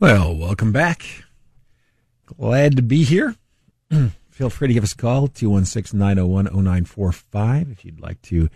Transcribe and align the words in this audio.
Well, 0.00 0.34
welcome 0.34 0.72
back. 0.72 1.04
Glad 2.24 2.76
to 2.76 2.82
be 2.82 3.04
here. 3.04 3.36
Feel 4.30 4.48
free 4.48 4.68
to 4.68 4.72
give 4.72 4.82
us 4.82 4.94
a 4.94 4.96
call, 4.96 5.28
216 5.28 5.98
901 5.98 6.46
0945, 6.46 7.70
if 7.70 7.84
you'd 7.84 8.00
like 8.00 8.22
to 8.22 8.48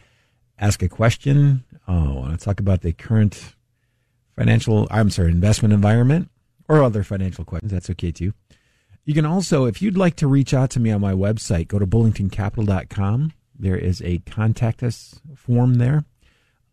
ask 0.58 0.82
a 0.82 0.88
question. 0.88 1.62
Uh, 1.86 1.92
oh, 1.92 2.14
want 2.14 2.40
to 2.40 2.42
talk 2.42 2.60
about 2.60 2.80
the 2.80 2.94
current 2.94 3.56
financial, 4.34 4.88
I'm 4.90 5.10
sorry, 5.10 5.32
investment 5.32 5.74
environment 5.74 6.30
or 6.66 6.82
other 6.82 7.02
financial 7.02 7.44
questions. 7.44 7.70
That's 7.70 7.90
okay 7.90 8.10
too. 8.10 8.32
You 9.04 9.12
can 9.12 9.26
also, 9.26 9.66
if 9.66 9.82
you'd 9.82 9.98
like 9.98 10.16
to 10.16 10.26
reach 10.26 10.54
out 10.54 10.70
to 10.70 10.80
me 10.80 10.92
on 10.92 11.02
my 11.02 11.12
website, 11.12 11.68
go 11.68 11.78
to 11.78 11.86
bullingtoncapital.com. 11.86 13.34
There 13.58 13.76
is 13.76 14.00
a 14.00 14.20
contact 14.20 14.82
us 14.82 15.20
form 15.36 15.74
there 15.74 16.06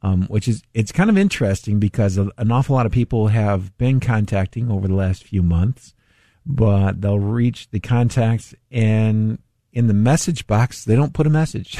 um, 0.02 0.24
which 0.24 0.48
is 0.48 0.64
it's 0.74 0.92
kind 0.92 1.10
of 1.10 1.18
interesting 1.18 1.80
because 1.80 2.18
an 2.18 2.52
awful 2.52 2.76
lot 2.76 2.86
of 2.86 2.92
people 2.92 3.28
have 3.28 3.78
been 3.78 4.00
contacting 4.00 4.72
over 4.72 4.88
the 4.88 4.96
last 4.96 5.24
few 5.24 5.44
months, 5.44 5.94
but 6.46 7.02
they'll 7.02 7.20
reach 7.20 7.70
the 7.70 7.80
contacts 7.80 8.56
and 8.72 9.40
in 9.74 9.88
the 9.88 9.94
message 9.94 10.48
box 10.48 10.86
they 10.86 10.96
don't 10.96 11.14
put 11.14 11.28
a 11.28 11.32
message. 11.32 11.80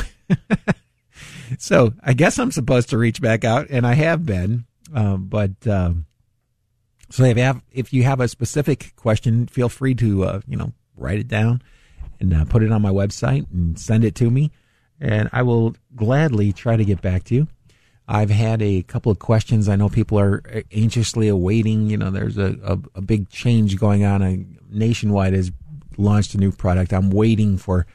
so 1.58 1.94
I 2.04 2.14
guess 2.14 2.38
I'm 2.38 2.52
supposed 2.52 2.90
to 2.90 2.98
reach 2.98 3.22
back 3.22 3.44
out, 3.44 3.68
and 3.70 3.86
I 3.86 3.94
have 3.94 4.26
been, 4.26 4.66
um, 4.94 5.28
but. 5.28 5.68
Um, 5.68 6.06
so 7.12 7.26
if 7.26 7.36
you 7.36 7.44
have 7.44 7.62
if 7.74 7.94
you 7.94 8.04
have 8.04 8.22
a 8.22 8.28
specific 8.28 8.94
question, 8.96 9.46
feel 9.48 9.68
free 9.68 9.94
to 9.96 10.24
uh, 10.24 10.42
you 10.48 10.56
know 10.56 10.72
write 10.96 11.20
it 11.20 11.28
down 11.28 11.62
and 12.20 12.34
uh, 12.34 12.46
put 12.46 12.64
it 12.64 12.72
on 12.72 12.82
my 12.82 12.90
website 12.90 13.52
and 13.52 13.78
send 13.78 14.06
it 14.06 14.16
to 14.16 14.32
me, 14.32 14.52
and 15.00 15.30
I 15.34 15.42
will 15.42 15.76
gladly 15.96 16.54
try 16.54 16.78
to 16.78 16.86
get 16.86 17.02
back 17.02 17.26
to 17.26 17.36
you. 17.36 17.48
I've 18.12 18.30
had 18.30 18.62
a 18.62 18.82
couple 18.84 19.10
of 19.10 19.20
questions. 19.20 19.70
I 19.70 19.78
know 19.78 19.88
people 19.88 20.20
are 20.20 20.44
anxiously 20.74 21.30
awaiting. 21.30 21.90
You 21.90 21.96
know, 21.96 22.12
there's 22.12 22.38
a, 22.38 22.58
a, 22.62 22.78
a 22.96 23.02
big 23.02 23.30
change 23.30 23.80
going 23.80 24.04
on. 24.04 24.22
A 24.22 24.46
Nationwide 24.70 25.32
has 25.32 25.50
launched 25.98 26.36
a 26.36 26.38
new 26.38 26.52
product. 26.52 26.92
I'm 26.92 27.10
waiting 27.10 27.58
for 27.58 27.88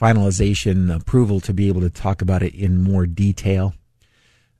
finalization 0.00 0.92
approval 0.92 1.38
to 1.42 1.54
be 1.54 1.68
able 1.68 1.82
to 1.82 1.90
talk 1.90 2.20
about 2.20 2.42
it 2.42 2.52
in 2.52 2.82
more 2.82 3.06
detail. 3.06 3.72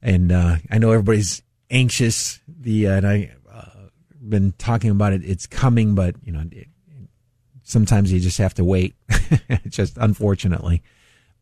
And 0.00 0.30
uh, 0.30 0.58
I 0.70 0.78
know 0.78 0.92
everybody's 0.92 1.42
anxious. 1.70 2.38
The 2.46 2.86
uh, 2.86 2.92
and 2.98 3.06
I 3.08 3.32
uh, 3.52 3.88
been 4.28 4.52
talking 4.58 4.90
about 4.90 5.12
it. 5.12 5.22
It's 5.24 5.48
coming, 5.48 5.96
but 5.96 6.14
you 6.22 6.30
know, 6.30 6.44
it, 6.52 6.68
sometimes 7.64 8.12
you 8.12 8.20
just 8.20 8.38
have 8.38 8.54
to 8.54 8.64
wait. 8.64 8.94
just 9.68 9.98
unfortunately, 9.98 10.84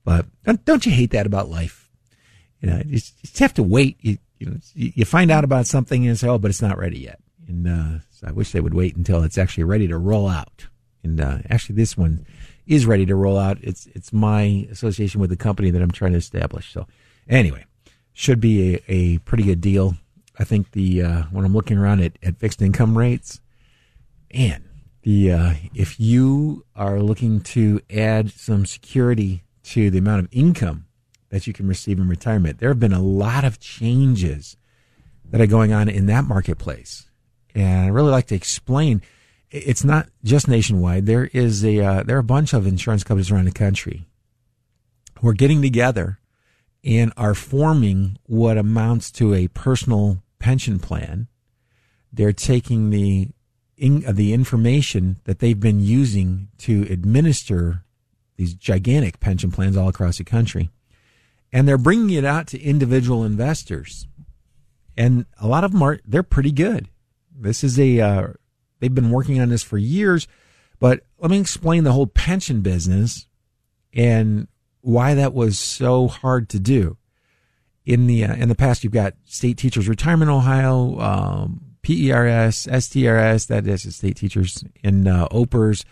but 0.07 0.25
don't, 0.45 0.65
don't 0.65 0.87
you 0.87 0.93
hate 0.93 1.11
that 1.11 1.27
about 1.27 1.51
life? 1.51 1.88
You 2.61 2.71
know, 2.71 2.83
you 2.85 2.99
just 2.99 3.39
have 3.39 3.55
to 3.55 3.63
wait. 3.63 3.99
You, 4.01 4.19
you 4.39 4.47
know, 4.47 4.57
you 4.75 5.05
find 5.05 5.31
out 5.31 5.45
about 5.45 5.67
something 5.67 6.07
and 6.07 6.19
say, 6.19 6.29
"Oh, 6.29 6.39
but 6.39 6.51
it's 6.51 6.63
not 6.63 6.79
ready 6.79 6.99
yet." 6.99 7.21
And 7.47 7.67
uh, 7.67 7.99
so 8.11 8.29
I 8.29 8.33
wish 8.33 8.53
they 8.53 8.61
would 8.61 8.75
wait 8.75 8.97
until 8.97 9.23
it's 9.23 9.39
actually 9.39 9.65
ready 9.65 9.89
to 9.89 9.99
roll 9.99 10.29
out. 10.29 10.67
And 11.03 11.21
uh, 11.21 11.39
actually, 11.49 11.77
this 11.77 11.97
one 11.97 12.27
is 12.67 12.85
ready 12.85 13.07
to 13.07 13.15
roll 13.15 13.39
out. 13.39 13.59
It's 13.63 13.87
it's 13.95 14.13
my 14.13 14.67
association 14.71 15.21
with 15.21 15.31
the 15.31 15.37
company 15.37 15.71
that 15.71 15.81
I'm 15.83 15.91
trying 15.91 16.13
to 16.13 16.19
establish. 16.19 16.73
So 16.73 16.87
anyway, 17.29 17.65
should 18.13 18.41
be 18.41 18.75
a, 18.75 18.83
a 18.89 19.19
pretty 19.19 19.45
good 19.45 19.61
deal. 19.61 19.95
I 20.39 20.45
think 20.45 20.73
the 20.73 21.03
uh, 21.03 21.23
when 21.31 21.45
I'm 21.45 21.55
looking 21.55 21.79
around 21.79 22.01
at, 22.03 22.19
at 22.23 22.39
fixed 22.39 22.61
income 22.61 22.99
rates, 22.99 23.41
and 24.31 24.65
the 25.03 25.33
uh, 25.33 25.55
if 25.75 25.99
you 25.99 26.65
are 26.77 27.01
looking 27.01 27.41
to 27.41 27.81
add 27.91 28.31
some 28.31 28.67
security 28.67 29.45
to 29.65 29.91
the 29.91 29.99
amount 29.99 30.25
of 30.25 30.29
income 30.33 30.87
that 31.31 31.47
you 31.47 31.53
can 31.53 31.69
receive 31.69 31.99
in 31.99 32.09
retirement. 32.09 32.59
There 32.59 32.71
have 32.71 32.81
been 32.81 32.93
a 32.93 33.03
lot 33.03 33.45
of 33.45 33.61
changes 33.61 34.57
that 35.31 35.41
are 35.41 35.47
going 35.47 35.73
on 35.73 35.89
in 35.89 36.07
that 36.07 36.25
marketplace. 36.25 37.09
And 37.55 37.87
I 37.87 37.89
really 37.89 38.11
like 38.11 38.27
to 38.29 38.35
explain 38.35 39.03
it's 39.51 39.85
not 39.85 40.09
just 40.25 40.49
nationwide. 40.49 41.07
There 41.07 41.27
is 41.33 41.65
a 41.65 41.81
uh, 41.81 42.03
there 42.03 42.17
are 42.17 42.21
a 42.21 42.25
bunch 42.25 42.53
of 42.53 42.67
insurance 42.67 43.05
companies 43.05 43.31
around 43.31 43.47
the 43.47 43.53
country 43.53 44.07
who 45.21 45.29
are 45.29 45.35
getting 45.35 45.63
together 45.63 46.19
and 46.85 47.13
are 47.17 47.35
forming 47.35 48.19
what 48.25 48.59
amounts 48.59 49.11
to 49.13 49.35
a 49.35 49.49
personal 49.49 50.23
pension 50.39 50.79
plan. 50.79 51.29
They're 52.13 52.33
taking 52.33 52.91
the 52.91 53.31
in, 53.77 54.05
uh, 54.07 54.13
the 54.13 54.33
information 54.33 55.17
that 55.25 55.39
they've 55.39 55.59
been 55.59 55.81
using 55.81 56.49
to 56.59 56.83
administer 56.91 57.85
these 58.37 58.55
gigantic 58.55 59.19
pension 59.19 59.51
plans 59.51 59.77
all 59.77 59.89
across 59.89 60.19
the 60.19 60.25
country 60.25 60.71
and 61.53 61.67
they're 61.67 61.79
bringing 61.79 62.11
it 62.11 62.25
out 62.25 62.47
to 62.49 62.61
individual 62.61 63.25
investors. 63.25 64.07
And 64.97 65.27
a 65.41 65.47
lot 65.47 65.65
of 65.65 65.73
them 65.73 65.83
are, 65.83 66.01
they're 66.05 66.23
pretty 66.23 66.53
good. 66.53 66.89
This 67.35 67.63
is 67.63 67.79
a, 67.79 68.01
uh, 68.01 68.29
they've 68.81 68.95
been 68.95 69.11
working 69.11 69.41
on 69.41 69.49
this 69.49 69.63
for 69.63 69.79
years, 69.79 70.27
but 70.81 71.01
let 71.19 71.31
me 71.31 71.39
explain 71.39 71.85
the 71.85 71.93
whole 71.93 72.07
pension 72.07 72.61
business 72.61 73.27
and 73.95 74.49
why 74.81 75.15
that 75.15 75.35
was 75.35 75.59
so 75.59 76.09
hard 76.09 76.49
to 76.51 76.59
do. 76.59 76.97
In 77.87 78.07
the, 78.07 78.25
uh, 78.25 78.35
in 78.35 78.51
the 78.51 78.55
past, 78.55 78.85
you've 78.85 78.93
got 78.93 79.15
State 79.25 79.57
Teachers 79.57 79.89
Retirement 79.89 80.31
Ohio, 80.31 80.99
um, 81.01 81.69
PERS, 81.83 82.67
STRS, 82.67 83.47
that 83.47 83.67
is 83.67 83.97
state 83.97 84.17
teachers 84.17 84.63
in 84.83 85.07
uh, 85.07 85.27
OPERS, 85.31 85.85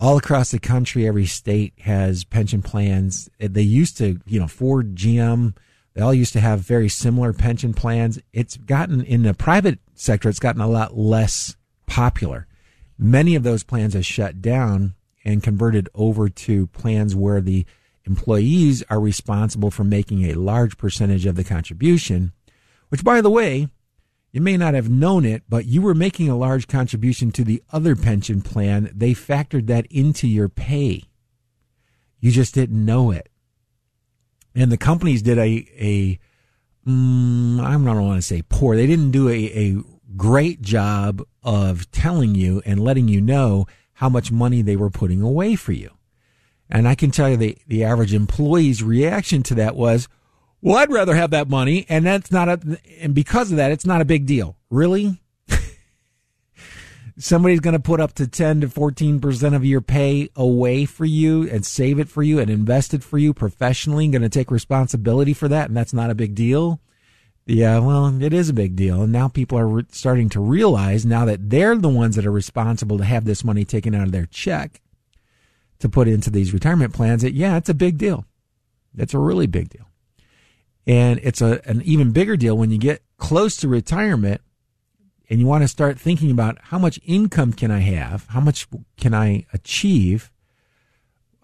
all 0.00 0.16
across 0.16 0.50
the 0.50 0.58
country, 0.58 1.06
every 1.06 1.26
state 1.26 1.74
has 1.80 2.24
pension 2.24 2.62
plans. 2.62 3.28
They 3.38 3.62
used 3.62 3.98
to, 3.98 4.18
you 4.26 4.40
know, 4.40 4.48
Ford, 4.48 4.94
GM, 4.96 5.54
they 5.94 6.00
all 6.00 6.14
used 6.14 6.32
to 6.32 6.40
have 6.40 6.60
very 6.60 6.88
similar 6.88 7.32
pension 7.32 7.74
plans. 7.74 8.18
It's 8.32 8.56
gotten 8.56 9.02
in 9.04 9.22
the 9.24 9.34
private 9.34 9.78
sector, 9.94 10.28
it's 10.28 10.38
gotten 10.38 10.62
a 10.62 10.68
lot 10.68 10.96
less 10.96 11.56
popular. 11.86 12.46
Many 12.98 13.34
of 13.34 13.42
those 13.42 13.62
plans 13.62 13.94
have 13.94 14.06
shut 14.06 14.40
down 14.40 14.94
and 15.24 15.42
converted 15.42 15.88
over 15.94 16.28
to 16.30 16.66
plans 16.68 17.14
where 17.14 17.40
the 17.40 17.66
employees 18.04 18.82
are 18.88 19.00
responsible 19.00 19.70
for 19.70 19.84
making 19.84 20.24
a 20.24 20.34
large 20.34 20.78
percentage 20.78 21.26
of 21.26 21.36
the 21.36 21.44
contribution, 21.44 22.32
which 22.88 23.04
by 23.04 23.20
the 23.20 23.30
way, 23.30 23.68
you 24.32 24.40
may 24.40 24.56
not 24.56 24.74
have 24.74 24.88
known 24.88 25.24
it, 25.24 25.42
but 25.48 25.66
you 25.66 25.82
were 25.82 25.94
making 25.94 26.28
a 26.28 26.36
large 26.36 26.68
contribution 26.68 27.32
to 27.32 27.44
the 27.44 27.62
other 27.72 27.96
pension 27.96 28.42
plan. 28.42 28.90
They 28.94 29.12
factored 29.12 29.66
that 29.66 29.86
into 29.86 30.28
your 30.28 30.48
pay. 30.48 31.04
You 32.20 32.30
just 32.30 32.54
didn't 32.54 32.84
know 32.84 33.10
it. 33.10 33.28
And 34.54 34.70
the 34.70 34.76
companies 34.76 35.22
did 35.22 35.38
a, 35.38 35.66
a 35.78 36.18
mm, 36.86 37.60
I 37.60 37.72
don't 37.72 37.84
want 37.84 38.18
to 38.18 38.26
say 38.26 38.42
poor. 38.42 38.76
They 38.76 38.86
didn't 38.86 39.10
do 39.10 39.28
a, 39.28 39.32
a 39.32 39.82
great 40.16 40.60
job 40.60 41.22
of 41.42 41.90
telling 41.90 42.34
you 42.34 42.62
and 42.64 42.82
letting 42.82 43.08
you 43.08 43.20
know 43.20 43.66
how 43.94 44.08
much 44.08 44.32
money 44.32 44.62
they 44.62 44.76
were 44.76 44.90
putting 44.90 45.22
away 45.22 45.56
for 45.56 45.72
you. 45.72 45.90
And 46.68 46.86
I 46.86 46.94
can 46.94 47.10
tell 47.10 47.28
you 47.28 47.36
the, 47.36 47.58
the 47.66 47.84
average 47.84 48.14
employee's 48.14 48.82
reaction 48.82 49.42
to 49.44 49.54
that 49.56 49.74
was, 49.74 50.08
well, 50.62 50.76
I'd 50.76 50.92
rather 50.92 51.14
have 51.14 51.30
that 51.30 51.48
money, 51.48 51.86
and 51.88 52.04
that's 52.04 52.30
not 52.30 52.48
a, 52.48 52.78
and 53.00 53.14
because 53.14 53.50
of 53.50 53.56
that, 53.56 53.72
it's 53.72 53.86
not 53.86 54.00
a 54.00 54.06
big 54.06 54.26
deal. 54.26 54.56
Really? 54.70 55.20
somebody's 57.18 57.60
going 57.60 57.74
to 57.74 57.80
put 57.80 58.00
up 58.00 58.14
to 58.14 58.26
10 58.26 58.62
to 58.62 58.68
14% 58.68 59.54
of 59.54 59.64
your 59.64 59.80
pay 59.80 60.28
away 60.36 60.84
for 60.84 61.04
you 61.04 61.48
and 61.48 61.64
save 61.64 61.98
it 61.98 62.08
for 62.08 62.22
you 62.22 62.38
and 62.38 62.50
invest 62.50 62.94
it 62.94 63.02
for 63.02 63.18
you 63.18 63.32
professionally, 63.32 64.08
going 64.08 64.22
to 64.22 64.28
take 64.28 64.50
responsibility 64.50 65.32
for 65.32 65.48
that. 65.48 65.68
And 65.68 65.76
that's 65.76 65.92
not 65.92 66.10
a 66.10 66.14
big 66.14 66.34
deal. 66.34 66.80
Yeah, 67.46 67.78
well, 67.80 68.22
it 68.22 68.32
is 68.32 68.48
a 68.48 68.54
big 68.54 68.76
deal. 68.76 69.02
And 69.02 69.12
now 69.12 69.28
people 69.28 69.58
are 69.58 69.66
re- 69.66 69.84
starting 69.90 70.28
to 70.30 70.40
realize 70.40 71.04
now 71.04 71.24
that 71.24 71.50
they're 71.50 71.76
the 71.76 71.88
ones 71.88 72.16
that 72.16 72.26
are 72.26 72.32
responsible 72.32 72.98
to 72.98 73.04
have 73.04 73.24
this 73.24 73.44
money 73.44 73.64
taken 73.64 73.94
out 73.94 74.06
of 74.06 74.12
their 74.12 74.26
check 74.26 74.80
to 75.80 75.88
put 75.88 76.06
into 76.06 76.30
these 76.30 76.52
retirement 76.52 76.94
plans 76.94 77.22
that, 77.22 77.34
yeah, 77.34 77.56
it's 77.56 77.68
a 77.68 77.74
big 77.74 77.98
deal. 77.98 78.24
It's 78.96 79.14
a 79.14 79.18
really 79.18 79.46
big 79.46 79.70
deal. 79.70 79.89
And 80.86 81.20
it's 81.22 81.40
a, 81.40 81.60
an 81.68 81.82
even 81.82 82.12
bigger 82.12 82.36
deal 82.36 82.56
when 82.56 82.70
you 82.70 82.78
get 82.78 83.02
close 83.18 83.56
to 83.58 83.68
retirement 83.68 84.40
and 85.28 85.38
you 85.38 85.46
want 85.46 85.62
to 85.62 85.68
start 85.68 85.98
thinking 85.98 86.30
about 86.30 86.58
how 86.62 86.78
much 86.78 86.98
income 87.04 87.52
can 87.52 87.70
I 87.70 87.78
have? 87.80 88.26
How 88.28 88.40
much 88.40 88.66
can 88.96 89.14
I 89.14 89.46
achieve? 89.52 90.30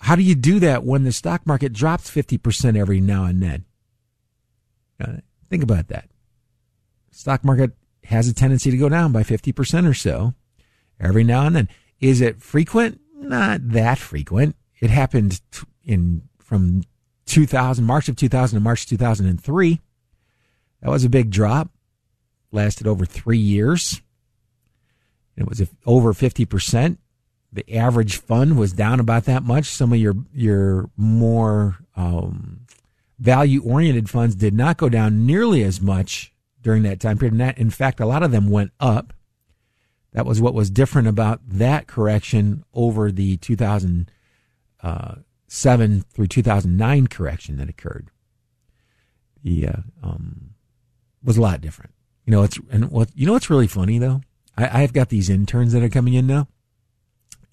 How 0.01 0.17
do 0.17 0.23
you 0.23 0.35
do 0.35 0.59
that 0.61 0.85
when 0.85 1.05
the 1.05 1.13
stock 1.13 1.47
market 1.47 1.73
drops 1.73 2.11
50% 2.11 2.77
every 2.77 3.01
now 3.01 3.25
and 3.25 3.43
then? 3.43 3.65
Uh, 5.01 5.17
think 5.49 5.63
about 5.63 5.89
that. 5.89 6.09
Stock 7.13 7.45
market 7.45 7.73
has 8.05 8.29
a 8.29 8.35
tendency 8.35 8.71
to 8.71 8.77
go 8.77 8.89
down 8.89 9.13
by 9.13 9.23
50% 9.23 9.89
or 9.89 9.95
so 9.95 10.35
every 11.01 11.25
now 11.25 11.47
and 11.47 11.57
then. 11.57 11.69
Is 12.01 12.21
it 12.21 12.43
frequent? 12.43 13.01
Not 13.15 13.69
that 13.69 13.99
frequent. 13.99 14.57
It 14.81 14.91
happened 14.91 15.41
in 15.85 16.23
from 16.39 16.83
2000, 17.27 17.85
March 17.85 18.09
of 18.09 18.17
2000 18.17 18.57
to 18.57 18.63
March 18.63 18.87
2003. 18.87 19.81
That 20.83 20.91
was 20.91 21.05
a 21.05 21.09
big 21.09 21.31
drop 21.31 21.71
lasted 22.53 22.87
over 22.87 23.05
three 23.05 23.39
years. 23.39 24.01
It 25.37 25.49
was 25.49 25.63
over 25.85 26.13
50%. 26.13 26.97
The 27.53 27.77
average 27.77 28.17
fund 28.19 28.59
was 28.59 28.73
down 28.73 29.01
about 29.01 29.25
that 29.25 29.43
much. 29.43 29.67
Some 29.67 29.93
of 29.93 29.99
your, 29.99 30.15
your 30.33 30.91
more, 30.97 31.79
um, 31.95 32.61
value 33.19 33.63
oriented 33.63 34.11
funds 34.11 34.35
did 34.35 34.55
not 34.55 34.77
go 34.77 34.89
down 34.89 35.27
nearly 35.27 35.63
as 35.63 35.81
much 35.81 36.33
during 36.63 36.83
that 36.83 37.01
time 37.01 37.19
period. 37.19 37.33
And 37.33 37.41
That, 37.41 37.59
in 37.59 37.71
fact, 37.71 38.01
a 38.01 38.07
lot 38.07 38.23
of 38.23 38.31
them 38.31 38.51
went 38.51 38.73
up. 38.81 39.13
That 40.13 40.27
was 40.27 40.41
what 40.41 40.55
was 40.55 40.71
different 40.71 41.09
about 41.09 41.41
that 41.47 41.87
correction 41.87 42.65
over 42.73 43.11
the 43.11 43.37
2000. 43.39 44.11
uh, 44.83 45.17
through 45.49 46.27
2009 46.27 47.07
correction 47.07 47.57
that 47.57 47.69
occurred. 47.69 48.11
The 49.43 49.69
uh, 49.69 49.77
um, 50.03 50.55
was 51.23 51.37
a 51.37 51.43
lot 51.43 51.61
different. 51.61 51.93
You 52.25 52.33
know, 52.33 52.43
it's 52.43 52.59
and 52.71 52.91
what 52.91 53.11
you 53.15 53.27
know 53.27 53.33
what's 53.33 53.51
really 53.51 53.69
funny 53.69 53.99
though? 53.99 54.23
I, 54.57 54.83
I've 54.83 54.93
got 54.93 55.09
these 55.09 55.31
interns 55.31 55.73
that 55.73 55.83
are 55.83 55.89
coming 55.89 56.15
in 56.15 56.27
now. 56.27 56.49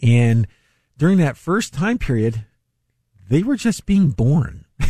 And 0.02 0.48
during 0.98 1.18
that 1.20 1.38
first 1.38 1.74
time 1.74 1.98
period, 1.98 2.46
they 3.30 3.44
were 3.44 3.56
just 3.56 3.86
being 3.86 4.10
born. 4.10 4.66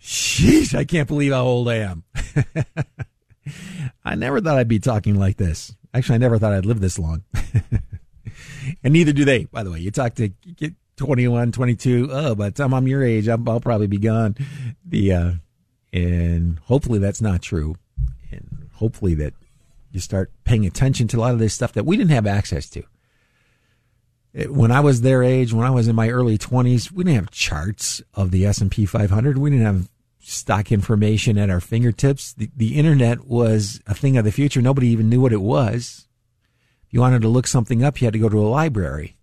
Sheesh, 0.00 0.74
I 0.74 0.84
can't 0.84 1.08
believe 1.08 1.32
how 1.32 1.44
old 1.44 1.68
I 1.68 1.76
am. 1.76 2.04
I 4.04 4.14
never 4.14 4.40
thought 4.40 4.58
I'd 4.58 4.68
be 4.68 4.78
talking 4.78 5.16
like 5.16 5.36
this. 5.36 5.74
Actually, 5.94 6.16
I 6.16 6.18
never 6.18 6.38
thought 6.38 6.52
I'd 6.52 6.66
live 6.66 6.80
this 6.80 6.98
long. 6.98 7.24
and 8.82 8.92
neither 8.92 9.12
do 9.12 9.24
they, 9.24 9.44
by 9.44 9.62
the 9.62 9.70
way. 9.70 9.80
You 9.80 9.90
talk 9.90 10.14
to 10.16 10.28
get 10.28 10.74
21, 10.96 11.52
22. 11.52 12.08
Oh, 12.10 12.34
by 12.34 12.50
the 12.50 12.54
time 12.54 12.74
I'm 12.74 12.88
your 12.88 13.04
age, 13.04 13.28
i 13.28 13.34
will 13.34 13.60
probably 13.60 13.86
be 13.86 13.98
gone. 13.98 14.36
The, 14.84 15.12
uh, 15.12 15.32
and 15.92 16.58
hopefully 16.60 16.98
that's 16.98 17.20
not 17.20 17.42
true. 17.42 17.76
And 18.30 18.68
hopefully 18.74 19.14
that 19.16 19.34
you 19.92 20.00
start 20.00 20.30
paying 20.44 20.66
attention 20.66 21.08
to 21.08 21.18
a 21.18 21.20
lot 21.20 21.32
of 21.32 21.38
this 21.38 21.54
stuff 21.54 21.72
that 21.72 21.86
we 21.86 21.96
didn't 21.96 22.10
have 22.10 22.26
access 22.26 22.68
to. 22.70 22.82
When 24.48 24.70
I 24.70 24.80
was 24.80 25.00
their 25.00 25.22
age, 25.22 25.54
when 25.54 25.66
I 25.66 25.70
was 25.70 25.88
in 25.88 25.96
my 25.96 26.10
early 26.10 26.36
20s, 26.36 26.92
we 26.92 27.04
didn't 27.04 27.16
have 27.16 27.30
charts 27.30 28.02
of 28.12 28.30
the 28.30 28.44
S&P 28.44 28.84
500. 28.84 29.38
We 29.38 29.48
didn't 29.48 29.64
have 29.64 29.88
stock 30.20 30.70
information 30.70 31.38
at 31.38 31.48
our 31.48 31.60
fingertips. 31.60 32.34
The, 32.34 32.50
the 32.54 32.76
internet 32.76 33.26
was 33.26 33.80
a 33.86 33.94
thing 33.94 34.18
of 34.18 34.24
the 34.24 34.32
future. 34.32 34.60
Nobody 34.60 34.88
even 34.88 35.08
knew 35.08 35.20
what 35.20 35.32
it 35.32 35.40
was. 35.40 36.05
You 36.90 37.00
wanted 37.00 37.22
to 37.22 37.28
look 37.28 37.46
something 37.46 37.82
up, 37.82 38.00
you 38.00 38.06
had 38.06 38.12
to 38.14 38.18
go 38.18 38.28
to 38.28 38.38
a 38.38 38.48
library. 38.48 39.16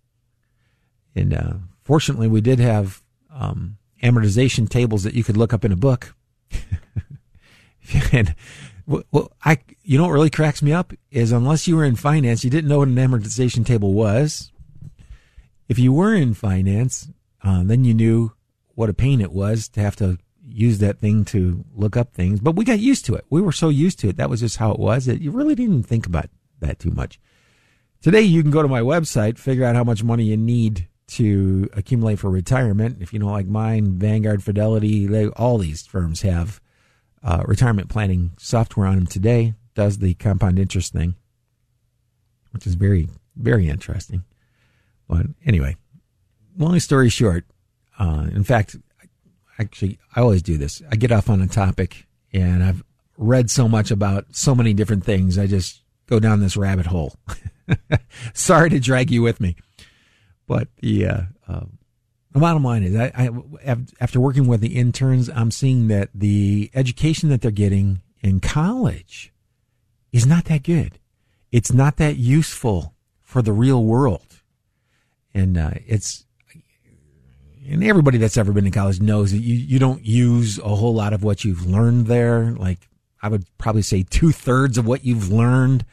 And 1.14 1.34
uh, 1.34 1.52
fortunately, 1.82 2.28
we 2.28 2.40
did 2.40 2.58
have 2.58 3.02
um, 3.32 3.78
amortization 4.02 4.68
tables 4.68 5.02
that 5.04 5.14
you 5.14 5.24
could 5.24 5.36
look 5.36 5.52
up 5.52 5.64
in 5.64 5.72
a 5.72 5.76
book. 5.76 6.14
and 8.12 8.34
well, 8.86 9.32
I, 9.44 9.58
you 9.82 9.96
know 9.96 10.04
what 10.04 10.12
really 10.12 10.30
cracks 10.30 10.62
me 10.62 10.72
up 10.72 10.92
is 11.10 11.32
unless 11.32 11.66
you 11.66 11.76
were 11.76 11.84
in 11.84 11.96
finance, 11.96 12.44
you 12.44 12.50
didn't 12.50 12.68
know 12.68 12.78
what 12.78 12.88
an 12.88 12.96
amortization 12.96 13.64
table 13.64 13.94
was. 13.94 14.52
If 15.68 15.78
you 15.78 15.92
were 15.92 16.14
in 16.14 16.34
finance, 16.34 17.08
uh, 17.42 17.62
then 17.64 17.84
you 17.84 17.94
knew 17.94 18.32
what 18.74 18.90
a 18.90 18.94
pain 18.94 19.20
it 19.20 19.32
was 19.32 19.68
to 19.70 19.80
have 19.80 19.96
to 19.96 20.18
use 20.46 20.78
that 20.78 20.98
thing 20.98 21.24
to 21.26 21.64
look 21.74 21.96
up 21.96 22.12
things. 22.12 22.40
But 22.40 22.56
we 22.56 22.64
got 22.64 22.78
used 22.78 23.06
to 23.06 23.14
it. 23.14 23.24
We 23.30 23.40
were 23.40 23.52
so 23.52 23.70
used 23.70 23.98
to 24.00 24.08
it. 24.08 24.16
That 24.16 24.28
was 24.28 24.40
just 24.40 24.58
how 24.58 24.72
it 24.72 24.78
was. 24.78 25.06
That 25.06 25.22
you 25.22 25.30
really 25.30 25.54
didn't 25.54 25.84
think 25.84 26.06
about 26.06 26.26
that 26.60 26.78
too 26.78 26.90
much. 26.90 27.18
Today, 28.04 28.20
you 28.20 28.42
can 28.42 28.50
go 28.50 28.60
to 28.60 28.68
my 28.68 28.82
website, 28.82 29.38
figure 29.38 29.64
out 29.64 29.76
how 29.76 29.82
much 29.82 30.04
money 30.04 30.24
you 30.24 30.36
need 30.36 30.88
to 31.06 31.70
accumulate 31.72 32.18
for 32.18 32.28
retirement. 32.28 32.98
If 33.00 33.14
you 33.14 33.18
don't 33.18 33.32
like 33.32 33.46
mine, 33.46 33.96
Vanguard, 33.96 34.44
Fidelity, 34.44 35.06
they, 35.06 35.28
all 35.28 35.56
these 35.56 35.86
firms 35.86 36.20
have 36.20 36.60
uh, 37.22 37.42
retirement 37.46 37.88
planning 37.88 38.32
software 38.36 38.86
on 38.86 38.96
them 38.96 39.06
today. 39.06 39.54
Does 39.74 39.96
the 39.96 40.12
compound 40.12 40.58
interest 40.58 40.92
thing, 40.92 41.14
which 42.50 42.66
is 42.66 42.74
very, 42.74 43.08
very 43.36 43.70
interesting. 43.70 44.24
But 45.08 45.24
anyway, 45.46 45.76
long 46.58 46.78
story 46.80 47.08
short, 47.08 47.46
uh, 47.98 48.26
in 48.34 48.44
fact, 48.44 48.76
actually, 49.58 49.98
I 50.14 50.20
always 50.20 50.42
do 50.42 50.58
this. 50.58 50.82
I 50.92 50.96
get 50.96 51.10
off 51.10 51.30
on 51.30 51.40
a 51.40 51.46
topic 51.46 52.06
and 52.34 52.62
I've 52.62 52.84
read 53.16 53.50
so 53.50 53.66
much 53.66 53.90
about 53.90 54.26
so 54.32 54.54
many 54.54 54.74
different 54.74 55.04
things. 55.04 55.38
I 55.38 55.46
just 55.46 55.80
go 56.14 56.20
down 56.20 56.40
this 56.40 56.56
rabbit 56.56 56.86
hole. 56.86 57.14
Sorry 58.34 58.70
to 58.70 58.78
drag 58.78 59.10
you 59.10 59.22
with 59.22 59.40
me. 59.40 59.56
But 60.46 60.68
the 60.80 61.06
uh, 61.06 61.20
uh, 61.48 61.64
the 62.30 62.40
bottom 62.40 62.62
line 62.62 62.82
is, 62.82 62.96
I, 62.96 63.30
I, 63.66 63.76
after 64.00 64.20
working 64.20 64.46
with 64.46 64.60
the 64.60 64.76
interns, 64.76 65.28
I'm 65.30 65.50
seeing 65.50 65.88
that 65.88 66.10
the 66.14 66.70
education 66.74 67.28
that 67.30 67.40
they're 67.40 67.50
getting 67.50 68.02
in 68.20 68.40
college 68.40 69.32
is 70.12 70.26
not 70.26 70.44
that 70.46 70.62
good. 70.62 70.98
It's 71.50 71.72
not 71.72 71.96
that 71.96 72.16
useful 72.16 72.94
for 73.22 73.40
the 73.42 73.52
real 73.52 73.82
world, 73.84 74.42
and 75.32 75.56
uh, 75.56 75.70
it's 75.86 76.26
and 77.66 77.82
everybody 77.82 78.18
that's 78.18 78.36
ever 78.36 78.52
been 78.52 78.66
in 78.66 78.72
college 78.72 79.00
knows 79.00 79.32
that 79.32 79.38
you 79.38 79.54
you 79.54 79.78
don't 79.78 80.04
use 80.04 80.58
a 80.58 80.74
whole 80.74 80.94
lot 80.94 81.12
of 81.12 81.24
what 81.24 81.44
you've 81.44 81.66
learned 81.66 82.06
there. 82.06 82.52
Like 82.52 82.88
I 83.22 83.28
would 83.28 83.46
probably 83.56 83.82
say 83.82 84.02
two 84.02 84.32
thirds 84.32 84.76
of 84.76 84.86
what 84.86 85.04
you've 85.04 85.32
learned 85.32 85.84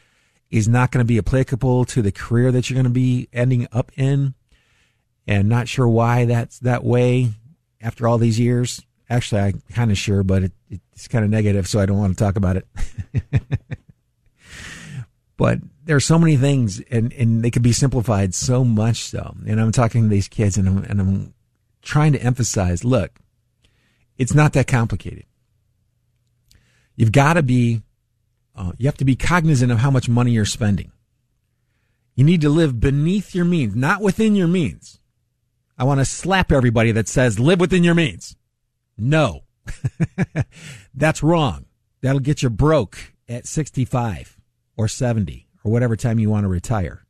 is 0.52 0.68
not 0.68 0.92
going 0.92 1.00
to 1.00 1.08
be 1.08 1.18
applicable 1.18 1.86
to 1.86 2.02
the 2.02 2.12
career 2.12 2.52
that 2.52 2.68
you're 2.68 2.76
going 2.76 2.84
to 2.84 2.90
be 2.90 3.26
ending 3.32 3.66
up 3.72 3.90
in 3.96 4.34
and 5.26 5.48
not 5.48 5.66
sure 5.66 5.88
why 5.88 6.26
that's 6.26 6.58
that 6.60 6.84
way 6.84 7.30
after 7.80 8.06
all 8.06 8.18
these 8.18 8.38
years. 8.38 8.82
Actually, 9.08 9.40
I'm 9.40 9.62
kind 9.72 9.90
of 9.90 9.96
sure, 9.96 10.22
but 10.22 10.44
it, 10.44 10.52
it's 10.92 11.08
kind 11.08 11.24
of 11.24 11.30
negative, 11.30 11.66
so 11.66 11.80
I 11.80 11.86
don't 11.86 11.98
want 11.98 12.16
to 12.16 12.22
talk 12.22 12.36
about 12.36 12.56
it. 12.56 12.66
but 15.38 15.58
there 15.84 15.96
are 15.96 16.00
so 16.00 16.18
many 16.18 16.36
things, 16.36 16.80
and, 16.90 17.14
and 17.14 17.42
they 17.42 17.50
could 17.50 17.62
be 17.62 17.72
simplified 17.72 18.34
so 18.34 18.62
much 18.62 19.04
so. 19.04 19.34
And 19.46 19.58
I'm 19.58 19.72
talking 19.72 20.02
to 20.02 20.08
these 20.08 20.28
kids, 20.28 20.58
and 20.58 20.68
I'm, 20.68 20.78
and 20.84 21.00
I'm 21.00 21.34
trying 21.80 22.12
to 22.12 22.22
emphasize 22.22 22.84
look, 22.84 23.18
it's 24.18 24.34
not 24.34 24.52
that 24.52 24.66
complicated. 24.66 25.24
You've 26.94 27.12
got 27.12 27.34
to 27.34 27.42
be, 27.42 27.80
uh, 28.54 28.72
you 28.78 28.86
have 28.86 28.96
to 28.98 29.04
be 29.04 29.16
cognizant 29.16 29.72
of 29.72 29.78
how 29.78 29.90
much 29.90 30.08
money 30.08 30.32
you're 30.32 30.44
spending. 30.44 30.92
You 32.14 32.24
need 32.24 32.42
to 32.42 32.50
live 32.50 32.80
beneath 32.80 33.34
your 33.34 33.44
means, 33.44 33.74
not 33.74 34.02
within 34.02 34.34
your 34.34 34.48
means. 34.48 35.00
I 35.78 35.84
want 35.84 36.00
to 36.00 36.04
slap 36.04 36.52
everybody 36.52 36.92
that 36.92 37.08
says 37.08 37.40
live 37.40 37.60
within 37.60 37.82
your 37.82 37.94
means. 37.94 38.36
No, 38.98 39.44
that's 40.94 41.22
wrong. 41.22 41.66
That'll 42.02 42.20
get 42.20 42.42
you 42.42 42.50
broke 42.50 43.14
at 43.28 43.46
65 43.46 44.38
or 44.76 44.88
70 44.88 45.48
or 45.64 45.72
whatever 45.72 45.96
time 45.96 46.18
you 46.18 46.28
want 46.28 46.44
to 46.44 46.48
retire. 46.48 47.06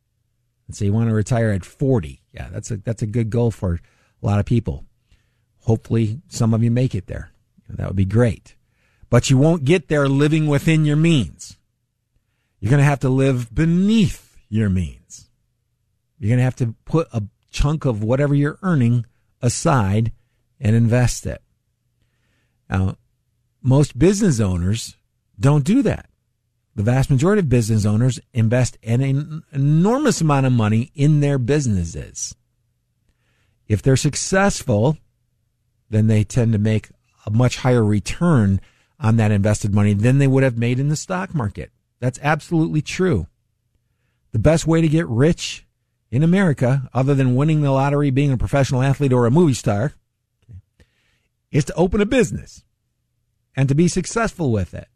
And 0.67 0.75
so 0.75 0.85
you 0.85 0.93
want 0.93 1.09
to 1.09 1.15
retire 1.15 1.51
at 1.51 1.65
40. 1.65 2.21
Yeah, 2.33 2.49
that's 2.51 2.71
a, 2.71 2.77
that's 2.77 3.01
a 3.01 3.07
good 3.07 3.29
goal 3.29 3.51
for 3.51 3.75
a 4.21 4.25
lot 4.25 4.39
of 4.39 4.45
people. 4.45 4.85
Hopefully 5.59 6.21
some 6.27 6.53
of 6.53 6.63
you 6.63 6.71
make 6.71 6.95
it 6.95 7.07
there. 7.07 7.31
That 7.69 7.87
would 7.87 7.95
be 7.95 8.05
great. 8.05 8.55
But 9.13 9.29
you 9.29 9.37
won't 9.37 9.63
get 9.63 9.89
there 9.89 10.09
living 10.09 10.47
within 10.47 10.85
your 10.85 10.95
means. 10.95 11.55
You're 12.59 12.71
going 12.71 12.79
to 12.79 12.83
have 12.83 13.01
to 13.01 13.09
live 13.09 13.53
beneath 13.53 14.39
your 14.49 14.71
means. 14.71 15.29
You're 16.17 16.29
going 16.29 16.39
to 16.39 16.43
have 16.43 16.55
to 16.55 16.73
put 16.85 17.09
a 17.13 17.21
chunk 17.51 17.85
of 17.85 18.03
whatever 18.03 18.33
you're 18.33 18.57
earning 18.63 19.05
aside 19.39 20.13
and 20.59 20.75
invest 20.75 21.27
it. 21.27 21.43
Now, 22.67 22.97
most 23.61 23.99
business 23.99 24.39
owners 24.39 24.97
don't 25.39 25.63
do 25.63 25.83
that. 25.83 26.09
the 26.75 26.81
vast 26.81 27.11
majority 27.11 27.41
of 27.41 27.49
business 27.49 27.85
owners 27.85 28.19
invest 28.33 28.79
an 28.81 29.43
enormous 29.51 30.21
amount 30.21 30.47
of 30.47 30.53
money 30.53 30.91
in 30.95 31.19
their 31.19 31.37
businesses. 31.37 32.33
If 33.67 33.83
they're 33.83 33.95
successful, 33.95 34.97
then 35.91 36.07
they 36.07 36.23
tend 36.23 36.53
to 36.53 36.57
make 36.57 36.89
a 37.27 37.29
much 37.29 37.57
higher 37.57 37.85
return 37.85 38.59
on 39.03 39.17
that 39.17 39.31
invested 39.31 39.75
money 39.75 39.93
than 39.93 40.17
they 40.17 40.27
would 40.27 40.43
have 40.43 40.57
made 40.57 40.79
in 40.79 40.87
the 40.87 40.95
stock 40.95 41.35
market. 41.35 41.71
That's 41.99 42.19
absolutely 42.23 42.81
true. 42.81 43.27
The 44.31 44.39
best 44.39 44.65
way 44.65 44.81
to 44.81 44.87
get 44.87 45.07
rich 45.07 45.67
in 46.09 46.23
America, 46.23 46.89
other 46.93 47.13
than 47.13 47.35
winning 47.35 47.61
the 47.61 47.71
lottery, 47.71 48.09
being 48.09 48.31
a 48.31 48.37
professional 48.37 48.81
athlete, 48.81 49.11
or 49.11 49.25
a 49.25 49.31
movie 49.31 49.53
star, 49.53 49.93
is 51.51 51.65
to 51.65 51.73
open 51.75 52.01
a 52.01 52.05
business 52.05 52.63
and 53.55 53.67
to 53.67 53.75
be 53.75 53.87
successful 53.87 54.51
with 54.51 54.73
it. 54.73 54.87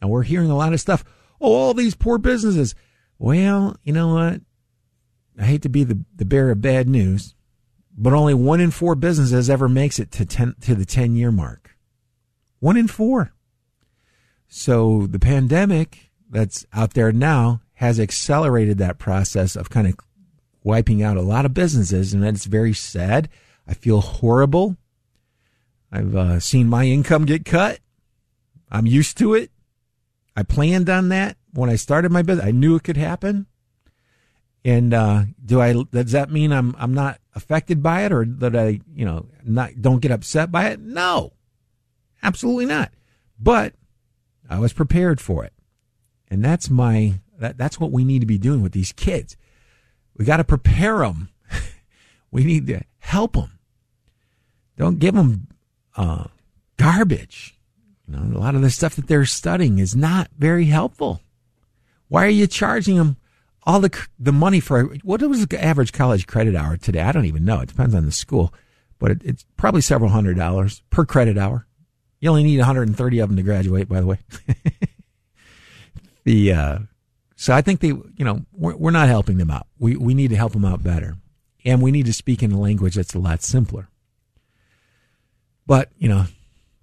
And 0.00 0.10
we're 0.10 0.24
hearing 0.24 0.50
a 0.50 0.56
lot 0.56 0.72
of 0.72 0.80
stuff. 0.80 1.04
Oh, 1.40 1.52
all 1.52 1.74
these 1.74 1.94
poor 1.94 2.18
businesses. 2.18 2.74
Well, 3.18 3.76
you 3.82 3.92
know 3.92 4.14
what? 4.14 4.40
I 5.38 5.44
hate 5.44 5.62
to 5.62 5.68
be 5.68 5.84
the, 5.84 6.04
the 6.14 6.24
bearer 6.24 6.50
of 6.50 6.60
bad 6.60 6.88
news, 6.88 7.34
but 7.96 8.12
only 8.12 8.34
one 8.34 8.60
in 8.60 8.70
four 8.70 8.94
businesses 8.94 9.48
ever 9.48 9.68
makes 9.68 9.98
it 9.98 10.10
to 10.12 10.26
ten, 10.26 10.54
to 10.62 10.74
the 10.74 10.84
10 10.84 11.14
year 11.14 11.30
mark. 11.30 11.75
One 12.60 12.76
in 12.76 12.88
four. 12.88 13.32
So 14.48 15.06
the 15.06 15.18
pandemic 15.18 16.10
that's 16.30 16.66
out 16.72 16.94
there 16.94 17.12
now 17.12 17.60
has 17.74 18.00
accelerated 18.00 18.78
that 18.78 18.98
process 18.98 19.56
of 19.56 19.70
kind 19.70 19.86
of 19.86 19.96
wiping 20.64 21.02
out 21.02 21.16
a 21.16 21.22
lot 21.22 21.44
of 21.44 21.54
businesses. 21.54 22.12
And 22.12 22.22
that's 22.22 22.46
very 22.46 22.72
sad. 22.72 23.28
I 23.68 23.74
feel 23.74 24.00
horrible. 24.00 24.76
I've 25.92 26.14
uh, 26.14 26.40
seen 26.40 26.68
my 26.68 26.84
income 26.84 27.24
get 27.24 27.44
cut. 27.44 27.80
I'm 28.70 28.86
used 28.86 29.18
to 29.18 29.34
it. 29.34 29.50
I 30.36 30.42
planned 30.42 30.90
on 30.90 31.08
that 31.10 31.36
when 31.54 31.70
I 31.70 31.76
started 31.76 32.12
my 32.12 32.22
business. 32.22 32.46
I 32.46 32.50
knew 32.50 32.76
it 32.76 32.82
could 32.82 32.96
happen. 32.96 33.46
And 34.64 34.92
uh, 34.92 35.24
do 35.44 35.60
I? 35.60 35.74
Does 35.92 36.12
that 36.12 36.30
mean 36.30 36.52
I'm 36.52 36.74
I'm 36.76 36.92
not 36.92 37.20
affected 37.36 37.84
by 37.84 38.04
it, 38.04 38.12
or 38.12 38.24
that 38.24 38.56
I 38.56 38.80
you 38.94 39.04
know 39.04 39.26
not 39.44 39.80
don't 39.80 40.00
get 40.00 40.10
upset 40.10 40.50
by 40.50 40.70
it? 40.70 40.80
No, 40.80 41.34
absolutely 42.22 42.66
not. 42.66 42.92
But 43.38 43.74
I 44.48 44.58
was 44.58 44.72
prepared 44.72 45.20
for 45.20 45.44
it, 45.44 45.52
and 46.28 46.44
that's 46.44 46.70
my 46.70 47.20
that, 47.38 47.58
that's 47.58 47.78
what 47.78 47.92
we 47.92 48.04
need 48.04 48.20
to 48.20 48.26
be 48.26 48.38
doing 48.38 48.62
with 48.62 48.72
these 48.72 48.92
kids. 48.92 49.36
We 50.16 50.24
got 50.24 50.38
to 50.38 50.44
prepare 50.44 50.98
them. 50.98 51.28
we 52.30 52.44
need 52.44 52.66
to 52.68 52.80
help 52.98 53.34
them. 53.34 53.58
Don't 54.76 54.98
give 54.98 55.14
them 55.14 55.48
uh, 55.96 56.24
garbage. 56.76 57.58
You 58.08 58.16
know, 58.16 58.38
a 58.38 58.40
lot 58.40 58.54
of 58.54 58.62
the 58.62 58.70
stuff 58.70 58.96
that 58.96 59.08
they're 59.08 59.24
studying 59.24 59.78
is 59.78 59.96
not 59.96 60.28
very 60.38 60.66
helpful. 60.66 61.20
Why 62.08 62.24
are 62.24 62.30
you 62.30 62.46
charging 62.46 62.96
them 62.96 63.16
all 63.64 63.80
the 63.80 64.06
the 64.18 64.32
money 64.32 64.60
for 64.60 64.84
what 65.02 65.22
was 65.22 65.44
the 65.44 65.64
average 65.64 65.92
college 65.92 66.26
credit 66.26 66.54
hour 66.54 66.76
today? 66.76 67.00
I 67.00 67.12
don't 67.12 67.24
even 67.24 67.44
know. 67.44 67.60
It 67.60 67.68
depends 67.68 67.94
on 67.94 68.06
the 68.06 68.12
school, 68.12 68.54
but 68.98 69.10
it, 69.10 69.22
it's 69.24 69.44
probably 69.56 69.80
several 69.80 70.10
hundred 70.10 70.36
dollars 70.36 70.82
per 70.90 71.04
credit 71.04 71.36
hour. 71.36 71.65
You 72.26 72.30
only 72.30 72.42
need 72.42 72.58
130 72.58 73.18
of 73.20 73.28
them 73.28 73.36
to 73.36 73.42
graduate, 73.44 73.88
by 73.88 74.00
the 74.00 74.06
way. 74.08 74.18
the 76.24 76.52
uh, 76.52 76.78
so 77.36 77.54
I 77.54 77.62
think 77.62 77.78
they, 77.78 77.90
you 77.90 78.24
know, 78.24 78.44
we're, 78.52 78.74
we're 78.74 78.90
not 78.90 79.06
helping 79.06 79.38
them 79.38 79.48
out. 79.48 79.68
We 79.78 79.94
we 79.94 80.12
need 80.12 80.30
to 80.30 80.36
help 80.36 80.52
them 80.52 80.64
out 80.64 80.82
better, 80.82 81.14
and 81.64 81.80
we 81.80 81.92
need 81.92 82.06
to 82.06 82.12
speak 82.12 82.42
in 82.42 82.50
a 82.50 82.58
language 82.58 82.96
that's 82.96 83.14
a 83.14 83.20
lot 83.20 83.44
simpler. 83.44 83.86
But 85.68 85.92
you 85.98 86.08
know, 86.08 86.24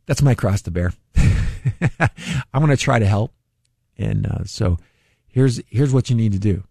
that's 0.06 0.22
my 0.22 0.34
cross 0.34 0.62
to 0.62 0.72
bear. 0.72 0.94
I'm 1.18 2.64
going 2.64 2.70
to 2.70 2.78
try 2.78 3.00
to 3.00 3.06
help. 3.06 3.34
And 3.98 4.26
uh, 4.26 4.46
so 4.46 4.78
here's 5.28 5.60
here's 5.68 5.92
what 5.92 6.10
you 6.10 6.16
need 6.16 6.32
to 6.32 6.40
do. 6.40 6.64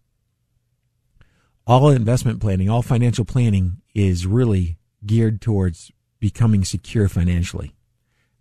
All 1.67 1.91
investment 1.91 2.41
planning, 2.41 2.71
all 2.71 2.81
financial 2.81 3.27
planning 3.27 3.83
is 3.95 4.27
really 4.27 4.79
geared 5.05 5.43
towards 5.43 5.93
becoming 6.21 6.65
secure 6.65 7.11
financially. 7.11 7.75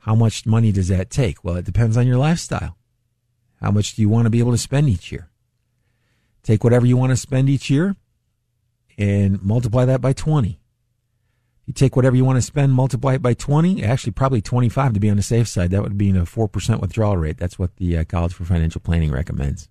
How 0.01 0.15
much 0.15 0.45
money 0.45 0.71
does 0.71 0.87
that 0.87 1.09
take? 1.09 1.43
Well, 1.43 1.55
it 1.55 1.65
depends 1.65 1.95
on 1.95 2.07
your 2.07 2.17
lifestyle. 2.17 2.77
How 3.61 3.69
much 3.69 3.95
do 3.95 4.01
you 4.01 4.09
want 4.09 4.25
to 4.25 4.31
be 4.31 4.39
able 4.39 4.51
to 4.51 4.57
spend 4.57 4.89
each 4.89 5.11
year? 5.11 5.29
Take 6.43 6.63
whatever 6.63 6.87
you 6.87 6.97
want 6.97 7.11
to 7.11 7.17
spend 7.17 7.49
each 7.49 7.69
year 7.69 7.95
and 8.97 9.41
multiply 9.43 9.85
that 9.85 10.01
by 10.01 10.13
20. 10.13 10.59
You 11.67 11.73
take 11.73 11.95
whatever 11.95 12.15
you 12.15 12.25
want 12.25 12.37
to 12.37 12.41
spend, 12.41 12.73
multiply 12.73 13.13
it 13.13 13.21
by 13.21 13.35
20, 13.35 13.83
actually 13.83 14.13
probably 14.13 14.41
25 14.41 14.93
to 14.93 14.99
be 14.99 15.11
on 15.11 15.17
the 15.17 15.23
safe 15.23 15.47
side. 15.47 15.69
That 15.69 15.83
would 15.83 15.99
be 15.99 16.09
a 16.09 16.23
4% 16.23 16.81
withdrawal 16.81 17.17
rate. 17.17 17.37
That's 17.37 17.59
what 17.59 17.75
the 17.75 17.97
uh, 17.97 18.03
College 18.03 18.33
for 18.33 18.43
Financial 18.43 18.81
Planning 18.81 19.11
recommends. 19.11 19.69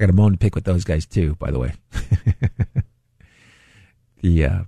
I 0.00 0.06
got 0.06 0.10
a 0.10 0.12
bone 0.12 0.32
to 0.32 0.38
pick 0.38 0.56
with 0.56 0.64
those 0.64 0.82
guys 0.82 1.06
too, 1.06 1.36
by 1.36 1.52
the 1.52 1.60
way. 1.60 1.74
the 4.20 4.44
uh, 4.44 4.62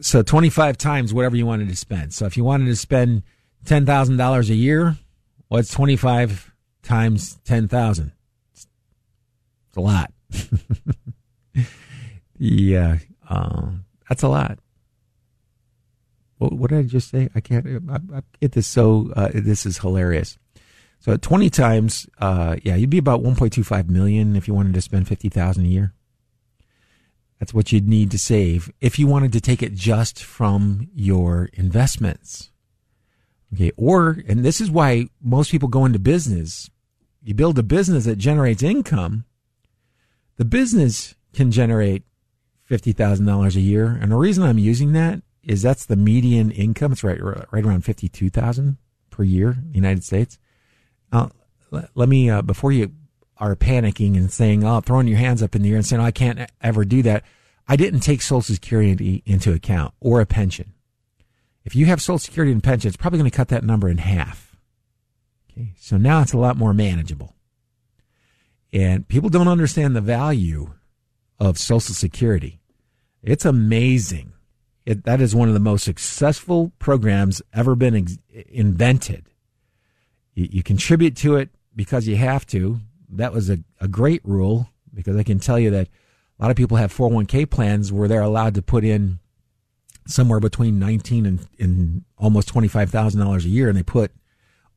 so 0.00 0.22
25 0.22 0.76
times 0.76 1.14
whatever 1.14 1.36
you 1.36 1.46
wanted 1.46 1.68
to 1.68 1.76
spend. 1.76 2.14
So 2.14 2.26
if 2.26 2.36
you 2.36 2.44
wanted 2.44 2.66
to 2.66 2.76
spend 2.76 3.22
$10,000 3.66 4.50
a 4.50 4.54
year, 4.54 4.96
what's 5.48 5.70
25 5.70 6.52
times 6.82 7.38
10,000? 7.44 8.12
It's, 8.52 8.66
a 9.76 9.80
lot. 9.80 10.12
yeah, 12.38 12.98
uh, 13.28 13.70
that's 14.08 14.22
a 14.22 14.28
lot 14.28 14.58
what, 16.40 16.54
what, 16.54 16.70
did 16.70 16.78
I 16.78 16.82
just 16.82 17.10
say? 17.10 17.28
I 17.34 17.40
can't. 17.40 17.66
I, 17.88 18.16
I 18.16 18.22
get 18.40 18.52
this 18.52 18.66
so. 18.66 19.12
Uh, 19.14 19.28
this 19.34 19.66
is 19.66 19.78
hilarious. 19.78 20.38
So 20.98 21.16
twenty 21.18 21.50
times, 21.50 22.06
uh, 22.18 22.56
yeah, 22.62 22.76
you'd 22.76 22.90
be 22.90 22.98
about 22.98 23.22
one 23.22 23.36
point 23.36 23.52
two 23.52 23.62
five 23.62 23.90
million 23.90 24.36
if 24.36 24.48
you 24.48 24.54
wanted 24.54 24.72
to 24.74 24.80
spend 24.80 25.06
fifty 25.06 25.28
thousand 25.28 25.66
a 25.66 25.68
year. 25.68 25.92
That's 27.40 27.54
what 27.54 27.72
you'd 27.72 27.88
need 27.88 28.10
to 28.10 28.18
save 28.18 28.70
if 28.80 28.98
you 28.98 29.06
wanted 29.06 29.32
to 29.32 29.40
take 29.40 29.62
it 29.62 29.74
just 29.74 30.22
from 30.22 30.88
your 30.94 31.48
investments. 31.54 32.50
Okay, 33.54 33.72
or 33.76 34.18
and 34.28 34.44
this 34.44 34.60
is 34.60 34.70
why 34.70 35.08
most 35.22 35.50
people 35.50 35.68
go 35.68 35.86
into 35.86 35.98
business. 35.98 36.70
You 37.22 37.34
build 37.34 37.58
a 37.58 37.62
business 37.62 38.04
that 38.04 38.16
generates 38.16 38.62
income. 38.62 39.24
The 40.36 40.44
business 40.44 41.14
can 41.32 41.50
generate 41.50 42.04
fifty 42.62 42.92
thousand 42.92 43.24
dollars 43.24 43.56
a 43.56 43.60
year, 43.60 43.86
and 43.86 44.12
the 44.12 44.16
reason 44.16 44.44
I'm 44.44 44.58
using 44.58 44.92
that 44.92 45.22
is 45.42 45.62
that's 45.62 45.86
the 45.86 45.96
median 45.96 46.50
income. 46.50 46.92
It's 46.92 47.02
right 47.02 47.20
right 47.22 47.64
around 47.64 47.86
fifty 47.86 48.08
two 48.08 48.28
thousand 48.28 48.76
per 49.08 49.22
year 49.22 49.52
in 49.52 49.70
the 49.70 49.76
United 49.76 50.04
States. 50.04 50.38
Uh, 51.10 51.30
let, 51.70 51.88
let 51.94 52.08
me 52.08 52.28
uh, 52.28 52.42
before 52.42 52.70
you 52.70 52.92
are 53.40 53.56
panicking 53.56 54.16
and 54.16 54.30
saying, 54.30 54.64
"Oh, 54.64 54.80
throwing 54.80 55.08
your 55.08 55.18
hands 55.18 55.42
up 55.42 55.56
in 55.56 55.62
the 55.62 55.70
air 55.70 55.76
and 55.76 55.86
saying, 55.86 56.00
oh, 56.00 56.04
I 56.04 56.10
can't 56.10 56.50
ever 56.60 56.84
do 56.84 57.02
that." 57.02 57.24
I 57.66 57.76
didn't 57.76 58.00
take 58.00 58.20
Social 58.20 58.54
Security 58.54 59.22
into 59.26 59.52
account 59.52 59.94
or 60.00 60.20
a 60.20 60.26
pension. 60.26 60.72
If 61.64 61.74
you 61.76 61.86
have 61.86 62.02
Social 62.02 62.18
Security 62.18 62.52
and 62.52 62.62
pension, 62.62 62.88
it's 62.88 62.96
probably 62.96 63.18
going 63.18 63.30
to 63.30 63.36
cut 63.36 63.48
that 63.48 63.64
number 63.64 63.88
in 63.88 63.98
half. 63.98 64.56
Okay, 65.50 65.72
so 65.76 65.96
now 65.96 66.20
it's 66.20 66.32
a 66.32 66.38
lot 66.38 66.56
more 66.56 66.74
manageable. 66.74 67.34
And 68.72 69.06
people 69.08 69.30
don't 69.30 69.48
understand 69.48 69.94
the 69.96 70.00
value 70.00 70.72
of 71.38 71.58
Social 71.58 71.94
Security. 71.94 72.60
It's 73.22 73.44
amazing 73.44 74.32
it, 74.86 75.04
that 75.04 75.20
is 75.20 75.34
one 75.34 75.48
of 75.48 75.54
the 75.54 75.60
most 75.60 75.84
successful 75.84 76.72
programs 76.78 77.42
ever 77.52 77.74
been 77.74 77.94
ex- 77.94 78.18
invented. 78.48 79.26
You, 80.34 80.48
you, 80.50 80.62
contribute 80.62 81.16
to 81.18 81.36
it 81.36 81.50
because 81.76 82.08
you 82.08 82.16
have 82.16 82.46
to. 82.46 82.80
That 83.12 83.32
was 83.32 83.50
a, 83.50 83.58
a 83.80 83.88
great 83.88 84.20
rule 84.24 84.68
because 84.92 85.16
I 85.16 85.22
can 85.22 85.38
tell 85.38 85.58
you 85.58 85.70
that 85.70 85.88
a 86.38 86.42
lot 86.42 86.50
of 86.50 86.56
people 86.56 86.76
have 86.76 86.94
401k 86.94 87.50
plans 87.50 87.92
where 87.92 88.08
they're 88.08 88.22
allowed 88.22 88.54
to 88.54 88.62
put 88.62 88.84
in 88.84 89.18
somewhere 90.06 90.40
between 90.40 90.78
19 90.78 91.26
and, 91.26 91.46
and 91.58 92.04
almost 92.18 92.52
$25,000 92.52 93.44
a 93.44 93.48
year 93.48 93.68
and 93.68 93.76
they 93.76 93.82
put 93.82 94.12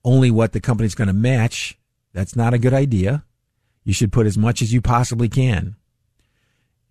only 0.03 0.29
what 0.29 0.51
the 0.51 0.59
company's 0.59 0.95
going 0.95 1.07
to 1.07 1.13
match. 1.13 1.77
That's 2.13 2.35
not 2.35 2.53
a 2.53 2.59
good 2.59 2.73
idea. 2.73 3.23
You 3.83 3.93
should 3.93 4.11
put 4.11 4.27
as 4.27 4.37
much 4.37 4.61
as 4.61 4.73
you 4.73 4.81
possibly 4.81 5.29
can 5.29 5.75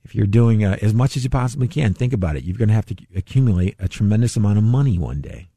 if 0.05 0.15
you're 0.15 0.27
doing 0.27 0.65
uh, 0.65 0.77
as 0.83 0.93
much 0.93 1.17
as 1.17 1.25
you 1.25 1.31
possibly 1.31 1.69
can, 1.69 1.95
think 1.95 2.13
about 2.13 2.37
it. 2.37 2.45
You're 2.45 2.57
going 2.57 2.69
to 2.69 2.75
have 2.75 2.87
to 2.87 2.97
accumulate 3.15 3.77
a 3.79 3.89
tremendous 3.89 4.37
amount 4.37 4.59
of 4.59 4.65
money 4.65 4.99
one 4.99 5.21
day. 5.21 5.49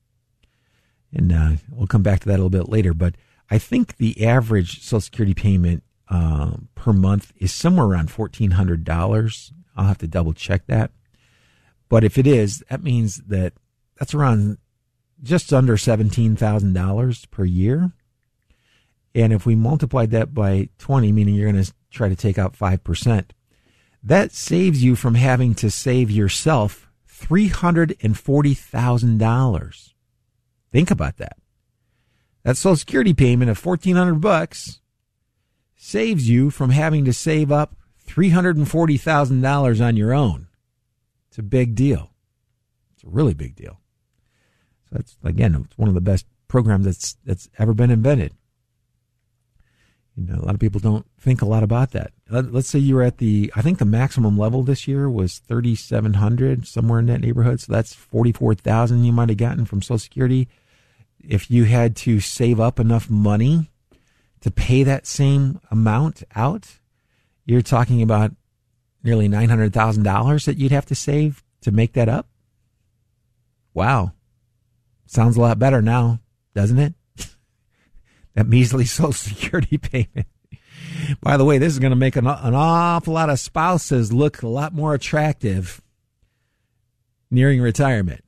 And 1.14 1.32
uh, 1.32 1.52
we'll 1.72 1.88
come 1.88 2.04
back 2.04 2.20
to 2.22 2.28
that 2.28 2.34
a 2.34 2.42
little 2.44 2.50
bit 2.50 2.70
later. 2.70 2.94
But 2.94 3.16
I 3.50 3.58
think 3.58 3.98
the 3.98 4.26
average 4.26 4.82
Social 4.82 5.02
Security 5.02 5.34
payment 5.34 5.84
uh, 6.10 6.52
per 6.76 6.94
month 6.94 7.34
is 7.38 7.54
somewhere 7.54 7.86
around 7.86 8.10
$1,400. 8.10 9.52
I'll 9.76 9.86
have 9.86 9.98
to 10.00 10.08
double 10.08 10.34
check 10.34 10.66
that. 10.68 10.92
But 11.90 12.04
if 12.04 12.18
it 12.18 12.26
is, 12.26 12.64
that 12.70 12.84
means 12.84 13.18
that 13.28 13.54
that's 13.98 14.14
around 14.14 14.58
just 15.22 15.54
under 15.54 15.78
$17,000 15.78 17.32
per 17.32 17.46
year. 17.46 17.92
And 19.14 19.32
if 19.32 19.46
we 19.46 19.56
multiplied 19.56 20.12
that 20.12 20.34
by 20.34 20.70
20, 20.80 21.12
meaning 21.12 21.36
you're 21.36 21.52
going 21.52 21.64
to 21.64 21.74
try 21.90 22.10
to 22.10 22.16
take 22.16 22.38
out 22.38 22.58
5%, 22.58 23.30
that 24.04 24.34
saves 24.34 24.84
you 24.84 24.96
from 24.96 25.16
having 25.16 25.56
to 25.56 25.72
save 25.72 26.12
yourself 26.12 26.88
$340,000. 27.10 29.94
Think 30.72 30.92
about 30.92 31.18
that. 31.18 31.38
That 32.46 32.58
Social 32.58 32.76
Security 32.76 33.16
payment 33.16 33.50
of 33.50 33.64
1400 33.64 34.22
bucks 34.22 34.80
saves 35.76 36.30
you 36.30 36.52
from 36.52 36.70
having 36.70 37.04
to 37.06 37.12
save 37.12 37.52
up 37.52 37.76
$340,000 38.08 39.84
on 39.84 39.98
your 39.98 40.14
own. 40.14 40.48
It's 41.28 41.40
a 41.40 41.44
big 41.44 41.74
deal. 41.74 42.12
It's 42.94 43.04
a 43.04 43.10
really 43.10 43.34
big 43.34 43.56
deal. 43.56 43.82
So 44.84 44.98
that's 44.98 45.18
again, 45.24 45.66
it's 45.66 45.78
one 45.78 45.90
of 45.90 45.96
the 45.96 46.02
best 46.02 46.28
programs 46.48 46.86
that's 46.86 47.18
that's 47.26 47.50
ever 47.58 47.74
been 47.74 47.90
invented. 47.90 48.32
You 50.16 50.28
know, 50.28 50.36
a 50.36 50.46
lot 50.46 50.54
of 50.54 50.62
people 50.62 50.80
don't 50.80 51.08
think 51.20 51.42
a 51.42 51.48
lot 51.48 51.64
about 51.64 51.92
that. 51.92 52.12
Let's 52.30 52.70
say 52.70 52.78
you 52.78 52.96
were 52.96 53.02
at 53.02 53.18
the, 53.18 53.52
I 53.56 53.64
think 53.64 53.80
the 53.80 53.86
maximum 53.86 54.38
level 54.38 54.62
this 54.62 54.88
year 54.88 55.10
was 55.10 55.40
3,700, 55.40 56.68
somewhere 56.68 57.00
in 57.00 57.08
that 57.08 57.22
neighborhood. 57.22 57.60
So 57.60 57.74
that's 57.74 57.94
44,000 57.94 59.04
you 59.04 59.12
might 59.12 59.30
have 59.30 59.38
gotten 59.38 59.66
from 59.66 59.82
Social 59.82 60.00
Security. 60.00 60.48
If 61.28 61.50
you 61.50 61.66
had 61.66 61.96
to 61.98 62.20
save 62.20 62.60
up 62.60 62.80
enough 62.80 63.10
money 63.10 63.72
to 64.42 64.52
pay 64.52 64.84
that 64.84 65.08
same 65.08 65.60
amount 65.72 66.24
out, 66.36 66.80
you're 67.46 67.62
talking 67.62 68.02
about 68.02 68.32
nearly 69.04 69.30
$900,000 69.30 70.46
that 70.46 70.58
you'd 70.58 70.72
have 70.72 70.86
to 70.88 70.96
save 70.96 71.44
to 71.62 71.72
make 71.72 71.94
that 71.94 72.10
up. 72.10 72.28
Wow. 73.74 74.14
Sounds 75.06 75.38
a 75.38 75.42
lot 75.42 75.60
better 75.60 75.82
now, 75.82 76.20
doesn't 76.54 76.80
it? 76.80 76.94
that 78.34 78.48
measly 78.48 78.86
Social 78.86 79.14
Security 79.14 79.78
payment. 79.78 80.28
By 81.22 81.38
the 81.38 81.46
way, 81.46 81.58
this 81.58 81.74
is 81.74 81.80
going 81.80 81.92
to 81.92 81.96
make 81.96 82.16
an, 82.16 82.26
an 82.26 82.56
awful 82.56 83.14
lot 83.14 83.30
of 83.30 83.40
spouses 83.40 84.12
look 84.12 84.42
a 84.42 84.48
lot 84.48 84.74
more 84.74 84.94
attractive 84.94 85.82
nearing 87.30 87.62
retirement. 87.62 88.25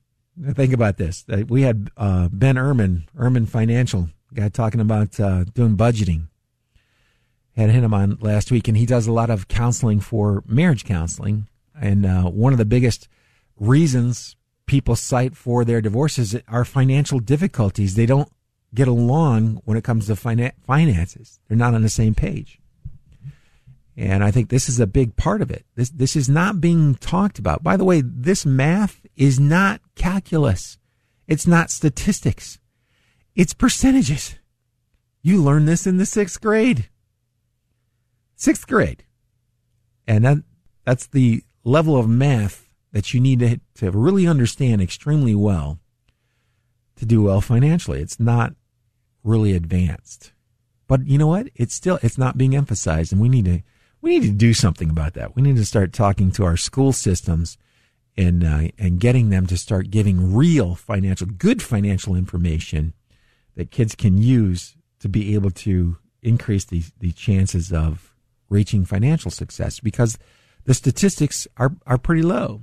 Think 0.53 0.73
about 0.73 0.97
this. 0.97 1.25
We 1.47 1.63
had 1.63 1.89
uh, 1.97 2.29
Ben 2.31 2.55
Ehrman, 2.55 3.07
Ehrman 3.17 3.47
Financial, 3.47 4.09
guy 4.33 4.49
talking 4.49 4.79
about 4.79 5.19
uh, 5.19 5.45
doing 5.45 5.75
budgeting. 5.75 6.27
Had 7.55 7.71
him 7.71 7.91
on 7.91 8.19
last 8.21 8.51
week, 8.51 8.67
and 8.67 8.77
he 8.77 8.85
does 8.85 9.07
a 9.07 9.11
lot 9.11 9.31
of 9.31 9.47
counseling 9.47 9.99
for 9.99 10.43
marriage 10.45 10.85
counseling. 10.85 11.47
And 11.79 12.05
uh, 12.05 12.25
one 12.25 12.53
of 12.53 12.59
the 12.59 12.65
biggest 12.65 13.07
reasons 13.59 14.35
people 14.67 14.95
cite 14.95 15.35
for 15.35 15.65
their 15.65 15.81
divorces 15.81 16.35
are 16.47 16.65
financial 16.65 17.19
difficulties. 17.19 17.95
They 17.95 18.05
don't 18.05 18.29
get 18.75 18.87
along 18.87 19.61
when 19.65 19.75
it 19.75 19.83
comes 19.83 20.05
to 20.05 20.15
finances. 20.15 21.39
They're 21.47 21.57
not 21.57 21.73
on 21.73 21.81
the 21.81 21.89
same 21.89 22.13
page. 22.13 22.59
And 23.95 24.23
I 24.23 24.29
think 24.29 24.49
this 24.49 24.69
is 24.69 24.79
a 24.79 24.85
big 24.85 25.15
part 25.15 25.41
of 25.41 25.49
it. 25.49 25.65
This, 25.73 25.89
this 25.89 26.15
is 26.15 26.29
not 26.29 26.61
being 26.61 26.93
talked 26.95 27.39
about. 27.39 27.63
By 27.63 27.77
the 27.77 27.85
way, 27.85 28.01
this 28.05 28.45
math 28.45 29.01
is 29.17 29.39
not 29.39 29.81
calculus. 29.95 30.77
It's 31.27 31.47
not 31.47 31.71
statistics. 31.71 32.59
It's 33.35 33.53
percentages. 33.53 34.35
You 35.21 35.43
learn 35.43 35.65
this 35.65 35.85
in 35.85 35.97
the 35.97 36.05
sixth 36.05 36.39
grade. 36.39 36.89
Sixth 38.35 38.67
grade. 38.67 39.03
And 40.07 40.23
that, 40.23 40.37
that's 40.85 41.07
the 41.07 41.43
level 41.63 41.97
of 41.97 42.07
math 42.07 42.69
that 42.93 43.13
you 43.13 43.19
need 43.19 43.39
to, 43.39 43.59
to 43.75 43.91
really 43.91 44.27
understand 44.27 44.81
extremely 44.81 45.35
well 45.35 45.79
to 46.95 47.05
do 47.05 47.23
well 47.23 47.41
financially. 47.41 47.99
It's 47.99 48.19
not 48.19 48.53
really 49.23 49.53
advanced. 49.53 50.31
But 50.87 51.05
you 51.05 51.17
know 51.17 51.27
what? 51.27 51.49
It's 51.55 51.75
still 51.75 51.99
it's 52.01 52.17
not 52.17 52.37
being 52.37 52.55
emphasized 52.55 53.11
and 53.11 53.21
we 53.21 53.27
need 53.27 53.45
to 53.45 53.61
we 54.01 54.11
need 54.17 54.27
to 54.27 54.31
do 54.31 54.53
something 54.53 54.89
about 54.89 55.13
that. 55.15 55.35
We 55.35 55.41
need 55.41 55.57
to 55.57 55.65
start 55.65 55.91
talking 55.91 56.31
to 56.31 56.45
our 56.45 56.55
school 56.55 56.93
systems 56.93 57.57
and 58.17 58.43
uh, 58.43 58.67
and 58.77 58.99
getting 58.99 59.29
them 59.29 59.45
to 59.47 59.57
start 59.57 59.91
giving 59.91 60.33
real 60.33 60.75
financial 60.75 61.27
good 61.27 61.61
financial 61.61 62.15
information 62.15 62.93
that 63.55 63.71
kids 63.71 63.95
can 63.95 64.17
use 64.17 64.75
to 64.99 65.07
be 65.07 65.35
able 65.35 65.51
to 65.51 65.97
increase 66.23 66.65
the 66.65 66.83
the 66.99 67.11
chances 67.11 67.71
of 67.71 68.15
reaching 68.49 68.85
financial 68.85 69.29
success 69.29 69.79
because 69.79 70.17
the 70.65 70.73
statistics 70.73 71.47
are 71.57 71.75
are 71.85 71.97
pretty 71.97 72.23
low. 72.23 72.61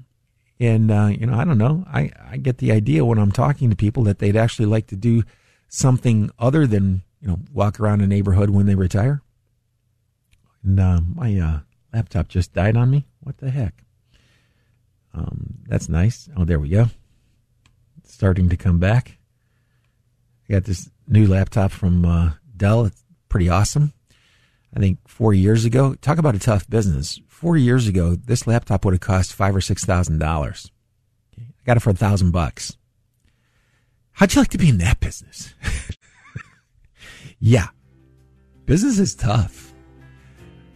And 0.61 0.91
uh, 0.91 1.07
you 1.07 1.27
know, 1.27 1.35
I 1.35 1.45
don't 1.45 1.59
know. 1.59 1.85
I 1.93 2.11
I 2.29 2.37
get 2.37 2.59
the 2.59 2.73
idea 2.73 3.05
when 3.05 3.19
I'm 3.19 3.33
talking 3.33 3.71
to 3.71 3.77
people 3.77 4.05
that 4.05 4.19
they'd 4.19 4.37
actually 4.37 4.67
like 4.67 4.89
to 4.89 4.97
do 4.97 5.23
something 5.69 6.31
other 6.39 6.67
than 6.67 7.03
you 7.21 7.29
know 7.29 7.39
walk 7.53 7.79
around 7.79 8.01
a 8.01 8.07
neighborhood 8.07 8.51
when 8.51 8.67
they 8.67 8.75
retire. 8.75 9.23
And 10.63 10.81
uh, 10.81 11.01
my 11.15 11.39
uh, 11.39 11.61
laptop 11.93 12.29
just 12.29 12.53
died 12.55 12.77
on 12.77 12.91
me. 12.91 13.07
What 13.21 13.39
the 13.39 13.51
heck? 13.51 13.84
Um, 15.15 15.59
that's 15.67 15.89
nice. 15.89 16.29
Oh, 16.37 16.45
there 16.45 16.59
we 16.59 16.69
go. 16.69 16.87
It's 17.99 18.13
starting 18.13 18.49
to 18.49 18.57
come 18.57 18.79
back. 18.79 19.19
I 20.49 20.55
got 20.55 20.65
this 20.65 20.91
new 21.07 21.27
laptop 21.27 21.71
from 21.71 22.05
uh, 22.05 22.33
Dell. 22.57 22.87
It's 22.87 23.05
pretty 23.29 23.49
awesome. 23.49 23.93
I 24.77 24.81
think 24.81 24.99
four 25.07 25.33
years 25.33 25.65
ago, 25.65 25.95
talk 25.95 26.19
about 26.19 26.35
a 26.35 26.41
tough 26.41 26.69
business. 26.69 27.21
Four 27.29 27.57
years 27.57 27.87
ago, 27.87 28.17
this 28.17 28.47
laptop 28.47 28.85
would 28.85 28.95
have 28.95 29.01
cost 29.01 29.33
five 29.33 29.55
or 29.55 29.61
six 29.61 29.85
thousand 29.85 30.19
dollars. 30.19 30.71
I 31.39 31.43
got 31.65 31.77
it 31.77 31.81
for 31.81 31.91
a 31.91 31.95
thousand 31.95 32.33
bucks. 32.33 32.77
How'd 34.13 34.35
you 34.35 34.41
like 34.41 34.51
to 34.51 34.59
be 34.59 34.69
in 34.69 34.79
that 34.79 35.01
business? 35.01 35.55
yeah, 37.39 37.69
business 38.67 38.99
is 38.99 39.15
tough. 39.15 39.73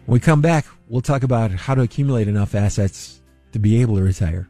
When 0.06 0.14
we 0.14 0.20
come 0.20 0.40
back, 0.40 0.64
we'll 0.86 1.02
talk 1.02 1.22
about 1.22 1.50
how 1.50 1.74
to 1.74 1.82
accumulate 1.82 2.28
enough 2.28 2.54
assets 2.54 3.17
to 3.52 3.58
be 3.58 3.80
able 3.80 3.96
to 3.96 4.02
retire. 4.02 4.48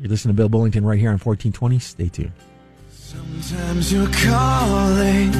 You're 0.00 0.08
listening 0.08 0.34
to 0.34 0.36
Bill 0.36 0.48
Bullington 0.48 0.84
right 0.84 0.98
here 0.98 1.10
on 1.10 1.18
1420. 1.18 1.78
Stay 1.78 2.08
tuned. 2.08 2.32
Sometimes 2.90 3.92
your 3.92 4.06
calling 4.06 5.32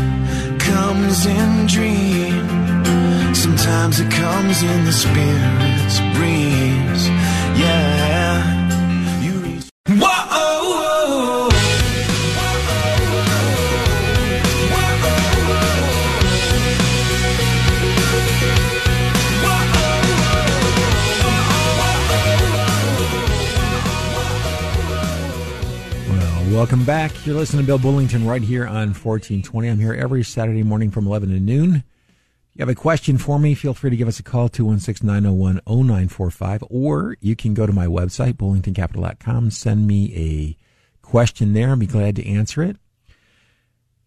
comes 0.59 1.27
in 1.27 1.67
dream. 1.67 3.35
Sometimes 3.35 3.99
it 3.99 4.11
comes 4.11 4.63
in 4.63 4.85
the 4.85 4.93
spirit's 4.93 6.01
breeze. 6.17 6.42
Welcome 26.63 26.85
back. 26.85 27.27
You're 27.27 27.35
listening 27.35 27.63
to 27.63 27.67
Bill 27.67 27.81
Bullington 27.81 28.25
right 28.25 28.41
here 28.41 28.65
on 28.65 28.95
1420. 28.95 29.69
I'm 29.69 29.81
here 29.81 29.95
every 29.95 30.23
Saturday 30.23 30.63
morning 30.63 30.93
from 30.93 31.09
11 31.09 31.31
to 31.31 31.41
noon. 31.41 31.75
If 31.75 31.83
you 32.55 32.61
have 32.61 32.69
a 32.69 32.75
question 32.77 33.19
for 33.19 33.41
me, 33.41 33.57
feel 33.57 33.75
free 33.75 33.91
to 33.91 33.97
give 33.97 34.07
us 34.07 34.21
a 34.21 34.23
call, 34.23 34.49
216-901-0945, 34.49 36.65
or 36.71 37.17
you 37.19 37.35
can 37.35 37.53
go 37.53 37.67
to 37.67 37.73
my 37.73 37.87
website, 37.87 38.35
bullingtoncapital.com, 38.35 39.51
send 39.51 39.89
me 39.89 40.15
a 40.15 40.57
question 41.05 41.53
there. 41.53 41.71
I'll 41.71 41.77
be 41.77 41.89
glad 41.89 42.15
to 42.15 42.29
answer 42.29 42.63
it. 42.63 42.77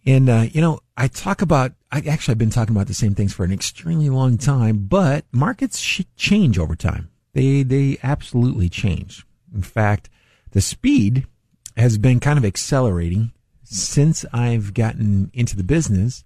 And, 0.05 0.29
uh, 0.29 0.45
you 0.49 0.61
know, 0.61 0.79
I 0.95 1.09
talk 1.09 1.41
about, 1.41 1.73
I 1.91 1.97
actually 2.07 2.31
I've 2.31 2.37
been 2.37 2.51
talking 2.51 2.73
about 2.73 2.87
the 2.87 2.93
same 2.93 3.15
things 3.15 3.33
for 3.33 3.43
an 3.43 3.51
extremely 3.51 4.09
long 4.09 4.37
time, 4.37 4.85
but 4.87 5.25
markets 5.33 5.81
change 6.15 6.57
over 6.57 6.77
time. 6.77 7.09
They, 7.33 7.63
they 7.63 7.97
absolutely 8.01 8.69
change. 8.69 9.25
In 9.53 9.61
fact, 9.61 10.09
the 10.51 10.61
speed 10.61 11.27
has 11.75 11.97
been 11.97 12.19
kind 12.19 12.37
of 12.37 12.45
accelerating 12.45 13.31
since 13.63 14.25
I've 14.31 14.73
gotten 14.73 15.31
into 15.33 15.55
the 15.55 15.63
business. 15.63 16.23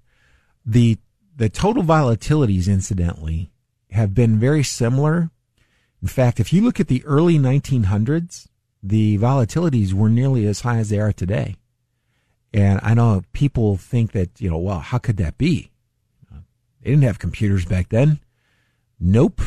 The 0.66 0.98
the 1.36 1.50
total 1.50 1.84
volatilities, 1.84 2.68
incidentally, 2.68 3.50
have 3.92 4.14
been 4.14 4.40
very 4.40 4.62
similar. 4.62 5.32
In 6.02 6.08
fact, 6.08 6.40
if 6.40 6.52
you 6.52 6.62
look 6.62 6.82
at 6.82 6.90
the 6.90 7.04
early 7.06 7.40
1900s, 7.40 8.50
the 8.84 9.18
volatilities 9.18 9.94
were 9.94 10.10
nearly 10.10 10.46
as 10.46 10.62
high 10.62 10.78
as 10.78 10.90
they 10.90 11.00
are 11.00 11.14
today. 11.14 11.56
And 12.54 12.80
I 12.84 12.94
know 12.94 13.24
people 13.32 13.78
think 13.78 14.12
that, 14.12 14.42
you 14.42 14.50
know, 14.50 14.58
well, 14.58 14.80
how 14.80 14.98
could 14.98 15.18
that 15.18 15.38
be? 15.38 15.72
They 16.82 16.92
didn't 16.92 17.04
have 17.04 17.20
computers 17.20 17.66
back 17.66 17.90
then. 17.90 18.20
Nope. 19.00 19.42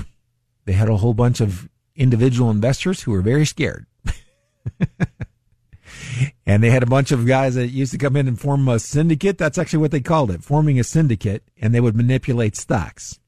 They 0.64 0.72
had 0.72 0.88
a 0.88 0.96
whole 0.96 1.14
bunch 1.14 1.40
of 1.40 1.68
individual 1.96 2.50
investors 2.50 3.02
who 3.02 3.12
were 3.12 3.22
very 3.22 3.44
scared. 3.44 3.86
and 6.46 6.62
they 6.62 6.70
had 6.70 6.82
a 6.82 6.86
bunch 6.86 7.12
of 7.12 7.26
guys 7.26 7.54
that 7.54 7.68
used 7.68 7.92
to 7.92 7.98
come 7.98 8.16
in 8.16 8.28
and 8.28 8.40
form 8.40 8.68
a 8.68 8.78
syndicate. 8.78 9.38
That's 9.38 9.58
actually 9.58 9.80
what 9.80 9.90
they 9.90 10.00
called 10.00 10.30
it, 10.30 10.42
forming 10.42 10.78
a 10.78 10.84
syndicate, 10.84 11.44
and 11.60 11.74
they 11.74 11.80
would 11.80 11.96
manipulate 11.96 12.56
stocks. 12.56 13.18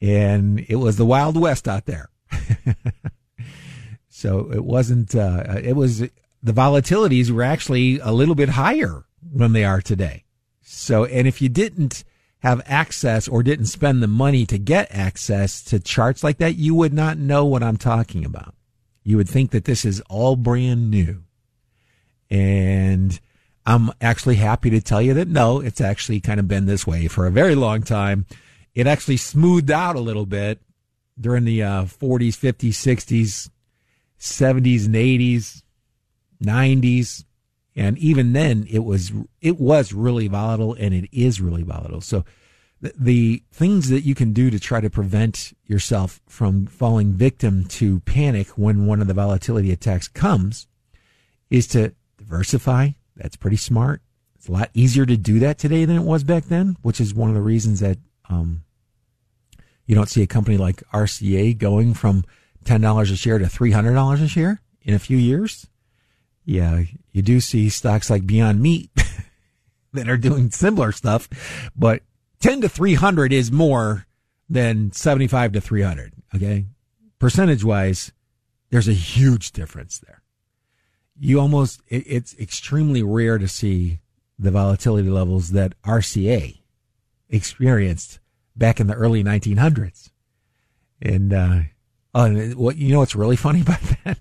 And 0.00 0.60
it 0.68 0.76
was 0.76 0.96
the 0.96 1.06
Wild 1.06 1.40
West 1.40 1.66
out 1.66 1.86
there. 1.86 2.10
so 4.08 4.50
it 4.52 4.64
wasn't, 4.64 5.14
uh, 5.14 5.44
it 5.62 5.76
was, 5.76 6.00
the 6.00 6.52
volatilities 6.52 7.30
were 7.30 7.42
actually 7.42 7.98
a 8.00 8.12
little 8.12 8.34
bit 8.34 8.50
higher 8.50 9.04
than 9.22 9.52
they 9.52 9.64
are 9.64 9.80
today. 9.80 10.24
So, 10.62 11.04
and 11.04 11.26
if 11.26 11.40
you 11.40 11.48
didn't 11.48 12.04
have 12.40 12.60
access 12.66 13.26
or 13.26 13.42
didn't 13.42 13.66
spend 13.66 14.02
the 14.02 14.06
money 14.06 14.44
to 14.44 14.58
get 14.58 14.94
access 14.94 15.62
to 15.64 15.80
charts 15.80 16.22
like 16.22 16.36
that, 16.38 16.56
you 16.56 16.74
would 16.74 16.92
not 16.92 17.16
know 17.16 17.46
what 17.46 17.62
I'm 17.62 17.78
talking 17.78 18.24
about. 18.24 18.54
You 19.02 19.16
would 19.16 19.28
think 19.28 19.50
that 19.52 19.64
this 19.64 19.84
is 19.84 20.00
all 20.10 20.36
brand 20.36 20.90
new. 20.90 21.24
And 22.34 23.20
I'm 23.64 23.92
actually 24.00 24.34
happy 24.34 24.68
to 24.70 24.80
tell 24.80 25.00
you 25.00 25.14
that 25.14 25.28
no, 25.28 25.60
it's 25.60 25.80
actually 25.80 26.20
kind 26.20 26.40
of 26.40 26.48
been 26.48 26.66
this 26.66 26.84
way 26.84 27.06
for 27.06 27.28
a 27.28 27.30
very 27.30 27.54
long 27.54 27.84
time. 27.84 28.26
It 28.74 28.88
actually 28.88 29.18
smoothed 29.18 29.70
out 29.70 29.94
a 29.94 30.00
little 30.00 30.26
bit 30.26 30.60
during 31.18 31.44
the 31.44 31.62
uh, 31.62 31.84
40s, 31.84 32.34
50s, 32.36 32.70
60s, 32.70 33.50
70s, 34.18 34.86
and 34.86 34.94
80s, 34.96 35.62
90s, 36.42 37.24
and 37.76 37.96
even 37.98 38.32
then 38.32 38.66
it 38.68 38.80
was 38.80 39.12
it 39.40 39.60
was 39.60 39.92
really 39.92 40.26
volatile, 40.26 40.74
and 40.74 40.92
it 40.92 41.08
is 41.12 41.40
really 41.40 41.62
volatile. 41.62 42.00
So 42.00 42.24
the, 42.80 42.92
the 42.98 43.42
things 43.52 43.90
that 43.90 44.00
you 44.02 44.16
can 44.16 44.32
do 44.32 44.50
to 44.50 44.58
try 44.58 44.80
to 44.80 44.90
prevent 44.90 45.52
yourself 45.66 46.20
from 46.26 46.66
falling 46.66 47.12
victim 47.12 47.64
to 47.66 48.00
panic 48.00 48.48
when 48.58 48.86
one 48.86 49.00
of 49.00 49.06
the 49.06 49.14
volatility 49.14 49.70
attacks 49.70 50.08
comes 50.08 50.66
is 51.48 51.68
to 51.68 51.94
diversify. 52.24 52.90
That's 53.16 53.36
pretty 53.36 53.56
smart. 53.56 54.02
It's 54.36 54.48
a 54.48 54.52
lot 54.52 54.70
easier 54.74 55.06
to 55.06 55.16
do 55.16 55.38
that 55.40 55.58
today 55.58 55.84
than 55.84 55.96
it 55.96 56.02
was 56.02 56.24
back 56.24 56.44
then, 56.44 56.76
which 56.82 57.00
is 57.00 57.14
one 57.14 57.28
of 57.28 57.34
the 57.34 57.40
reasons 57.40 57.80
that 57.80 57.98
um, 58.28 58.62
you 59.86 59.94
don't 59.94 60.08
see 60.08 60.22
a 60.22 60.26
company 60.26 60.56
like 60.56 60.82
RCA 60.92 61.56
going 61.56 61.94
from 61.94 62.24
ten 62.64 62.80
dollars 62.80 63.10
a 63.10 63.16
share 63.16 63.38
to 63.38 63.48
three 63.48 63.70
hundred 63.70 63.94
dollars 63.94 64.20
a 64.20 64.28
share 64.28 64.60
in 64.82 64.94
a 64.94 64.98
few 64.98 65.16
years. 65.16 65.66
Yeah, 66.44 66.82
you 67.12 67.22
do 67.22 67.40
see 67.40 67.70
stocks 67.70 68.10
like 68.10 68.26
Beyond 68.26 68.60
Meat 68.60 68.90
that 69.92 70.08
are 70.08 70.18
doing 70.18 70.50
similar 70.50 70.92
stuff, 70.92 71.28
but 71.74 72.02
ten 72.40 72.60
to 72.60 72.68
three 72.68 72.94
hundred 72.94 73.32
is 73.32 73.50
more 73.50 74.06
than 74.48 74.92
seventy 74.92 75.26
five 75.26 75.52
to 75.52 75.60
three 75.60 75.82
hundred. 75.82 76.12
Okay, 76.34 76.66
percentage 77.18 77.64
wise, 77.64 78.12
there's 78.70 78.88
a 78.88 78.92
huge 78.92 79.52
difference 79.52 79.98
there. 80.00 80.23
You 81.18 81.40
almost 81.40 81.80
it, 81.88 82.04
it's 82.06 82.34
extremely 82.38 83.02
rare 83.02 83.38
to 83.38 83.48
see 83.48 84.00
the 84.38 84.50
volatility 84.50 85.08
levels 85.08 85.50
that 85.50 85.80
RCA 85.82 86.58
experienced 87.28 88.18
back 88.56 88.80
in 88.80 88.86
the 88.86 88.94
early 88.94 89.22
1900s. 89.22 90.10
And, 91.02 91.32
uh, 91.32 91.60
what, 92.54 92.76
you 92.76 92.92
know 92.92 93.00
what's 93.00 93.16
really 93.16 93.36
funny 93.46 93.60
about 93.60 93.80
that? 94.04 94.18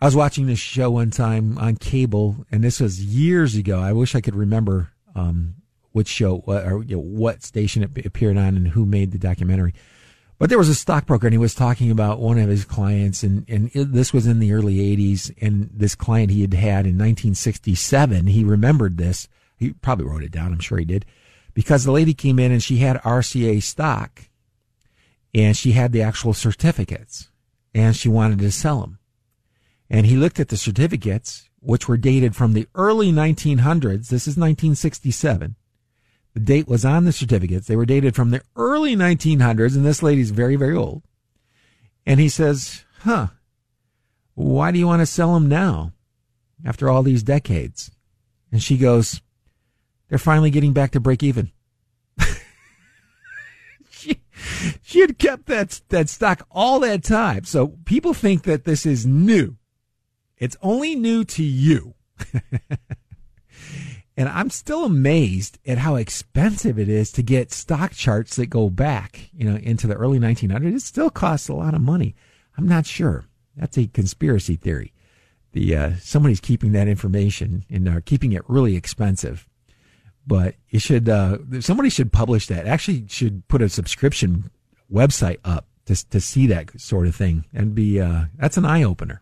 I 0.00 0.04
was 0.04 0.16
watching 0.16 0.46
this 0.46 0.58
show 0.58 0.90
one 0.90 1.10
time 1.10 1.58
on 1.58 1.76
cable, 1.76 2.44
and 2.50 2.64
this 2.64 2.80
was 2.80 3.04
years 3.04 3.54
ago. 3.54 3.78
I 3.80 3.92
wish 3.92 4.14
I 4.14 4.20
could 4.20 4.34
remember, 4.34 4.90
um, 5.14 5.54
which 5.92 6.08
show, 6.08 6.38
or 6.46 6.82
you 6.82 6.96
know, 6.96 7.02
what 7.02 7.42
station 7.42 7.82
it 7.84 8.06
appeared 8.06 8.36
on 8.36 8.56
and 8.56 8.68
who 8.68 8.84
made 8.84 9.12
the 9.12 9.18
documentary. 9.18 9.74
But 10.42 10.48
there 10.48 10.58
was 10.58 10.68
a 10.68 10.74
stockbroker 10.74 11.28
and 11.28 11.34
he 11.34 11.38
was 11.38 11.54
talking 11.54 11.88
about 11.88 12.18
one 12.18 12.36
of 12.36 12.48
his 12.48 12.64
clients 12.64 13.22
and, 13.22 13.48
and 13.48 13.70
it, 13.74 13.92
this 13.92 14.12
was 14.12 14.26
in 14.26 14.40
the 14.40 14.52
early 14.52 14.78
80s 14.78 15.32
and 15.40 15.70
this 15.72 15.94
client 15.94 16.32
he 16.32 16.40
had 16.40 16.52
had 16.52 16.84
in 16.84 16.98
1967, 16.98 18.26
he 18.26 18.42
remembered 18.42 18.96
this. 18.96 19.28
He 19.56 19.74
probably 19.74 20.06
wrote 20.06 20.24
it 20.24 20.32
down. 20.32 20.52
I'm 20.52 20.58
sure 20.58 20.78
he 20.78 20.84
did 20.84 21.06
because 21.54 21.84
the 21.84 21.92
lady 21.92 22.12
came 22.12 22.40
in 22.40 22.50
and 22.50 22.60
she 22.60 22.78
had 22.78 23.00
RCA 23.02 23.62
stock 23.62 24.22
and 25.32 25.56
she 25.56 25.70
had 25.70 25.92
the 25.92 26.02
actual 26.02 26.34
certificates 26.34 27.30
and 27.72 27.94
she 27.94 28.08
wanted 28.08 28.40
to 28.40 28.50
sell 28.50 28.80
them. 28.80 28.98
And 29.88 30.06
he 30.06 30.16
looked 30.16 30.40
at 30.40 30.48
the 30.48 30.56
certificates, 30.56 31.48
which 31.60 31.86
were 31.86 31.96
dated 31.96 32.34
from 32.34 32.54
the 32.54 32.66
early 32.74 33.12
1900s. 33.12 34.08
This 34.08 34.26
is 34.26 34.36
1967. 34.36 35.54
The 36.34 36.40
date 36.40 36.66
was 36.66 36.84
on 36.84 37.04
the 37.04 37.12
certificates. 37.12 37.66
They 37.66 37.76
were 37.76 37.86
dated 37.86 38.14
from 38.14 38.30
the 38.30 38.42
early 38.56 38.96
1900s, 38.96 39.76
and 39.76 39.84
this 39.84 40.02
lady's 40.02 40.30
very, 40.30 40.56
very 40.56 40.76
old. 40.76 41.02
And 42.06 42.18
he 42.18 42.28
says, 42.28 42.84
huh, 43.00 43.28
why 44.34 44.70
do 44.72 44.78
you 44.78 44.86
want 44.86 45.00
to 45.00 45.06
sell 45.06 45.34
them 45.34 45.48
now 45.48 45.92
after 46.64 46.88
all 46.88 47.02
these 47.02 47.22
decades? 47.22 47.90
And 48.50 48.62
she 48.62 48.76
goes, 48.76 49.20
they're 50.08 50.18
finally 50.18 50.50
getting 50.50 50.72
back 50.72 50.92
to 50.92 51.00
break 51.00 51.22
even. 51.22 51.52
she, 53.90 54.22
she 54.82 55.00
had 55.00 55.18
kept 55.18 55.46
that, 55.46 55.80
that 55.90 56.08
stock 56.08 56.46
all 56.50 56.80
that 56.80 57.04
time. 57.04 57.44
So 57.44 57.78
people 57.84 58.14
think 58.14 58.44
that 58.44 58.64
this 58.64 58.86
is 58.86 59.06
new. 59.06 59.56
It's 60.38 60.56
only 60.62 60.94
new 60.94 61.24
to 61.24 61.42
you. 61.42 61.94
and 64.22 64.30
I'm 64.30 64.50
still 64.50 64.84
amazed 64.84 65.58
at 65.66 65.78
how 65.78 65.96
expensive 65.96 66.78
it 66.78 66.88
is 66.88 67.10
to 67.12 67.24
get 67.24 67.50
stock 67.50 67.90
charts 67.92 68.36
that 68.36 68.46
go 68.46 68.70
back, 68.70 69.30
you 69.34 69.50
know, 69.50 69.56
into 69.56 69.88
the 69.88 69.94
early 69.94 70.20
1900s. 70.20 70.76
It 70.76 70.82
still 70.82 71.10
costs 71.10 71.48
a 71.48 71.54
lot 71.54 71.74
of 71.74 71.80
money. 71.80 72.14
I'm 72.56 72.68
not 72.68 72.86
sure. 72.86 73.24
That's 73.56 73.76
a 73.76 73.88
conspiracy 73.88 74.54
theory. 74.54 74.92
The 75.50 75.76
uh, 75.76 75.90
somebody's 76.00 76.40
keeping 76.40 76.70
that 76.70 76.86
information 76.86 77.64
and 77.68 77.88
are 77.88 78.00
keeping 78.00 78.32
it 78.32 78.48
really 78.48 78.76
expensive 78.76 79.48
but 80.24 80.54
you 80.68 80.78
should 80.78 81.08
uh, 81.08 81.38
somebody 81.58 81.90
should 81.90 82.12
publish 82.12 82.46
that. 82.46 82.64
Actually, 82.64 83.06
should 83.08 83.46
put 83.48 83.60
a 83.60 83.68
subscription 83.68 84.52
website 84.88 85.38
up 85.44 85.66
to 85.86 86.08
to 86.10 86.20
see 86.20 86.46
that 86.46 86.80
sort 86.80 87.08
of 87.08 87.16
thing 87.16 87.44
and 87.52 87.74
be 87.74 88.00
uh, 88.00 88.26
that's 88.36 88.56
an 88.56 88.64
eye 88.64 88.84
opener. 88.84 89.20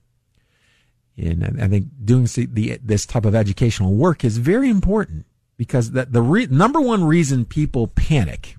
And 1.20 1.60
I 1.60 1.68
think 1.68 1.88
doing 2.04 2.24
the 2.24 2.78
this 2.82 3.04
type 3.04 3.24
of 3.24 3.34
educational 3.34 3.94
work 3.94 4.24
is 4.24 4.38
very 4.38 4.70
important 4.70 5.26
because 5.56 5.90
that 5.92 6.12
the 6.12 6.22
re- 6.22 6.46
number 6.46 6.80
one 6.80 7.04
reason 7.04 7.44
people 7.44 7.86
panic 7.86 8.56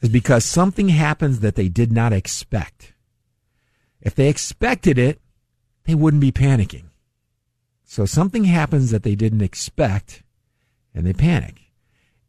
is 0.00 0.08
because 0.08 0.44
something 0.44 0.88
happens 0.88 1.40
that 1.40 1.54
they 1.54 1.68
did 1.68 1.92
not 1.92 2.12
expect. 2.12 2.94
If 4.00 4.14
they 4.14 4.28
expected 4.28 4.98
it, 4.98 5.20
they 5.84 5.94
wouldn't 5.94 6.20
be 6.20 6.32
panicking. 6.32 6.84
So 7.84 8.06
something 8.06 8.44
happens 8.44 8.90
that 8.90 9.02
they 9.02 9.14
didn't 9.14 9.42
expect 9.42 10.22
and 10.94 11.06
they 11.06 11.12
panic. 11.12 11.72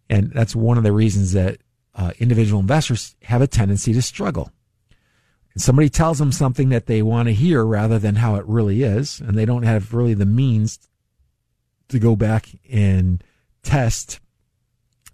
And 0.09 0.31
that's 0.31 0.55
one 0.55 0.77
of 0.77 0.83
the 0.83 0.91
reasons 0.91 1.33
that 1.33 1.59
uh, 1.95 2.11
individual 2.19 2.59
investors 2.59 3.15
have 3.23 3.41
a 3.41 3.47
tendency 3.47 3.93
to 3.93 4.01
struggle. 4.01 4.51
And 5.53 5.61
somebody 5.61 5.89
tells 5.89 6.19
them 6.19 6.31
something 6.31 6.69
that 6.69 6.85
they 6.85 7.01
want 7.01 7.27
to 7.27 7.33
hear 7.33 7.65
rather 7.65 7.99
than 7.99 8.15
how 8.15 8.35
it 8.35 8.45
really 8.45 8.83
is, 8.83 9.19
and 9.19 9.37
they 9.37 9.45
don't 9.45 9.63
have 9.63 9.93
really 9.93 10.13
the 10.13 10.25
means 10.25 10.79
to 11.89 11.99
go 11.99 12.15
back 12.15 12.49
and 12.71 13.23
test. 13.63 14.19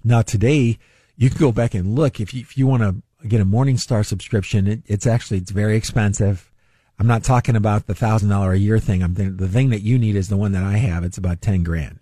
Now, 0.04 0.22
today, 0.22 0.78
you 1.16 1.30
can 1.30 1.40
go 1.40 1.52
back 1.52 1.74
and 1.74 1.96
look 1.96 2.20
if 2.20 2.34
you, 2.34 2.42
if 2.42 2.58
you 2.58 2.68
want 2.68 2.84
to 2.84 3.28
get 3.28 3.42
a 3.42 3.46
Morningstar 3.46 4.06
subscription. 4.06 4.68
It, 4.68 4.82
it's 4.86 5.08
actually 5.08 5.38
it's 5.38 5.52
very 5.52 5.76
expensive. 5.78 6.52
I'm 7.00 7.08
not 7.08 7.24
talking 7.24 7.56
about 7.56 7.88
the 7.88 7.96
thousand 7.96 8.30
dollar 8.30 8.54
a 8.54 8.58
year 8.58 8.80
thing. 8.80 9.04
I'm 9.04 9.16
the 9.16 9.48
thing 9.48 9.70
that 9.70 9.82
you 9.82 9.98
need 9.98 10.16
is 10.16 10.30
the 10.30 10.38
one 10.38 10.52
that 10.54 10.64
I 10.64 10.78
have. 10.78 11.04
It's 11.04 11.18
about 11.18 11.42
ten 11.42 11.64
grand. 11.64 12.00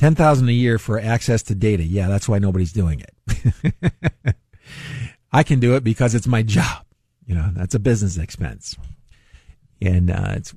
Ten 0.00 0.14
thousand 0.14 0.48
a 0.48 0.52
year 0.52 0.78
for 0.78 0.98
access 0.98 1.42
to 1.42 1.54
data. 1.54 1.82
Yeah, 1.82 2.08
that's 2.08 2.26
why 2.26 2.38
nobody's 2.38 2.72
doing 2.72 3.02
it. 3.02 3.74
I 5.32 5.42
can 5.42 5.60
do 5.60 5.76
it 5.76 5.84
because 5.84 6.14
it's 6.14 6.26
my 6.26 6.42
job. 6.42 6.86
You 7.30 7.36
know, 7.36 7.50
that's 7.54 7.76
a 7.76 7.78
business 7.78 8.18
expense, 8.18 8.76
and 9.80 10.10
uh, 10.10 10.32
it's 10.36 10.52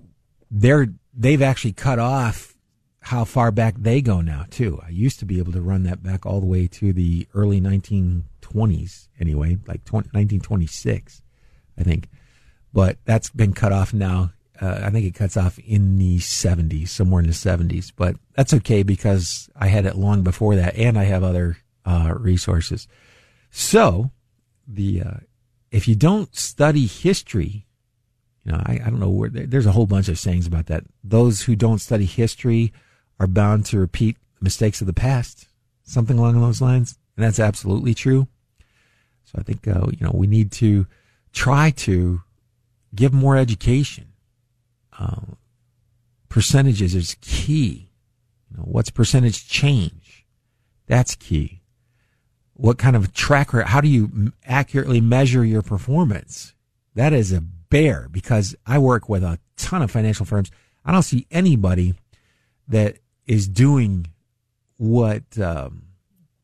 they're 0.50 0.88
they've 1.14 1.42
actually 1.42 1.74
cut 1.74 2.00
off 2.00 2.56
how 3.00 3.26
far 3.26 3.52
back 3.52 3.76
they 3.78 4.02
go 4.02 4.22
now 4.22 4.46
too. 4.50 4.82
I 4.84 4.90
used 4.90 5.20
to 5.20 5.26
be 5.26 5.38
able 5.38 5.52
to 5.52 5.62
run 5.62 5.84
that 5.84 6.02
back 6.02 6.26
all 6.26 6.40
the 6.40 6.48
way 6.48 6.68
to 6.68 6.92
the 6.92 7.28
early 7.36 7.62
1920s, 7.62 9.08
anyway, 9.20 9.58
like 9.68 9.84
20, 9.86 10.08
1926, 10.08 11.22
I 11.78 11.84
think. 11.84 12.10
But 12.74 12.98
that's 13.06 13.30
been 13.30 13.54
cut 13.54 13.72
off 13.72 13.94
now 13.94 14.32
uh, 14.64 14.82
I 14.84 14.90
think 14.92 15.06
it 15.06 15.16
cuts 15.16 15.36
off 15.36 15.60
in 15.60 15.98
the 15.98 16.20
70s, 16.20 16.88
somewhere 16.90 17.22
in 17.22 17.28
the 17.28 17.34
70s. 17.34 17.92
But 17.96 18.16
that's 18.36 18.54
okay 18.54 18.84
because 18.84 19.50
I 19.56 19.68
had 19.68 19.86
it 19.86 19.98
long 19.98 20.24
before 20.24 20.56
that, 20.56 20.76
and 20.76 20.98
I 20.98 21.04
have 21.04 21.24
other 21.24 21.58
uh, 21.86 22.14
resources. 22.16 22.88
So, 23.52 24.12
the 24.68 25.02
uh, 25.02 25.18
if 25.74 25.88
you 25.88 25.96
don't 25.96 26.34
study 26.36 26.86
history, 26.86 27.66
you 28.46 28.52
know, 28.52 28.62
I, 28.64 28.74
I 28.74 28.90
don't 28.90 29.00
know 29.00 29.10
where 29.10 29.30
there's 29.30 29.66
a 29.66 29.72
whole 29.72 29.88
bunch 29.88 30.08
of 30.08 30.20
sayings 30.20 30.46
about 30.46 30.68
that. 30.68 30.84
Those 31.04 31.42
who 31.42 31.56
don't 31.56 31.80
study 31.80 32.06
history 32.06 32.72
are 33.20 33.26
bound 33.28 33.66
to 33.68 33.80
repeat 33.80 34.18
mistakes 34.40 34.82
of 34.82 34.88
the 34.88 34.94
past, 34.94 35.48
something 35.84 36.20
along 36.20 36.40
those 36.40 36.62
lines, 36.62 37.00
and 37.18 37.26
that's 37.26 37.40
absolutely 37.40 37.96
true. 37.96 38.28
So 39.26 39.40
I 39.40 39.42
think 39.42 39.68
uh, 39.68 39.88
you 39.92 40.06
know 40.06 40.12
we 40.14 40.28
need 40.28 40.52
to 40.54 40.86
try 41.32 41.72
to 41.72 42.22
give 42.94 43.12
more 43.12 43.36
education 43.36 44.10
uh, 45.00 45.22
percentages 46.30 46.94
is 46.94 47.18
key. 47.20 47.90
You 48.52 48.58
know, 48.58 48.64
what's 48.64 48.92
percentage 48.92 49.48
change? 49.48 50.28
That's 50.86 51.16
key. 51.16 51.63
What 52.64 52.78
kind 52.78 52.96
of 52.96 53.14
tracker? 53.14 53.64
How 53.64 53.82
do 53.82 53.90
you 53.90 54.32
accurately 54.46 55.02
measure 55.02 55.44
your 55.44 55.62
performance? 55.62 56.54
That 56.96 57.12
is 57.12 57.34
a 57.34 57.42
bear 57.42 58.08
because 58.10 58.56
I 58.66 58.78
work 58.80 59.10
with 59.10 59.22
a 59.22 59.38
ton 59.58 59.82
of 59.82 59.92
financial 59.92 60.26
firms. 60.26 60.50
I 60.86 60.94
don't 60.94 61.04
see 61.04 61.28
anybody 61.30 61.96
that 62.70 63.00
is 63.28 63.50
doing 63.50 64.08
what 64.78 65.24
um, 65.38 65.88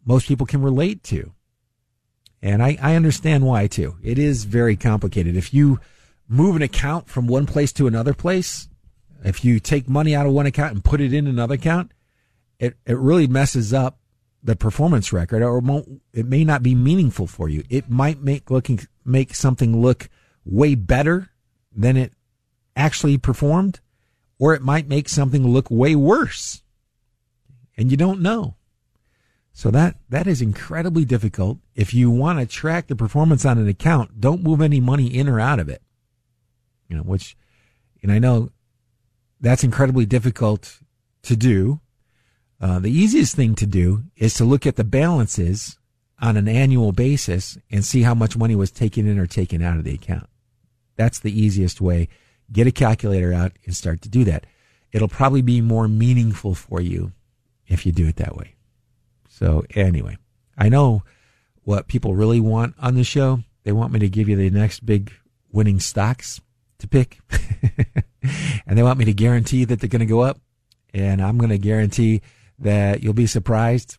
most 0.03 0.27
people 0.27 0.45
can 0.45 0.61
relate 0.61 1.03
to. 1.03 1.31
And 2.41 2.61
I, 2.61 2.77
I 2.81 2.95
understand 2.97 3.45
why 3.45 3.67
too. 3.67 3.95
It 4.03 4.19
is 4.19 4.43
very 4.43 4.75
complicated. 4.75 5.37
If 5.37 5.53
you 5.53 5.79
move 6.27 6.57
an 6.57 6.61
account 6.61 7.07
from 7.07 7.27
one 7.27 7.45
place 7.45 7.71
to 7.71 7.87
another 7.87 8.13
place, 8.13 8.67
If 9.23 9.45
you 9.45 9.61
take 9.61 9.87
money 9.87 10.13
out 10.15 10.25
of 10.25 10.33
one 10.33 10.47
account 10.47 10.73
and 10.73 10.83
put 10.83 10.99
it 10.99 11.13
in 11.13 11.27
another 11.27 11.55
account, 11.55 11.93
it, 12.59 12.75
it 12.85 12.97
really 12.97 13.27
messes 13.27 13.73
up 13.73 13.98
the 14.43 14.55
performance 14.55 15.11
record 15.11 15.41
or 15.41 15.59
won't, 15.59 16.01
it 16.13 16.25
may 16.25 16.43
not 16.43 16.63
be 16.63 16.75
meaningful 16.75 17.27
for 17.27 17.49
you. 17.49 17.63
It 17.69 17.89
might 17.89 18.21
make 18.21 18.49
looking, 18.49 18.79
make 19.05 19.35
something 19.35 19.81
look 19.81 20.09
way 20.45 20.75
better 20.75 21.29
than 21.75 21.97
it 21.97 22.13
actually 22.75 23.17
performed, 23.17 23.79
or 24.37 24.53
it 24.53 24.61
might 24.61 24.87
make 24.87 25.09
something 25.09 25.45
look 25.45 25.69
way 25.69 25.95
worse. 25.95 26.63
And 27.77 27.91
you 27.91 27.97
don't 27.97 28.21
know. 28.21 28.55
So 29.51 29.71
that, 29.71 29.97
that 30.09 30.27
is 30.27 30.41
incredibly 30.41 31.03
difficult. 31.03 31.57
If 31.75 31.93
you 31.93 32.09
want 32.09 32.39
to 32.39 32.45
track 32.45 32.87
the 32.87 32.95
performance 32.95 33.45
on 33.45 33.57
an 33.57 33.67
account, 33.67 34.21
don't 34.21 34.43
move 34.43 34.61
any 34.61 34.79
money 34.79 35.07
in 35.07 35.27
or 35.27 35.39
out 35.39 35.59
of 35.59 35.67
it. 35.67 35.81
You 36.87 36.95
know, 36.95 37.03
which, 37.03 37.35
and 38.01 38.11
I 38.11 38.19
know 38.19 38.51
that's 39.41 39.63
incredibly 39.63 40.05
difficult 40.05 40.79
to 41.23 41.35
do. 41.35 41.81
Uh, 42.61 42.79
the 42.79 42.91
easiest 42.91 43.35
thing 43.35 43.55
to 43.55 43.65
do 43.65 44.03
is 44.17 44.33
to 44.35 44.43
look 44.43 44.65
at 44.65 44.75
the 44.75 44.83
balances 44.83 45.77
on 46.21 46.35
an 46.35 46.47
annual 46.47 46.91
basis 46.91 47.57
and 47.71 47.85
see 47.85 48.01
how 48.01 48.13
much 48.13 48.35
money 48.35 48.55
was 48.55 48.71
taken 48.71 49.07
in 49.07 49.17
or 49.17 49.25
taken 49.25 49.61
out 49.61 49.77
of 49.77 49.85
the 49.85 49.93
account. 49.93 50.27
That's 50.97 51.19
the 51.19 51.37
easiest 51.37 51.79
way. 51.79 52.09
Get 52.51 52.67
a 52.67 52.71
calculator 52.71 53.31
out 53.31 53.53
and 53.65 53.75
start 53.75 54.01
to 54.01 54.09
do 54.09 54.25
that. 54.25 54.45
It'll 54.91 55.07
probably 55.07 55.41
be 55.41 55.61
more 55.61 55.87
meaningful 55.87 56.55
for 56.55 56.81
you 56.81 57.13
if 57.67 57.85
you 57.85 57.91
do 57.91 58.07
it 58.07 58.17
that 58.17 58.35
way. 58.35 58.55
So 59.29 59.63
anyway, 59.75 60.17
I 60.57 60.67
know 60.67 61.03
what 61.63 61.87
people 61.87 62.15
really 62.15 62.41
want 62.41 62.75
on 62.79 62.95
the 62.95 63.03
show. 63.03 63.39
They 63.63 63.71
want 63.71 63.93
me 63.93 63.99
to 63.99 64.09
give 64.09 64.27
you 64.27 64.35
the 64.35 64.49
next 64.49 64.85
big 64.85 65.13
winning 65.51 65.79
stocks 65.79 66.41
to 66.79 66.87
pick. 66.87 67.19
and 68.65 68.77
they 68.77 68.83
want 68.83 68.99
me 68.99 69.05
to 69.05 69.13
guarantee 69.13 69.63
that 69.65 69.79
they're 69.79 69.87
going 69.87 69.99
to 69.99 70.05
go 70.05 70.21
up. 70.21 70.39
And 70.93 71.21
I'm 71.21 71.37
going 71.37 71.51
to 71.51 71.57
guarantee 71.57 72.21
that 72.59 73.03
you'll 73.03 73.13
be 73.13 73.27
surprised. 73.27 73.97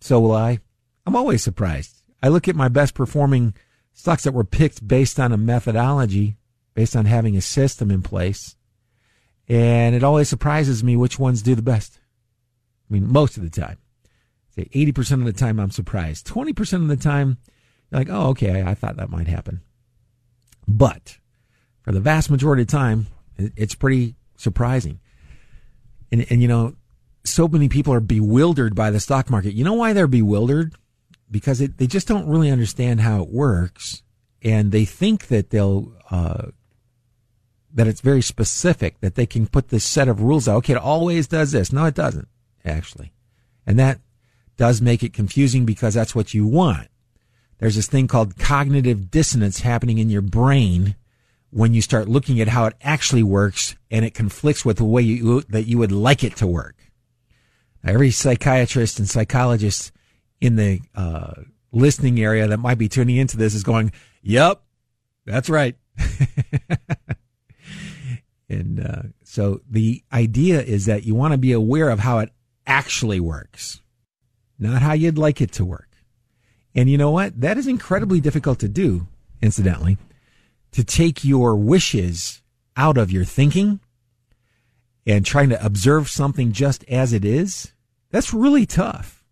So 0.00 0.20
will 0.20 0.34
I. 0.34 0.60
I'm 1.06 1.16
always 1.16 1.42
surprised. 1.42 2.02
I 2.22 2.28
look 2.28 2.48
at 2.48 2.56
my 2.56 2.68
best 2.68 2.94
performing 2.94 3.54
stocks 3.92 4.24
that 4.24 4.34
were 4.34 4.44
picked 4.44 4.86
based 4.86 5.20
on 5.20 5.32
a 5.32 5.36
methodology, 5.36 6.36
based 6.74 6.96
on 6.96 7.06
having 7.06 7.36
a 7.36 7.40
system 7.40 7.90
in 7.90 8.02
place. 8.02 8.56
And 9.48 9.94
it 9.94 10.02
always 10.02 10.28
surprises 10.28 10.82
me 10.82 10.96
which 10.96 11.18
ones 11.18 11.42
do 11.42 11.54
the 11.54 11.62
best. 11.62 12.00
I 12.88 12.94
mean, 12.94 13.10
most 13.10 13.36
of 13.36 13.42
the 13.42 13.50
time. 13.50 13.78
Say 14.54 14.64
80% 14.64 15.12
of 15.12 15.24
the 15.24 15.32
time 15.32 15.60
I'm 15.60 15.70
surprised. 15.70 16.26
20% 16.26 16.72
of 16.74 16.88
the 16.88 16.96
time, 16.96 17.38
like, 17.92 18.08
oh, 18.10 18.28
okay, 18.30 18.62
I 18.62 18.74
thought 18.74 18.96
that 18.96 19.10
might 19.10 19.28
happen. 19.28 19.60
But 20.66 21.18
for 21.82 21.92
the 21.92 22.00
vast 22.00 22.30
majority 22.30 22.62
of 22.62 22.68
time, 22.68 23.06
it's 23.36 23.74
pretty 23.74 24.16
surprising. 24.36 25.00
And, 26.10 26.26
and 26.30 26.42
you 26.42 26.48
know, 26.48 26.74
so 27.26 27.48
many 27.48 27.68
people 27.68 27.92
are 27.92 28.00
bewildered 28.00 28.74
by 28.74 28.90
the 28.90 29.00
stock 29.00 29.30
market. 29.30 29.54
You 29.54 29.64
know 29.64 29.74
why 29.74 29.92
they're 29.92 30.06
bewildered? 30.06 30.74
Because 31.30 31.60
it, 31.60 31.78
they 31.78 31.86
just 31.86 32.06
don't 32.06 32.28
really 32.28 32.50
understand 32.50 33.00
how 33.00 33.22
it 33.22 33.28
works. 33.28 34.02
And 34.42 34.70
they 34.70 34.84
think 34.84 35.28
that 35.28 35.50
they'll, 35.50 35.92
uh, 36.10 36.48
that 37.74 37.86
it's 37.86 38.00
very 38.00 38.22
specific, 38.22 39.00
that 39.00 39.16
they 39.16 39.26
can 39.26 39.46
put 39.46 39.68
this 39.68 39.84
set 39.84 40.08
of 40.08 40.20
rules 40.20 40.48
out. 40.48 40.56
Okay, 40.56 40.74
it 40.74 40.78
always 40.78 41.26
does 41.26 41.52
this. 41.52 41.72
No, 41.72 41.84
it 41.84 41.94
doesn't, 41.94 42.28
actually. 42.64 43.12
And 43.66 43.78
that 43.78 44.00
does 44.56 44.80
make 44.80 45.02
it 45.02 45.12
confusing 45.12 45.64
because 45.64 45.94
that's 45.94 46.14
what 46.14 46.32
you 46.32 46.46
want. 46.46 46.88
There's 47.58 47.76
this 47.76 47.88
thing 47.88 48.06
called 48.06 48.38
cognitive 48.38 49.10
dissonance 49.10 49.60
happening 49.60 49.98
in 49.98 50.10
your 50.10 50.22
brain 50.22 50.94
when 51.50 51.74
you 51.74 51.80
start 51.80 52.08
looking 52.08 52.40
at 52.40 52.48
how 52.48 52.66
it 52.66 52.74
actually 52.82 53.22
works 53.22 53.76
and 53.90 54.04
it 54.04 54.14
conflicts 54.14 54.64
with 54.64 54.76
the 54.76 54.84
way 54.84 55.02
you, 55.02 55.40
that 55.42 55.66
you 55.66 55.78
would 55.78 55.92
like 55.92 56.22
it 56.22 56.36
to 56.36 56.46
work. 56.46 56.76
Every 57.84 58.10
psychiatrist 58.10 58.98
and 58.98 59.08
psychologist 59.08 59.92
in 60.40 60.56
the 60.56 60.80
uh, 60.94 61.34
listening 61.72 62.20
area 62.20 62.46
that 62.48 62.58
might 62.58 62.78
be 62.78 62.88
tuning 62.88 63.16
into 63.16 63.36
this 63.36 63.54
is 63.54 63.62
going, 63.62 63.92
"Yep, 64.22 64.62
that's 65.24 65.48
right." 65.48 65.76
and 68.48 68.80
uh, 68.80 69.02
so 69.24 69.60
the 69.70 70.02
idea 70.12 70.62
is 70.62 70.86
that 70.86 71.04
you 71.04 71.14
want 71.14 71.32
to 71.32 71.38
be 71.38 71.52
aware 71.52 71.90
of 71.90 72.00
how 72.00 72.18
it 72.18 72.30
actually 72.66 73.20
works, 73.20 73.80
not 74.58 74.82
how 74.82 74.92
you'd 74.92 75.18
like 75.18 75.40
it 75.40 75.52
to 75.52 75.64
work. 75.64 75.88
And 76.74 76.90
you 76.90 76.98
know 76.98 77.10
what? 77.10 77.40
That 77.40 77.56
is 77.56 77.66
incredibly 77.66 78.20
difficult 78.20 78.58
to 78.60 78.68
do, 78.68 79.06
incidentally, 79.40 79.96
to 80.72 80.84
take 80.84 81.24
your 81.24 81.56
wishes 81.56 82.42
out 82.76 82.98
of 82.98 83.10
your 83.10 83.24
thinking 83.24 83.80
and 85.06 85.24
trying 85.24 85.48
to 85.50 85.64
observe 85.64 86.08
something 86.10 86.52
just 86.52 86.84
as 86.88 87.12
it 87.12 87.24
is. 87.24 87.72
That's 88.10 88.34
really 88.34 88.66
tough. 88.66 89.24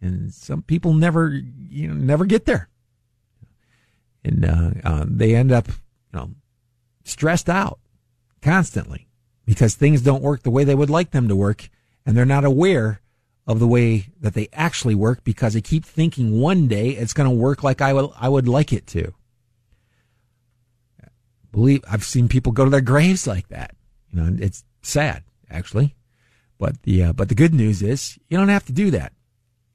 And 0.00 0.32
some 0.32 0.62
people 0.62 0.92
never, 0.92 1.28
you 1.30 1.88
know, 1.88 1.94
never 1.94 2.26
get 2.26 2.44
there. 2.44 2.68
And, 4.24 4.44
uh, 4.44 4.70
uh, 4.84 5.04
they 5.08 5.34
end 5.34 5.50
up, 5.50 5.68
you 5.68 5.74
know, 6.12 6.30
stressed 7.04 7.48
out 7.48 7.80
constantly 8.42 9.08
because 9.46 9.74
things 9.74 10.02
don't 10.02 10.22
work 10.22 10.42
the 10.42 10.50
way 10.50 10.64
they 10.64 10.74
would 10.74 10.90
like 10.90 11.10
them 11.10 11.26
to 11.28 11.34
work 11.34 11.70
and 12.04 12.16
they're 12.16 12.26
not 12.26 12.44
aware 12.44 13.00
of 13.46 13.58
the 13.58 13.66
way 13.66 14.06
that 14.20 14.34
they 14.34 14.48
actually 14.52 14.94
work 14.94 15.24
because 15.24 15.54
they 15.54 15.60
keep 15.62 15.84
thinking 15.84 16.38
one 16.38 16.68
day 16.68 16.90
it's 16.90 17.14
going 17.14 17.28
to 17.28 17.34
work 17.34 17.64
like 17.64 17.80
I 17.80 17.94
would, 17.94 18.10
I 18.20 18.28
would 18.28 18.46
like 18.46 18.72
it 18.72 18.86
to. 18.88 19.14
Believe 21.50 21.82
I've 21.90 22.04
seen 22.04 22.28
people 22.28 22.52
go 22.52 22.64
to 22.64 22.70
their 22.70 22.82
graves 22.82 23.26
like 23.26 23.48
that. 23.48 23.74
You 24.10 24.20
know, 24.20 24.36
it's 24.38 24.64
sad 24.82 25.24
actually. 25.50 25.94
But 26.58 26.82
the 26.82 27.04
uh, 27.04 27.12
but 27.12 27.28
the 27.28 27.34
good 27.34 27.54
news 27.54 27.82
is 27.82 28.18
you 28.28 28.36
don't 28.36 28.48
have 28.48 28.66
to 28.66 28.72
do 28.72 28.90
that. 28.90 29.12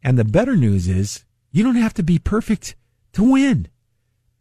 And 0.03 0.17
the 0.17 0.25
better 0.25 0.55
news 0.55 0.87
is 0.87 1.23
you 1.51 1.63
don't 1.63 1.75
have 1.75 1.93
to 1.95 2.03
be 2.03 2.19
perfect 2.19 2.75
to 3.13 3.23
win. 3.31 3.69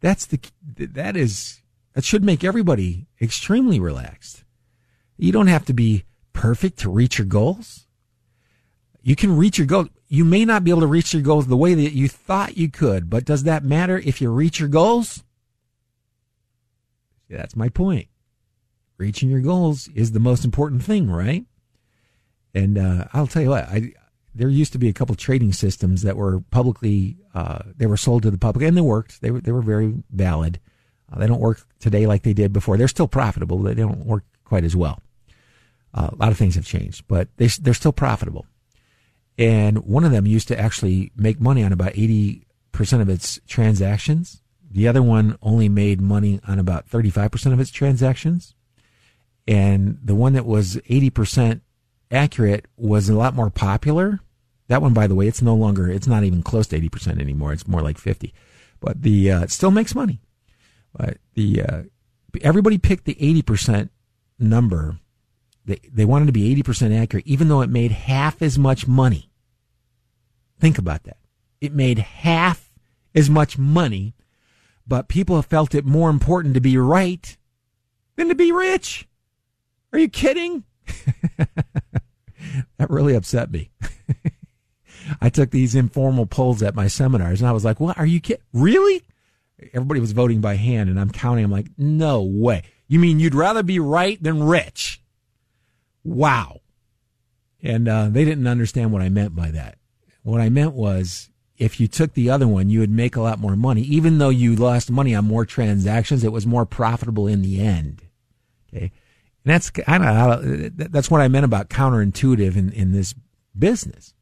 That's 0.01 0.25
the 0.25 0.39
that 0.77 1.15
is 1.15 1.61
that 1.93 2.03
should 2.03 2.23
make 2.23 2.43
everybody 2.43 3.07
extremely 3.21 3.79
relaxed. 3.79 4.43
You 5.17 5.31
don't 5.31 5.47
have 5.47 5.65
to 5.65 5.73
be 5.73 6.03
perfect 6.33 6.79
to 6.79 6.89
reach 6.89 7.17
your 7.17 7.27
goals. 7.27 7.87
You 9.01 9.15
can 9.15 9.37
reach 9.37 9.57
your 9.57 9.67
goal. 9.67 9.87
You 10.07 10.25
may 10.25 10.43
not 10.43 10.63
be 10.63 10.71
able 10.71 10.81
to 10.81 10.87
reach 10.87 11.13
your 11.13 11.23
goals 11.23 11.47
the 11.47 11.57
way 11.57 11.73
that 11.73 11.93
you 11.93 12.07
thought 12.09 12.57
you 12.57 12.69
could, 12.69 13.09
but 13.09 13.25
does 13.25 13.43
that 13.43 13.63
matter 13.63 13.97
if 13.99 14.21
you 14.21 14.31
reach 14.31 14.59
your 14.59 14.69
goals? 14.69 15.23
That's 17.29 17.55
my 17.55 17.69
point. 17.69 18.07
Reaching 19.03 19.29
your 19.29 19.41
goals 19.41 19.89
is 19.89 20.13
the 20.13 20.21
most 20.21 20.45
important 20.45 20.81
thing, 20.81 21.11
right? 21.11 21.43
And 22.53 22.77
uh, 22.77 23.03
I'll 23.11 23.27
tell 23.27 23.41
you 23.41 23.49
what, 23.49 23.65
I 23.65 23.91
there 24.33 24.47
used 24.47 24.71
to 24.71 24.79
be 24.79 24.87
a 24.87 24.93
couple 24.93 25.13
trading 25.15 25.51
systems 25.51 26.03
that 26.03 26.15
were 26.15 26.39
publicly 26.51 27.17
uh, 27.35 27.63
they 27.75 27.85
were 27.85 27.97
sold 27.97 28.23
to 28.23 28.31
the 28.31 28.37
public 28.37 28.65
and 28.65 28.77
they 28.77 28.81
worked. 28.81 29.21
They 29.21 29.29
were 29.29 29.41
they 29.41 29.51
were 29.51 29.61
very 29.61 29.93
valid. 30.09 30.61
Uh, 31.11 31.19
they 31.19 31.27
don't 31.27 31.41
work 31.41 31.67
today 31.81 32.07
like 32.07 32.23
they 32.23 32.31
did 32.31 32.53
before. 32.53 32.77
They're 32.77 32.87
still 32.87 33.09
profitable. 33.09 33.57
They 33.57 33.73
don't 33.73 34.05
work 34.05 34.23
quite 34.45 34.63
as 34.63 34.73
well. 34.73 35.01
Uh, 35.93 36.09
a 36.13 36.15
lot 36.15 36.31
of 36.31 36.37
things 36.37 36.55
have 36.55 36.65
changed, 36.65 37.03
but 37.09 37.27
they 37.35 37.47
they're 37.47 37.73
still 37.73 37.91
profitable. 37.91 38.45
And 39.37 39.79
one 39.79 40.05
of 40.05 40.11
them 40.11 40.25
used 40.25 40.47
to 40.47 40.57
actually 40.57 41.11
make 41.17 41.41
money 41.41 41.61
on 41.61 41.73
about 41.73 41.97
eighty 41.97 42.47
percent 42.71 43.01
of 43.01 43.09
its 43.09 43.41
transactions. 43.47 44.41
The 44.71 44.87
other 44.87 45.03
one 45.03 45.37
only 45.41 45.67
made 45.67 45.99
money 45.99 46.39
on 46.47 46.57
about 46.57 46.87
thirty 46.87 47.09
five 47.09 47.31
percent 47.31 47.51
of 47.51 47.59
its 47.59 47.69
transactions. 47.69 48.55
And 49.47 49.99
the 50.03 50.15
one 50.15 50.33
that 50.33 50.45
was 50.45 50.79
eighty 50.87 51.09
percent 51.09 51.63
accurate 52.13 52.65
was 52.77 53.09
a 53.09 53.15
lot 53.15 53.35
more 53.35 53.49
popular. 53.49 54.19
That 54.67 54.81
one, 54.81 54.93
by 54.93 55.07
the 55.07 55.15
way, 55.15 55.27
it's 55.27 55.41
no 55.41 55.55
longer, 55.55 55.89
it's 55.89 56.07
not 56.07 56.23
even 56.23 56.41
close 56.41 56.67
to 56.67 56.79
80% 56.79 57.19
anymore. 57.19 57.51
It's 57.51 57.67
more 57.67 57.81
like 57.81 57.97
50, 57.97 58.33
but 58.79 59.01
the, 59.01 59.31
uh, 59.31 59.43
it 59.43 59.51
still 59.51 59.71
makes 59.71 59.93
money. 59.93 60.21
But 60.93 61.17
the, 61.33 61.63
uh, 61.63 61.81
everybody 62.41 62.77
picked 62.77 63.05
the 63.05 63.15
80% 63.15 63.89
number. 64.39 64.99
They, 65.65 65.79
they 65.91 66.05
wanted 66.05 66.27
to 66.27 66.31
be 66.31 66.55
80% 66.61 66.97
accurate, 66.97 67.27
even 67.27 67.49
though 67.49 67.61
it 67.61 67.69
made 67.69 67.91
half 67.91 68.41
as 68.41 68.57
much 68.57 68.87
money. 68.87 69.29
Think 70.59 70.77
about 70.77 71.03
that. 71.03 71.17
It 71.59 71.73
made 71.73 71.99
half 71.99 72.71
as 73.13 73.29
much 73.29 73.57
money, 73.57 74.15
but 74.87 75.07
people 75.07 75.35
have 75.35 75.45
felt 75.45 75.75
it 75.75 75.85
more 75.85 76.09
important 76.09 76.53
to 76.53 76.61
be 76.61 76.77
right 76.77 77.37
than 78.15 78.29
to 78.29 78.35
be 78.35 78.51
rich. 78.51 79.07
Are 79.93 79.99
you 79.99 80.09
kidding? 80.09 80.63
that 81.37 82.89
really 82.89 83.15
upset 83.15 83.51
me. 83.51 83.69
I 85.21 85.29
took 85.29 85.51
these 85.51 85.75
informal 85.75 86.25
polls 86.25 86.63
at 86.63 86.75
my 86.75 86.87
seminars 86.87 87.41
and 87.41 87.47
I 87.47 87.53
was 87.53 87.63
like, 87.63 87.79
what 87.79 87.97
are 87.97 88.05
you 88.05 88.19
kidding? 88.19 88.43
Really? 88.53 89.03
Everybody 89.73 89.99
was 89.99 90.11
voting 90.11 90.41
by 90.41 90.55
hand 90.55 90.89
and 90.89 90.99
I'm 90.99 91.11
counting. 91.11 91.45
I'm 91.45 91.51
like, 91.51 91.67
no 91.77 92.23
way. 92.23 92.63
You 92.87 92.99
mean 92.99 93.19
you'd 93.19 93.35
rather 93.35 93.63
be 93.63 93.79
right 93.79 94.21
than 94.21 94.43
rich? 94.43 95.01
Wow. 96.03 96.61
And 97.61 97.87
uh, 97.87 98.09
they 98.09 98.25
didn't 98.25 98.47
understand 98.47 98.91
what 98.91 99.01
I 99.01 99.09
meant 99.09 99.35
by 99.35 99.51
that. 99.51 99.77
What 100.23 100.41
I 100.41 100.49
meant 100.49 100.73
was 100.73 101.29
if 101.57 101.79
you 101.79 101.87
took 101.87 102.13
the 102.13 102.29
other 102.29 102.47
one, 102.47 102.69
you 102.69 102.79
would 102.79 102.91
make 102.91 103.15
a 103.15 103.21
lot 103.21 103.39
more 103.39 103.55
money. 103.55 103.81
Even 103.81 104.17
though 104.17 104.29
you 104.29 104.55
lost 104.55 104.89
money 104.89 105.13
on 105.13 105.25
more 105.25 105.45
transactions, 105.45 106.23
it 106.23 106.31
was 106.31 106.47
more 106.47 106.65
profitable 106.65 107.27
in 107.27 107.41
the 107.41 107.61
end. 107.61 108.01
Okay. 108.73 108.91
And 109.45 109.53
that's 109.53 109.69
kind 109.69 110.03
of 110.03 110.91
that's 110.91 111.11
what 111.11 111.21
I 111.21 111.27
meant 111.27 111.45
about 111.45 111.69
counterintuitive 111.69 112.55
in, 112.55 112.71
in 112.71 112.93
this 112.93 113.13
business. 113.57 114.13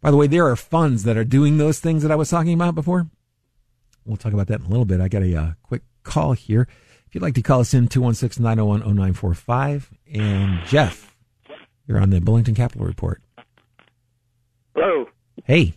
By 0.00 0.10
the 0.10 0.16
way, 0.16 0.26
there 0.26 0.48
are 0.48 0.56
funds 0.56 1.04
that 1.04 1.16
are 1.16 1.24
doing 1.24 1.58
those 1.58 1.78
things 1.78 2.02
that 2.02 2.10
I 2.10 2.16
was 2.16 2.30
talking 2.30 2.54
about 2.54 2.74
before. 2.74 3.06
We'll 4.04 4.16
talk 4.16 4.32
about 4.32 4.48
that 4.48 4.60
in 4.60 4.66
a 4.66 4.68
little 4.68 4.84
bit. 4.84 5.00
I 5.00 5.08
got 5.08 5.22
a 5.22 5.36
uh, 5.36 5.52
quick 5.62 5.82
call 6.02 6.32
here. 6.32 6.66
If 7.06 7.14
you'd 7.14 7.22
like 7.22 7.34
to 7.34 7.42
call 7.42 7.60
us 7.60 7.74
in, 7.74 7.88
216 7.88 8.42
901 8.42 8.80
0945. 8.80 9.90
And 10.14 10.66
Jeff, 10.66 11.14
you're 11.86 12.00
on 12.00 12.10
the 12.10 12.20
Bullington 12.20 12.56
Capital 12.56 12.86
Report. 12.86 13.22
Hello. 14.74 15.06
Hey. 15.44 15.74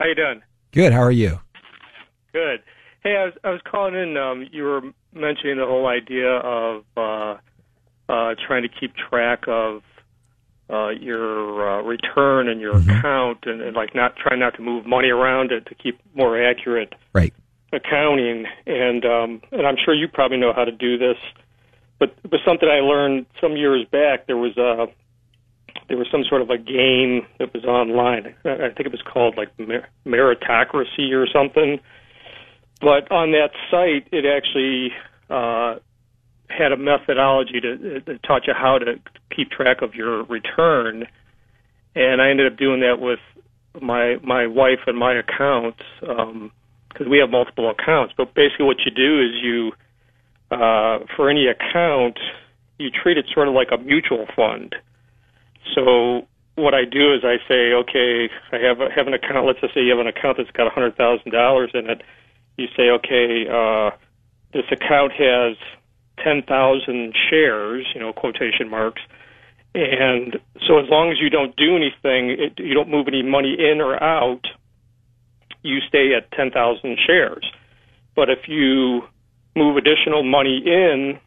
How 0.00 0.06
you 0.06 0.14
doing? 0.14 0.42
Good. 0.72 0.92
How 0.92 1.00
are 1.00 1.12
you? 1.12 1.40
Good. 2.32 2.62
Hey, 3.04 3.16
I 3.16 3.24
was 3.26 3.34
I 3.44 3.50
was 3.50 3.60
calling 3.70 3.94
in. 3.94 4.16
Um, 4.16 4.48
you 4.50 4.62
were 4.62 4.80
mentioning 5.12 5.58
the 5.58 5.66
whole 5.66 5.86
idea 5.86 6.30
of 6.30 6.84
uh, 6.96 7.36
uh, 8.08 8.34
trying 8.46 8.62
to 8.62 8.68
keep 8.68 8.94
track 8.96 9.44
of 9.46 9.82
uh, 10.70 10.88
your 10.88 11.68
uh, 11.68 11.82
return 11.82 12.48
and 12.48 12.62
your 12.62 12.72
mm-hmm. 12.72 12.88
account, 12.88 13.40
and, 13.44 13.60
and 13.60 13.76
like 13.76 13.94
not 13.94 14.16
trying 14.16 14.40
not 14.40 14.54
to 14.54 14.62
move 14.62 14.86
money 14.86 15.10
around 15.10 15.52
it 15.52 15.66
to 15.66 15.74
keep 15.74 16.00
more 16.14 16.42
accurate 16.42 16.94
right 17.12 17.34
accounting. 17.74 18.46
And 18.66 19.04
um, 19.04 19.42
and 19.52 19.66
I'm 19.66 19.76
sure 19.84 19.92
you 19.92 20.08
probably 20.08 20.38
know 20.38 20.54
how 20.56 20.64
to 20.64 20.72
do 20.72 20.96
this, 20.96 21.18
but 21.98 22.16
but 22.22 22.40
something 22.42 22.70
I 22.70 22.80
learned 22.80 23.26
some 23.38 23.54
years 23.54 23.84
back. 23.92 24.26
There 24.26 24.38
was 24.38 24.56
a 24.56 24.86
there 25.88 25.98
was 25.98 26.06
some 26.10 26.24
sort 26.26 26.40
of 26.40 26.48
a 26.48 26.56
game 26.56 27.26
that 27.38 27.52
was 27.52 27.66
online. 27.66 28.34
I 28.46 28.72
think 28.72 28.86
it 28.86 28.92
was 28.92 29.02
called 29.02 29.36
like 29.36 29.54
Meritocracy 30.06 31.12
or 31.12 31.26
something. 31.30 31.80
But 32.80 33.10
on 33.10 33.32
that 33.32 33.50
site, 33.70 34.08
it 34.12 34.24
actually 34.26 34.90
uh, 35.30 35.80
had 36.48 36.72
a 36.72 36.76
methodology 36.76 37.60
to, 37.60 38.00
to 38.00 38.18
taught 38.18 38.46
you 38.46 38.54
how 38.54 38.78
to 38.78 38.96
keep 39.34 39.50
track 39.50 39.82
of 39.82 39.94
your 39.94 40.24
return, 40.24 41.06
and 41.94 42.20
I 42.20 42.30
ended 42.30 42.52
up 42.52 42.58
doing 42.58 42.80
that 42.80 43.00
with 43.00 43.20
my 43.80 44.16
my 44.22 44.46
wife 44.46 44.80
and 44.86 44.98
my 44.98 45.14
accounts 45.14 45.80
because 46.00 47.06
um, 47.06 47.10
we 47.10 47.18
have 47.18 47.30
multiple 47.30 47.70
accounts. 47.70 48.14
But 48.16 48.34
basically, 48.34 48.66
what 48.66 48.78
you 48.84 48.92
do 48.92 49.20
is 49.20 49.30
you 49.42 49.72
uh, 50.50 51.04
for 51.16 51.30
any 51.30 51.46
account, 51.46 52.18
you 52.78 52.90
treat 52.90 53.16
it 53.18 53.26
sort 53.32 53.48
of 53.48 53.54
like 53.54 53.68
a 53.72 53.78
mutual 53.78 54.26
fund. 54.36 54.74
So 55.74 56.26
what 56.56 56.74
I 56.74 56.84
do 56.84 57.14
is 57.14 57.22
I 57.24 57.36
say, 57.48 57.72
okay, 57.72 58.28
I 58.52 58.58
have 58.58 58.80
a, 58.80 58.90
have 58.94 59.06
an 59.06 59.14
account. 59.14 59.46
Let's 59.46 59.60
just 59.60 59.74
say 59.74 59.82
you 59.82 59.90
have 59.90 60.00
an 60.00 60.06
account 60.06 60.36
that's 60.38 60.50
got 60.50 60.66
a 60.66 60.70
hundred 60.70 60.96
thousand 60.96 61.32
dollars 61.32 61.70
in 61.74 61.90
it. 61.90 62.02
You 62.56 62.66
say, 62.76 62.90
okay, 62.90 63.46
uh, 63.48 63.90
this 64.52 64.64
account 64.70 65.12
has 65.12 65.56
ten 66.22 66.42
thousand 66.42 67.14
shares, 67.30 67.86
you 67.94 68.00
know, 68.00 68.12
quotation 68.12 68.68
marks, 68.70 69.02
and 69.74 70.38
so 70.66 70.78
as 70.78 70.88
long 70.88 71.10
as 71.10 71.16
you 71.20 71.30
don't 71.30 71.56
do 71.56 71.76
anything, 71.76 72.30
it, 72.30 72.52
you 72.58 72.74
don't 72.74 72.88
move 72.88 73.08
any 73.08 73.22
money 73.22 73.56
in 73.58 73.80
or 73.80 74.00
out, 74.02 74.42
you 75.62 75.80
stay 75.88 76.14
at 76.14 76.30
ten 76.32 76.50
thousand 76.50 76.98
shares. 77.04 77.50
But 78.14 78.30
if 78.30 78.46
you 78.46 79.02
move 79.56 79.76
additional 79.76 80.22
money 80.22 80.62
in 80.64 81.18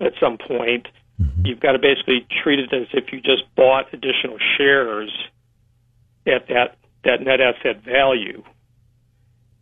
at 0.00 0.12
some 0.20 0.36
point, 0.36 0.88
Mm-hmm. 1.20 1.46
You've 1.46 1.60
got 1.60 1.72
to 1.72 1.78
basically 1.78 2.26
treat 2.42 2.58
it 2.58 2.72
as 2.72 2.88
if 2.92 3.12
you 3.12 3.20
just 3.20 3.44
bought 3.54 3.92
additional 3.92 4.38
shares 4.56 5.12
at 6.26 6.48
that 6.48 6.76
that 7.04 7.20
net 7.20 7.40
asset 7.40 7.84
value. 7.84 8.42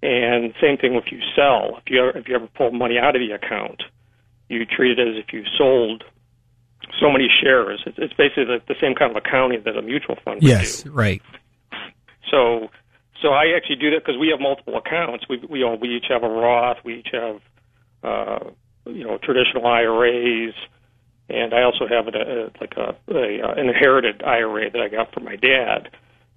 And 0.03 0.53
same 0.61 0.79
thing 0.79 0.95
if 0.95 1.13
you 1.13 1.21
sell. 1.37 1.79
If 1.79 1.85
you 1.87 2.01
ever, 2.01 2.19
if 2.19 2.29
you 2.29 2.35
ever 2.35 2.49
pull 2.49 2.73
money 2.73 2.99
out 2.99 3.15
of 3.15 3.21
the 3.21 3.33
account, 3.33 3.83
you 4.49 4.65
treat 4.67 4.99
it 4.99 5.09
as 5.09 5.17
if 5.17 5.33
you 5.33 5.45
sold 5.57 6.05
so 7.01 7.11
many 7.11 7.29
shares. 7.41 7.83
It's, 7.87 7.97
it's 7.99 8.13
basically 8.15 8.45
the, 8.45 8.61
the 8.67 8.75
same 8.81 8.95
kind 8.95 9.11
of 9.11 9.17
accounting 9.17 9.63
that 9.65 9.77
a 9.77 9.83
mutual 9.83 10.17
fund 10.25 10.43
yes, 10.43 10.83
do. 10.83 10.91
right. 10.91 11.23
So, 12.31 12.69
so 13.21 13.29
I 13.29 13.55
actually 13.57 13.77
do 13.77 13.91
that 13.91 14.05
because 14.05 14.19
we 14.19 14.29
have 14.29 14.41
multiple 14.41 14.77
accounts. 14.77 15.27
We 15.29 15.39
we 15.49 15.63
all 15.63 15.79
we 15.79 15.97
each 15.97 16.07
have 16.09 16.25
a 16.25 16.29
Roth. 16.29 16.79
We 16.85 16.99
each 16.99 17.11
have 17.13 17.41
uh, 18.03 18.51
you 18.87 19.05
know 19.05 19.19
traditional 19.19 19.67
IRAs 19.67 20.55
and 21.33 21.55
I 21.55 21.63
also 21.63 21.87
have 21.89 22.09
a, 22.09 22.19
a 22.19 22.51
like 22.61 22.75
a, 22.77 22.95
a 23.11 23.43
uh, 23.43 23.53
an 23.53 23.69
inherited 23.69 24.23
IRA 24.23 24.71
that 24.71 24.81
I 24.81 24.89
got 24.89 25.13
from 25.13 25.25
my 25.25 25.37
dad. 25.37 25.89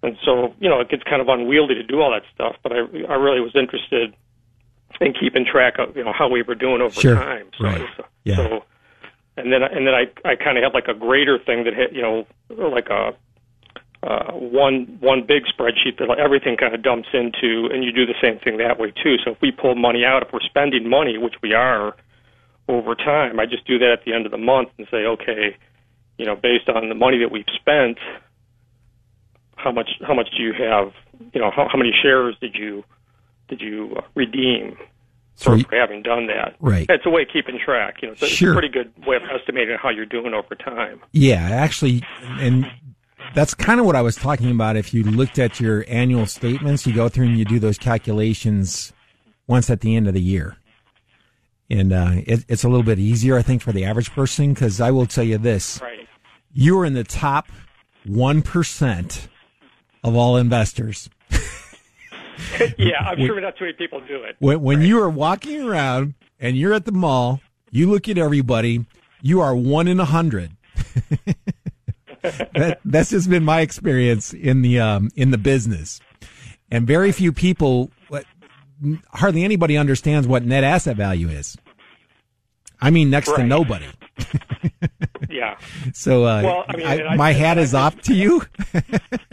And 0.05 0.17
so, 0.23 0.53
you 0.59 0.69
know, 0.69 0.79
it 0.79 0.89
gets 0.89 1.03
kind 1.03 1.21
of 1.21 1.27
unwieldy 1.27 1.75
to 1.75 1.83
do 1.83 2.01
all 2.01 2.11
that 2.11 2.23
stuff, 2.33 2.55
but 2.63 2.71
I 2.71 2.79
I 3.09 3.15
really 3.15 3.41
was 3.41 3.55
interested 3.55 4.13
in 5.01 5.13
keeping 5.13 5.45
track 5.45 5.79
of 5.79 5.95
you 5.97 6.03
know 6.03 6.13
how 6.13 6.29
we 6.29 6.41
were 6.43 6.55
doing 6.55 6.81
over 6.81 6.93
sure. 6.93 7.15
time. 7.15 7.47
So, 7.57 7.63
right. 7.63 7.89
So, 7.97 8.05
yeah. 8.23 8.35
So, 8.35 8.63
and 9.37 9.51
then 9.51 9.63
and 9.63 9.87
then 9.87 9.93
I 9.93 10.05
I 10.23 10.35
kind 10.35 10.57
of 10.57 10.63
had 10.63 10.73
like 10.73 10.87
a 10.87 10.93
greater 10.93 11.39
thing 11.39 11.63
that 11.65 11.73
hit 11.73 11.93
you 11.93 12.01
know 12.01 12.27
like 12.49 12.89
a 12.89 13.13
uh, 14.03 14.31
one 14.33 14.97
one 14.99 15.25
big 15.25 15.43
spreadsheet 15.45 15.97
that 15.97 16.09
everything 16.19 16.55
kind 16.55 16.75
of 16.75 16.83
dumps 16.83 17.09
into, 17.13 17.67
and 17.73 17.83
you 17.83 17.91
do 17.91 18.05
the 18.05 18.15
same 18.21 18.37
thing 18.39 18.57
that 18.57 18.79
way 18.79 18.91
too. 18.91 19.17
So 19.25 19.31
if 19.31 19.41
we 19.41 19.51
pull 19.51 19.75
money 19.75 20.05
out, 20.05 20.21
if 20.21 20.31
we're 20.31 20.41
spending 20.41 20.87
money, 20.87 21.17
which 21.17 21.35
we 21.41 21.53
are, 21.53 21.95
over 22.67 22.95
time. 22.95 23.39
I 23.39 23.45
just 23.45 23.65
do 23.65 23.77
that 23.79 23.91
at 23.99 24.05
the 24.05 24.13
end 24.13 24.25
of 24.25 24.31
the 24.31 24.37
month 24.37 24.69
and 24.77 24.87
say, 24.89 25.05
okay, 25.05 25.57
you 26.17 26.25
know, 26.25 26.35
based 26.35 26.69
on 26.69 26.89
the 26.89 26.95
money 26.95 27.19
that 27.19 27.31
we've 27.31 27.45
spent, 27.55 27.97
how 29.55 29.71
much 29.71 29.91
how 30.05 30.13
much 30.13 30.29
do 30.35 30.43
you 30.43 30.53
have? 30.53 30.91
You 31.33 31.41
know, 31.41 31.51
how, 31.51 31.67
how 31.71 31.77
many 31.77 31.91
shares 32.01 32.35
did 32.41 32.55
you 32.55 32.83
did 33.47 33.61
you 33.61 33.95
uh, 33.97 34.01
redeem? 34.15 34.77
for, 35.35 35.59
for 35.59 35.75
having 35.75 36.01
done 36.01 36.27
that, 36.27 36.55
right? 36.61 36.85
It's 36.87 37.05
a 37.05 37.09
way 37.09 37.23
of 37.23 37.27
keeping 37.27 37.59
track. 37.59 37.97
You 38.01 38.07
know, 38.07 38.13
it's, 38.13 38.25
sure. 38.25 38.51
a 38.51 38.53
pretty 38.53 38.69
good 38.69 38.93
way 39.05 39.17
of 39.17 39.23
estimating 39.23 39.75
how 39.77 39.89
you're 39.89 40.05
doing 40.05 40.33
over 40.33 40.55
time. 40.55 41.01
Yeah, 41.11 41.41
actually, 41.41 42.03
and 42.21 42.71
that's 43.33 43.53
kind 43.53 43.81
of 43.81 43.85
what 43.85 43.97
I 43.97 44.01
was 44.01 44.15
talking 44.15 44.49
about. 44.49 44.77
If 44.77 44.93
you 44.93 45.03
looked 45.03 45.37
at 45.37 45.59
your 45.59 45.83
annual 45.89 46.25
statements, 46.25 46.87
you 46.87 46.93
go 46.93 47.09
through 47.09 47.25
and 47.25 47.37
you 47.37 47.43
do 47.43 47.59
those 47.59 47.77
calculations 47.77 48.93
once 49.45 49.69
at 49.69 49.81
the 49.81 49.97
end 49.97 50.07
of 50.07 50.13
the 50.13 50.21
year 50.21 50.55
and 51.69 51.93
uh, 51.93 52.11
it, 52.25 52.45
it's 52.47 52.63
a 52.63 52.69
little 52.69 52.83
bit 52.83 52.99
easier, 52.99 53.37
I 53.37 53.41
think, 53.41 53.61
for 53.61 53.71
the 53.71 53.85
average 53.85 54.11
person. 54.11 54.53
Because 54.53 54.79
I 54.79 54.91
will 54.91 55.05
tell 55.05 55.23
you 55.23 55.37
this: 55.37 55.79
right. 55.81 56.07
you 56.53 56.79
are 56.79 56.85
in 56.85 56.93
the 56.93 57.03
top 57.03 57.49
one 58.05 58.41
percent 58.41 59.27
of 60.05 60.15
all 60.15 60.37
investors. 60.37 61.09
yeah, 62.77 62.99
I'm 63.01 63.17
when, 63.17 63.27
sure 63.27 63.41
not 63.41 63.57
too 63.57 63.65
many 63.65 63.73
people 63.73 63.99
do 64.07 64.23
it. 64.23 64.35
When, 64.39 64.61
when 64.61 64.79
right. 64.79 64.87
you 64.87 65.01
are 65.01 65.09
walking 65.09 65.61
around 65.61 66.13
and 66.39 66.55
you're 66.55 66.73
at 66.73 66.85
the 66.85 66.91
mall, 66.91 67.41
you 67.71 67.89
look 67.89 68.07
at 68.07 68.17
everybody. 68.17 68.85
You 69.21 69.41
are 69.41 69.55
one 69.55 69.87
in 69.87 69.99
a 69.99 70.05
hundred. 70.05 70.51
that, 72.21 72.79
that's 72.85 73.09
just 73.09 73.29
been 73.29 73.43
my 73.43 73.61
experience 73.61 74.33
in 74.33 74.61
the 74.61 74.79
um, 74.79 75.09
in 75.15 75.31
the 75.31 75.37
business, 75.37 75.99
and 76.69 76.85
very 76.85 77.11
few 77.11 77.33
people 77.33 77.91
hardly 79.09 79.43
anybody 79.43 79.77
understands 79.77 80.27
what 80.27 80.43
net 80.43 80.63
asset 80.63 80.95
value 80.97 81.29
is. 81.29 81.57
I 82.81 82.89
mean, 82.89 83.09
next 83.09 83.29
right. 83.29 83.37
to 83.37 83.43
nobody. 83.43 83.87
yeah. 85.36 85.58
So, 85.93 86.26
uh, 86.26 86.41
well, 86.43 86.65
I 86.67 86.78
mean, 86.78 86.88
I, 86.88 87.15
my 87.15 87.30
I, 87.30 87.34
hat 87.34 87.58
I, 87.58 87.62
is 87.62 87.74
off 87.74 88.00
to 88.02 88.13
you. 88.13 88.41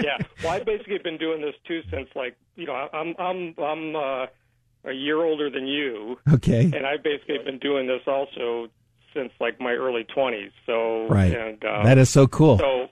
yeah. 0.01 0.19
Well, 0.43 0.53
I've 0.55 0.67
basically 0.67 0.99
been 0.99 1.19
doing 1.19 1.41
this 1.41 1.55
too 1.69 1.83
since, 1.89 2.09
like, 2.17 2.37
you 2.57 2.67
know, 2.67 2.75
I'm 2.75 3.15
I'm 3.17 3.55
I'm 3.59 3.95
uh, 3.95 4.27
a 4.85 4.93
year 4.93 5.23
older 5.23 5.49
than 5.49 5.69
you. 5.69 6.19
Okay. 6.33 6.65
And 6.65 6.85
I've 6.85 7.05
basically 7.05 7.39
been 7.45 7.59
doing 7.59 7.87
this 7.87 8.01
also 8.09 8.67
since 9.15 9.31
like 9.41 9.61
my 9.61 9.71
early 9.71 10.05
twenties. 10.13 10.51
So 10.67 11.07
right. 11.07 11.33
And, 11.33 11.65
um, 11.65 11.85
that 11.85 11.97
is 11.97 12.11
so 12.11 12.27
cool. 12.27 12.59
So 12.59 12.89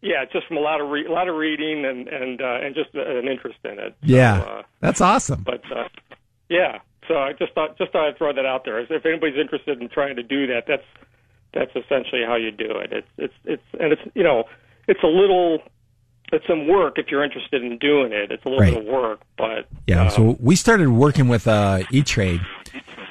yeah, 0.00 0.24
just 0.32 0.46
from 0.46 0.56
a 0.56 0.60
lot 0.60 0.80
of 0.80 0.88
re- 0.88 1.06
a 1.06 1.12
lot 1.12 1.28
of 1.28 1.34
reading 1.34 1.84
and 1.84 2.08
and 2.08 2.40
uh, 2.40 2.58
and 2.62 2.74
just 2.74 2.94
an 2.94 3.28
interest 3.28 3.58
in 3.64 3.78
it. 3.78 3.94
Yeah, 4.02 4.40
so, 4.40 4.48
uh, 4.48 4.62
that's 4.80 5.00
awesome. 5.00 5.42
But 5.42 5.62
uh, 5.70 5.88
yeah, 6.48 6.78
so 7.08 7.18
I 7.18 7.32
just 7.32 7.52
thought 7.52 7.76
just 7.78 7.92
thought 7.92 8.08
I'd 8.08 8.16
throw 8.16 8.32
that 8.32 8.46
out 8.46 8.64
there. 8.64 8.78
If 8.80 9.04
anybody's 9.04 9.38
interested 9.38 9.80
in 9.80 9.88
trying 9.88 10.16
to 10.16 10.22
do 10.22 10.46
that, 10.46 10.64
that's 10.68 10.84
that's 11.58 11.74
essentially 11.74 12.22
how 12.24 12.36
you 12.36 12.52
do 12.52 12.70
it. 12.70 12.92
It's 12.92 13.08
it's 13.16 13.34
it's 13.44 13.62
and 13.80 13.92
it's 13.92 14.02
you 14.14 14.22
know 14.22 14.44
it's 14.86 15.02
a 15.02 15.08
little 15.08 15.60
it's 16.32 16.46
some 16.46 16.68
work 16.68 16.98
if 16.98 17.08
you're 17.10 17.24
interested 17.24 17.64
in 17.64 17.78
doing 17.78 18.12
it. 18.12 18.30
It's 18.30 18.44
a 18.44 18.48
little 18.48 18.60
right. 18.60 18.74
bit 18.74 18.82
of 18.82 18.88
work, 18.88 19.20
but 19.36 19.66
yeah. 19.86 20.04
Um, 20.04 20.10
so 20.10 20.36
we 20.40 20.54
started 20.54 20.88
working 20.88 21.26
with 21.26 21.48
uh, 21.48 21.82
E 21.90 22.02
Trade, 22.02 22.40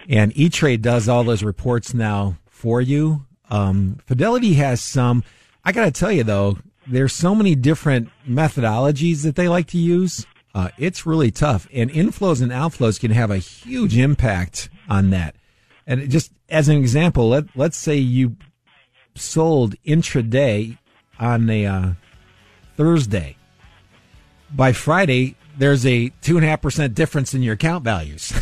and 0.07 0.31
E 0.37 0.49
Trade 0.49 0.81
does 0.81 1.09
all 1.09 1.23
those 1.23 1.43
reports 1.43 1.93
now 1.93 2.37
for 2.49 2.79
you. 2.79 3.25
Um, 3.49 3.99
Fidelity 4.05 4.53
has 4.55 4.81
some. 4.81 5.23
I 5.65 5.73
got 5.73 5.85
to 5.85 5.91
tell 5.91 6.11
you 6.11 6.23
though, 6.23 6.57
there's 6.87 7.13
so 7.13 7.35
many 7.35 7.53
different 7.53 8.09
methodologies 8.27 9.23
that 9.23 9.35
they 9.35 9.49
like 9.49 9.67
to 9.67 9.77
use. 9.77 10.25
Uh, 10.55 10.69
it's 10.77 11.05
really 11.05 11.31
tough, 11.31 11.67
and 11.73 11.91
inflows 11.91 12.41
and 12.41 12.51
outflows 12.51 12.99
can 12.99 13.11
have 13.11 13.29
a 13.29 13.37
huge 13.37 13.97
impact 13.97 14.69
on 14.89 15.09
that. 15.09 15.35
And 15.87 16.09
just 16.11 16.31
as 16.49 16.67
an 16.69 16.77
example, 16.77 17.29
let 17.29 17.45
let's 17.55 17.77
say 17.77 17.95
you 17.95 18.35
sold 19.15 19.75
intraday 19.85 20.77
on 21.19 21.49
a 21.49 21.65
uh, 21.65 21.89
Thursday. 22.75 23.35
By 24.53 24.73
Friday, 24.73 25.35
there's 25.57 25.85
a 25.85 26.09
two 26.21 26.35
and 26.37 26.45
a 26.45 26.49
half 26.49 26.61
percent 26.61 26.93
difference 26.93 27.33
in 27.33 27.41
your 27.41 27.53
account 27.55 27.83
values. 27.83 28.31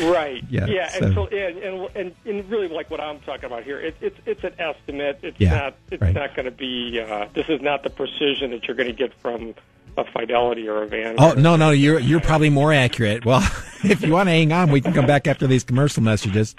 Right. 0.00 0.42
Yeah, 0.48 0.66
Yeah. 0.66 0.88
so- 0.88 1.04
And 1.04 1.14
so, 1.14 1.26
and, 1.26 1.58
and 1.58 1.88
and 1.96 2.14
and 2.24 2.50
really, 2.50 2.68
like 2.68 2.90
what 2.90 2.98
I'm 2.98 3.20
talking 3.20 3.44
about 3.44 3.62
here, 3.64 3.78
it, 3.78 3.94
it's 4.00 4.16
it's 4.24 4.42
an 4.42 4.54
estimate. 4.58 5.18
It's 5.22 5.38
Yeah, 5.38 5.54
not. 5.54 5.76
It's 5.90 6.00
right. 6.00 6.14
not 6.14 6.34
going 6.34 6.46
to 6.46 6.50
be. 6.50 6.98
Uh, 6.98 7.26
this 7.34 7.46
is 7.50 7.60
not 7.60 7.82
the 7.82 7.90
precision 7.90 8.52
that 8.52 8.64
you're 8.66 8.74
going 8.74 8.88
to 8.88 8.94
get 8.94 9.12
from 9.20 9.54
a 9.96 10.04
Fidelity 10.12 10.68
or 10.68 10.82
a 10.82 10.86
Van. 10.86 11.16
Oh 11.18 11.34
no, 11.34 11.56
no, 11.56 11.70
you're 11.70 11.98
you're 11.98 12.20
probably 12.20 12.50
more 12.50 12.72
accurate. 12.72 13.24
Well, 13.24 13.40
if 13.84 14.02
you 14.02 14.12
want 14.12 14.28
to 14.28 14.32
hang 14.32 14.52
on, 14.52 14.70
we 14.70 14.80
can 14.80 14.92
come 14.92 15.06
back 15.06 15.26
after 15.26 15.46
these 15.46 15.64
commercial 15.64 16.02
messages. 16.02 16.54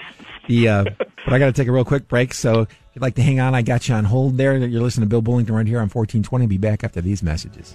The 0.48 0.68
uh, 0.68 0.84
but 1.24 1.32
I 1.32 1.38
got 1.38 1.46
to 1.46 1.52
take 1.52 1.68
a 1.68 1.72
real 1.72 1.84
quick 1.84 2.08
break. 2.08 2.34
So 2.34 2.62
if 2.62 2.68
you'd 2.94 3.02
like 3.02 3.14
to 3.16 3.22
hang 3.22 3.40
on, 3.40 3.54
I 3.54 3.62
got 3.62 3.88
you 3.88 3.94
on 3.94 4.04
hold 4.04 4.36
there. 4.36 4.56
You're 4.56 4.82
listening 4.82 5.08
to 5.08 5.10
Bill 5.10 5.22
Bullington 5.22 5.54
right 5.54 5.66
here 5.66 5.78
on 5.78 5.88
1420. 5.88 6.46
Be 6.46 6.58
back 6.58 6.84
after 6.84 7.00
these 7.00 7.22
messages. 7.22 7.74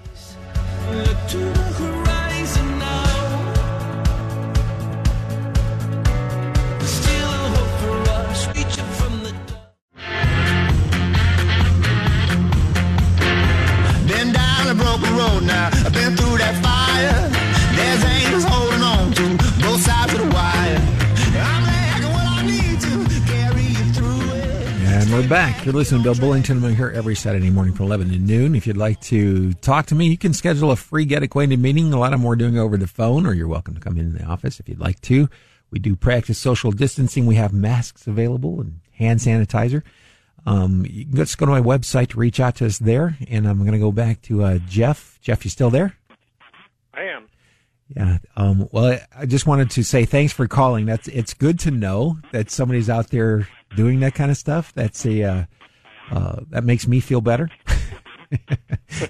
I've 15.61 15.93
been 15.93 16.15
through 16.15 16.37
that 16.37 16.55
fire. 16.63 17.27
There's 17.75 18.03
angels 18.05 18.45
holding 18.47 18.81
on 18.81 19.11
to 19.11 19.23
both 19.61 19.81
sides 19.81 20.13
of 20.13 20.19
the 20.19 20.29
wire. 20.33 20.79
And 24.91 25.11
we're 25.11 25.27
back. 25.27 25.65
You're 25.65 25.73
listening 25.73 26.03
to 26.03 26.13
Bill 26.13 26.29
Bullington. 26.29 26.63
I'm 26.63 26.75
here 26.75 26.91
every 26.95 27.15
Saturday 27.15 27.49
morning 27.49 27.73
from 27.73 27.87
11 27.87 28.09
to 28.11 28.19
noon. 28.19 28.55
If 28.55 28.67
you'd 28.67 28.77
like 28.77 29.01
to 29.01 29.53
talk 29.55 29.87
to 29.87 29.95
me, 29.95 30.07
you 30.07 30.17
can 30.17 30.33
schedule 30.33 30.71
a 30.71 30.77
free 30.77 31.03
get 31.03 31.23
acquainted 31.23 31.59
meeting. 31.59 31.91
A 31.91 31.99
lot 31.99 32.13
of 32.13 32.19
them 32.19 32.23
we're 32.23 32.37
doing 32.37 32.57
over 32.57 32.77
the 32.77 32.87
phone, 32.87 33.25
or 33.25 33.33
you're 33.33 33.47
welcome 33.47 33.75
to 33.75 33.81
come 33.81 33.97
into 33.97 34.17
the 34.17 34.25
office 34.25 34.59
if 34.59 34.69
you'd 34.69 34.79
like 34.79 35.01
to. 35.01 35.29
We 35.71 35.79
do 35.79 35.95
practice 35.95 36.37
social 36.37 36.71
distancing. 36.71 37.25
We 37.25 37.35
have 37.35 37.51
masks 37.51 38.07
available 38.07 38.61
and 38.61 38.79
hand 38.93 39.19
sanitizer. 39.19 39.83
Um, 40.45 40.85
you 40.89 41.05
can 41.05 41.15
just 41.15 41.37
go 41.37 41.45
to 41.45 41.51
my 41.51 41.61
website 41.61 42.09
to 42.09 42.19
reach 42.19 42.39
out 42.39 42.55
to 42.57 42.65
us 42.65 42.79
there. 42.79 43.17
And 43.29 43.47
I'm 43.47 43.59
going 43.59 43.71
to 43.73 43.79
go 43.79 43.91
back 43.91 44.21
to 44.23 44.43
uh, 44.43 44.59
Jeff. 44.67 45.19
Jeff, 45.21 45.43
you 45.45 45.51
still 45.51 45.69
there? 45.69 45.95
I 46.93 47.03
am. 47.03 47.27
Yeah. 47.95 48.17
Um, 48.37 48.67
well, 48.71 48.99
I- 49.15 49.25
just 49.25 49.47
wanted 49.47 49.69
to 49.71 49.83
say 49.83 50.05
thanks 50.05 50.33
for 50.33 50.47
calling. 50.47 50.85
That's 50.85 51.07
it's 51.07 51.33
good 51.33 51.59
to 51.59 51.71
know 51.71 52.19
that 52.31 52.51
somebody's 52.51 52.89
out 52.89 53.09
there 53.09 53.47
doing 53.75 53.99
that 54.01 54.13
kind 54.15 54.29
of 54.31 54.37
stuff. 54.37 54.73
That's 54.73 55.05
a 55.05 55.23
uh, 55.23 55.43
uh, 56.11 56.41
that 56.49 56.63
makes 56.63 56.87
me 56.87 56.99
feel 56.99 57.21
better 57.21 57.49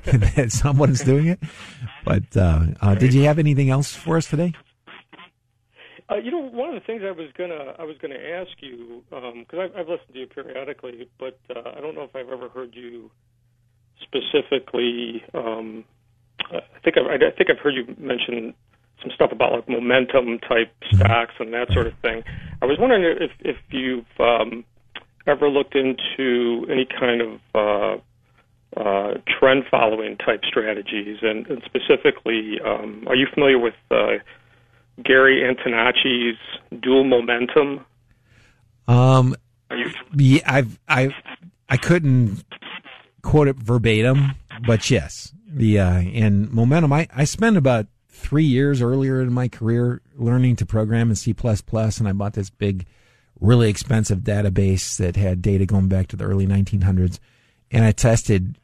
that 0.05 0.47
someone's 0.51 1.01
doing 1.01 1.27
it. 1.27 1.39
But 2.05 2.35
uh, 2.35 2.67
uh, 2.81 2.95
did 2.95 3.13
you 3.13 3.23
have 3.23 3.39
anything 3.39 3.69
else 3.69 3.93
for 3.93 4.17
us 4.17 4.27
today? 4.27 4.53
Uh, 6.09 6.15
you 6.15 6.31
know, 6.31 6.41
one 6.41 6.69
of 6.69 6.75
the 6.75 6.85
things 6.85 7.03
I 7.05 7.11
was 7.11 7.29
gonna 7.37 7.75
I 7.77 7.83
was 7.83 7.95
gonna 8.01 8.15
ask 8.15 8.49
you 8.61 9.03
because 9.09 9.59
I've, 9.59 9.75
I've 9.75 9.87
listened 9.87 10.13
to 10.13 10.19
you 10.19 10.27
periodically, 10.27 11.07
but 11.19 11.37
uh, 11.55 11.69
I 11.77 11.81
don't 11.81 11.93
know 11.93 12.03
if 12.03 12.15
I've 12.15 12.29
ever 12.29 12.49
heard 12.49 12.73
you 12.73 13.11
specifically. 14.01 15.23
Um, 15.33 15.85
I 16.51 16.79
think 16.83 16.97
I've, 16.97 17.05
I 17.05 17.17
think 17.37 17.49
I've 17.51 17.59
heard 17.59 17.75
you 17.75 17.95
mention 17.99 18.55
some 19.01 19.11
stuff 19.13 19.31
about 19.31 19.51
like 19.53 19.69
momentum 19.69 20.39
type 20.39 20.73
stocks 20.93 21.33
and 21.39 21.53
that 21.53 21.71
sort 21.73 21.87
of 21.87 21.93
thing. 22.01 22.23
I 22.61 22.65
was 22.65 22.77
wondering 22.79 23.03
if 23.21 23.31
if 23.41 23.57
you've 23.69 24.05
um, 24.19 24.65
ever 25.27 25.47
looked 25.47 25.75
into 25.75 26.65
any 26.71 26.87
kind 26.99 27.21
of 27.21 27.39
uh, 27.53 28.81
uh, 28.81 29.13
trend 29.39 29.65
following 29.69 30.17
type 30.17 30.41
strategies, 30.47 31.19
and, 31.21 31.45
and 31.47 31.61
specifically, 31.65 32.59
um, 32.65 33.05
are 33.07 33.15
you 33.15 33.27
familiar 33.31 33.59
with 33.59 33.75
uh, 33.91 34.17
Gary 35.03 35.41
Antonacci's 35.41 36.37
dual 36.81 37.03
momentum? 37.03 37.85
Um, 38.87 39.35
yeah, 40.15 40.41
I've 40.45 40.79
I 40.87 41.13
I 41.69 41.77
couldn't 41.77 42.43
quote 43.21 43.47
it 43.47 43.57
verbatim, 43.57 44.31
but 44.65 44.89
yes, 44.89 45.33
the 45.47 45.79
uh, 45.79 45.99
and 45.99 46.51
momentum. 46.51 46.93
I 46.93 47.07
I 47.15 47.25
spent 47.25 47.57
about 47.57 47.87
three 48.09 48.43
years 48.43 48.81
earlier 48.81 49.21
in 49.21 49.31
my 49.31 49.47
career 49.47 50.01
learning 50.17 50.57
to 50.57 50.65
program 50.65 51.09
in 51.09 51.15
C 51.15 51.35
and 51.41 52.07
I 52.07 52.11
bought 52.11 52.33
this 52.33 52.49
big, 52.49 52.85
really 53.39 53.69
expensive 53.69 54.19
database 54.19 54.97
that 54.97 55.15
had 55.15 55.41
data 55.41 55.65
going 55.65 55.87
back 55.87 56.07
to 56.07 56.15
the 56.15 56.25
early 56.25 56.45
1900s, 56.45 57.19
and 57.71 57.85
I 57.85 57.91
tested 57.91 58.57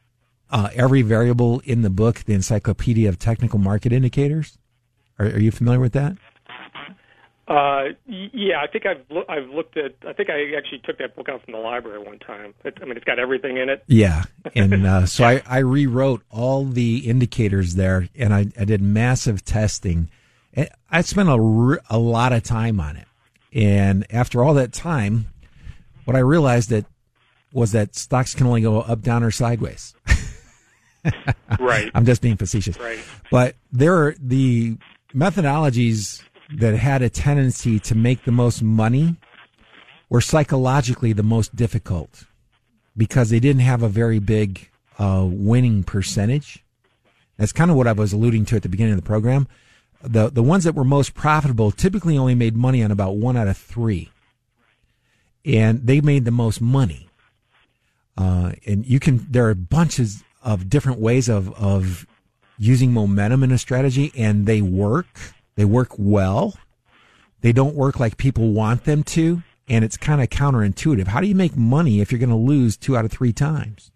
uh, 0.50 0.68
every 0.74 1.02
variable 1.02 1.60
in 1.60 1.82
the 1.82 1.90
book, 1.90 2.24
the 2.24 2.34
Encyclopedia 2.34 3.08
of 3.08 3.18
Technical 3.18 3.58
Market 3.58 3.92
Indicators. 3.92 4.58
Are, 5.18 5.26
are 5.26 5.38
you 5.40 5.50
familiar 5.50 5.80
with 5.80 5.92
that? 5.92 6.16
Uh, 7.48 7.90
yeah, 8.06 8.60
I 8.60 8.66
think 8.66 8.86
I've 8.86 9.04
loo- 9.08 9.24
I've 9.28 9.48
looked 9.50 9.76
at. 9.76 9.94
I 10.06 10.12
think 10.12 10.30
I 10.30 10.56
actually 10.56 10.80
took 10.80 10.98
that 10.98 11.14
book 11.14 11.28
out 11.28 11.44
from 11.44 11.52
the 11.52 11.60
library 11.60 12.00
one 12.00 12.18
time. 12.18 12.54
It, 12.64 12.76
I 12.82 12.84
mean, 12.86 12.96
it's 12.96 13.04
got 13.04 13.20
everything 13.20 13.56
in 13.56 13.68
it. 13.68 13.84
Yeah, 13.86 14.24
and 14.56 14.84
uh, 14.84 15.06
so 15.06 15.22
I, 15.24 15.42
I 15.46 15.58
rewrote 15.58 16.22
all 16.28 16.64
the 16.64 17.08
indicators 17.08 17.74
there, 17.76 18.08
and 18.16 18.34
I, 18.34 18.46
I 18.58 18.64
did 18.64 18.82
massive 18.82 19.44
testing. 19.44 20.08
And 20.54 20.68
I 20.90 21.02
spent 21.02 21.28
a, 21.28 21.38
re- 21.40 21.78
a 21.88 21.98
lot 21.98 22.32
of 22.32 22.42
time 22.42 22.80
on 22.80 22.96
it, 22.96 23.06
and 23.52 24.04
after 24.12 24.42
all 24.42 24.54
that 24.54 24.72
time, 24.72 25.26
what 26.04 26.16
I 26.16 26.20
realized 26.20 26.70
that 26.70 26.84
was 27.52 27.70
that 27.72 27.94
stocks 27.94 28.34
can 28.34 28.48
only 28.48 28.62
go 28.62 28.80
up, 28.80 29.02
down, 29.02 29.22
or 29.22 29.30
sideways. 29.30 29.94
Right. 31.60 31.88
I'm 31.94 32.04
just 32.04 32.20
being 32.20 32.36
facetious, 32.36 32.76
Right. 32.80 32.98
but 33.30 33.54
there 33.70 33.94
are 33.94 34.16
the 34.20 34.76
methodologies 35.14 36.22
that 36.58 36.76
had 36.76 37.02
a 37.02 37.08
tendency 37.08 37.78
to 37.80 37.94
make 37.94 38.24
the 38.24 38.32
most 38.32 38.62
money 38.62 39.16
were 40.08 40.20
psychologically 40.20 41.12
the 41.12 41.22
most 41.22 41.56
difficult 41.56 42.24
because 42.96 43.30
they 43.30 43.40
didn't 43.40 43.62
have 43.62 43.82
a 43.82 43.88
very 43.88 44.18
big 44.18 44.68
uh, 44.98 45.26
winning 45.28 45.82
percentage. 45.82 46.64
That's 47.36 47.52
kind 47.52 47.70
of 47.70 47.76
what 47.76 47.86
I 47.86 47.92
was 47.92 48.12
alluding 48.12 48.46
to 48.46 48.56
at 48.56 48.62
the 48.62 48.68
beginning 48.68 48.94
of 48.94 49.00
the 49.00 49.06
program. 49.06 49.46
The 50.02 50.30
the 50.30 50.42
ones 50.42 50.64
that 50.64 50.74
were 50.74 50.84
most 50.84 51.14
profitable 51.14 51.70
typically 51.70 52.16
only 52.16 52.34
made 52.34 52.56
money 52.56 52.82
on 52.82 52.90
about 52.90 53.16
one 53.16 53.36
out 53.36 53.48
of 53.48 53.56
three, 53.56 54.10
and 55.44 55.86
they 55.86 56.00
made 56.00 56.24
the 56.24 56.30
most 56.30 56.60
money. 56.60 57.08
Uh, 58.16 58.52
and 58.66 58.86
you 58.86 59.00
can 59.00 59.26
there 59.30 59.48
are 59.48 59.54
bunches 59.54 60.22
of 60.42 60.70
different 60.70 61.00
ways 61.00 61.28
of 61.28 61.52
of 61.54 62.06
using 62.58 62.92
momentum 62.92 63.42
in 63.42 63.52
a 63.52 63.58
strategy, 63.58 64.12
and 64.16 64.46
they 64.46 64.62
work. 64.62 65.34
They 65.56 65.64
work 65.64 65.90
well. 65.98 66.54
They 67.40 67.52
don't 67.52 67.74
work 67.74 68.00
like 68.00 68.16
people 68.16 68.52
want 68.52 68.84
them 68.84 69.02
to, 69.04 69.42
and 69.68 69.84
it's 69.84 69.96
kind 69.96 70.22
of 70.22 70.28
counterintuitive. 70.28 71.08
How 71.08 71.20
do 71.20 71.26
you 71.26 71.34
make 71.34 71.56
money 71.56 72.00
if 72.00 72.10
you're 72.10 72.18
going 72.18 72.30
to 72.30 72.36
lose 72.36 72.76
two 72.76 72.96
out 72.96 73.04
of 73.04 73.12
three 73.12 73.32
times? 73.32 73.90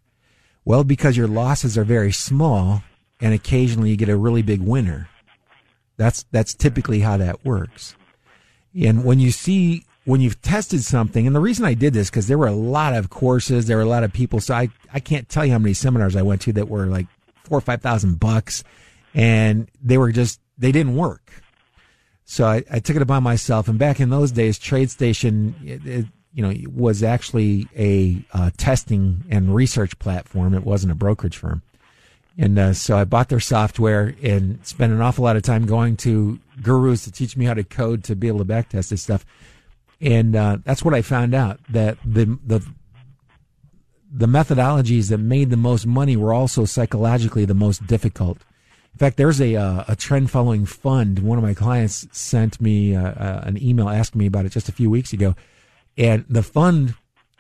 Well, 0.65 0.85
because 0.85 1.17
your 1.17 1.29
losses 1.29 1.77
are 1.79 1.85
very 1.85 2.13
small, 2.13 2.83
and 3.21 3.35
occasionally 3.35 3.91
you 3.91 3.97
get 3.97 4.09
a 4.09 4.17
really 4.17 4.43
big 4.43 4.61
winner. 4.61 5.09
That's 5.97 6.25
that's 6.31 6.55
typically 6.55 7.01
how 7.01 7.17
that 7.19 7.45
works. 7.45 7.95
And 8.79 9.05
when 9.05 9.19
you 9.21 9.31
see 9.31 9.85
when 10.05 10.21
you've 10.21 10.41
tested 10.41 10.83
something, 10.83 11.27
and 11.27 11.37
the 11.37 11.41
reason 11.41 11.65
I 11.65 11.75
did 11.75 11.93
this 11.93 12.09
because 12.09 12.27
there 12.27 12.39
were 12.39 12.47
a 12.47 12.53
lot 12.53 12.95
of 12.95 13.11
courses, 13.11 13.67
there 13.67 13.77
were 13.77 13.83
a 13.83 13.87
lot 13.87 14.05
of 14.05 14.13
people. 14.13 14.41
So 14.41 14.55
I 14.55 14.69
I 14.93 15.01
can't 15.01 15.29
tell 15.29 15.45
you 15.45 15.53
how 15.53 15.59
many 15.59 15.75
seminars 15.75 16.17
I 16.17 16.23
went 16.23 16.41
to 16.43 16.53
that 16.55 16.69
were 16.69 16.87
like 16.87 17.07
four 17.51 17.59
or 17.59 17.61
five 17.61 17.83
thousand 17.83 18.21
bucks, 18.21 18.63
and 19.13 19.69
they 19.83 19.99
were 19.99 20.13
just 20.13 20.41
they 20.57 20.71
didn't 20.71 20.95
work. 20.95 21.43
So 22.25 22.47
I, 22.47 22.63
I 22.71 22.79
took 22.79 22.95
it 22.95 23.03
upon 23.03 23.25
myself, 23.25 23.67
and 23.67 23.77
back 23.77 23.99
in 23.99 24.09
those 24.09 24.31
days, 24.31 24.57
TradeStation, 24.57 25.55
it, 25.67 25.85
it, 25.85 26.07
you 26.33 26.43
know, 26.43 26.55
was 26.73 27.03
actually 27.03 27.67
a 27.77 28.25
uh, 28.33 28.51
testing 28.57 29.25
and 29.29 29.53
research 29.53 29.99
platform. 29.99 30.55
It 30.55 30.63
wasn't 30.63 30.93
a 30.93 30.95
brokerage 30.95 31.37
firm, 31.37 31.63
and 32.39 32.57
uh, 32.57 32.73
so 32.73 32.97
I 32.97 33.05
bought 33.05 33.31
their 33.31 33.41
software 33.41 34.15
and 34.23 34.65
spent 34.65 34.93
an 34.93 35.01
awful 35.01 35.25
lot 35.25 35.35
of 35.35 35.43
time 35.43 35.67
going 35.67 35.97
to 35.99 36.39
gurus 36.63 37.03
to 37.03 37.11
teach 37.11 37.37
me 37.37 37.47
how 37.47 37.55
to 37.55 37.65
code 37.65 38.05
to 38.05 38.15
be 38.15 38.29
able 38.29 38.39
to 38.39 38.45
backtest 38.45 38.91
this 38.91 39.03
stuff. 39.03 39.27
And 40.01 40.37
uh, 40.37 40.59
that's 40.63 40.85
what 40.85 40.95
I 40.95 41.03
found 41.03 41.35
out 41.35 41.59
that 41.69 41.99
the 42.05 42.39
the 42.47 42.65
the 44.13 44.27
methodologies 44.27 45.09
that 45.11 45.19
made 45.19 45.51
the 45.51 45.57
most 45.57 45.87
money 45.87 46.17
were 46.17 46.33
also 46.33 46.65
psychologically 46.65 47.45
the 47.45 47.55
most 47.55 47.87
difficult. 47.87 48.39
In 48.93 48.99
fact, 48.99 49.17
there's 49.17 49.41
a 49.41 49.55
uh, 49.57 49.85
a 49.87 49.95
trend 49.97 50.31
following 50.31 50.67
fund. 50.67 51.21
One 51.21 51.39
of 51.39 51.45
my 51.45 51.55
clients 51.55 52.07
sent 52.11 52.61
me 52.61 52.95
uh, 52.97 53.03
uh, 53.13 53.43
an 53.45 53.63
email 53.63 53.89
asking 53.89 54.19
me 54.19 54.27
about 54.27 54.47
it 54.47 54.51
just 54.51 54.69
a 54.69 54.73
few 54.73 54.91
weeks 54.91 55.13
ago, 55.13 55.37
and 55.97 56.25
the 56.29 56.43
fund 56.43 56.95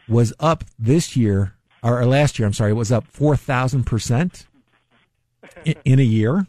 was 0.08 0.32
up 0.38 0.64
this 0.78 1.16
year 1.16 1.54
or, 1.82 2.00
or 2.00 2.06
last 2.06 2.38
year. 2.38 2.46
I'm 2.46 2.52
sorry, 2.52 2.70
it 2.70 2.74
was 2.74 2.92
up 2.92 3.06
four 3.08 3.36
thousand 3.36 3.84
percent 3.84 4.46
in 5.84 5.98
a 5.98 6.04
year. 6.04 6.46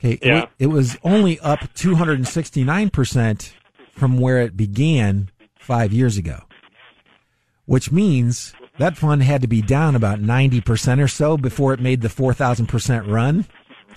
Okay, 0.00 0.18
Yeah. 0.22 0.40
wa- 0.40 0.48
it 0.58 0.66
was 0.66 0.96
only 1.04 1.38
up 1.40 1.60
two 1.74 1.94
hundred 1.94 2.18
and 2.18 2.26
sixty 2.28 2.64
nine 2.64 2.90
percent 2.90 3.54
from 3.94 4.18
where 4.18 4.40
it 4.40 4.56
began 4.56 5.30
five 5.58 5.92
years 5.92 6.18
ago, 6.18 6.40
which 7.64 7.90
means 7.92 8.52
that 8.78 8.96
fund 8.96 9.22
had 9.22 9.42
to 9.42 9.48
be 9.48 9.62
down 9.62 9.94
about 9.96 10.20
ninety 10.20 10.60
percent 10.60 11.00
or 11.00 11.08
so 11.08 11.36
before 11.36 11.72
it 11.74 11.80
made 11.80 12.00
the 12.02 12.08
four 12.08 12.32
thousand 12.34 12.66
percent 12.66 13.06
run. 13.06 13.46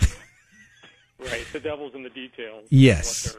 Right. 1.18 1.44
The 1.52 1.60
devil's 1.60 1.94
in 1.94 2.02
the 2.02 2.08
details. 2.08 2.66
Yes. 2.70 3.36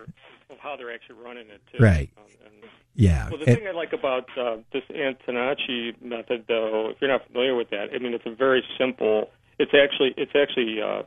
Of 0.52 0.58
how 0.60 0.76
they're 0.76 0.94
actually 0.94 1.16
running 1.16 1.48
it 1.50 1.62
too. 1.72 1.84
Right. 1.84 2.10
Um, 2.16 2.70
Yeah. 2.94 3.30
well, 3.30 3.40
the 3.40 3.50
It- 3.50 3.56
thing 3.58 3.68
I 3.68 3.72
like 3.72 3.92
about 3.94 4.30
uh, 4.38 4.58
this 4.72 4.84
Antonacci 4.92 6.00
method, 6.02 6.46
though, 6.48 6.90
if 6.90 6.98
you're 7.02 7.10
not 7.10 7.26
familiar 7.26 7.56
with 7.56 7.70
that, 7.72 7.90
I 7.94 7.98
mean, 7.98 8.14
it's 8.14 8.26
a 8.28 8.36
very 8.36 8.64
simple. 8.78 9.32
It's 9.58 9.74
actually 9.74 10.14
it's 10.18 10.36
actually 10.36 10.80
uh, 10.82 11.04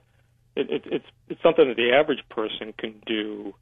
it, 0.57 0.71
it, 0.71 0.83
it's 0.87 1.07
it's 1.29 1.43
something 1.43 1.69
that 1.69 1.77
the 1.77 1.93
average 1.93 2.25
person 2.29 2.73
can 2.77 2.95
do, 3.07 3.55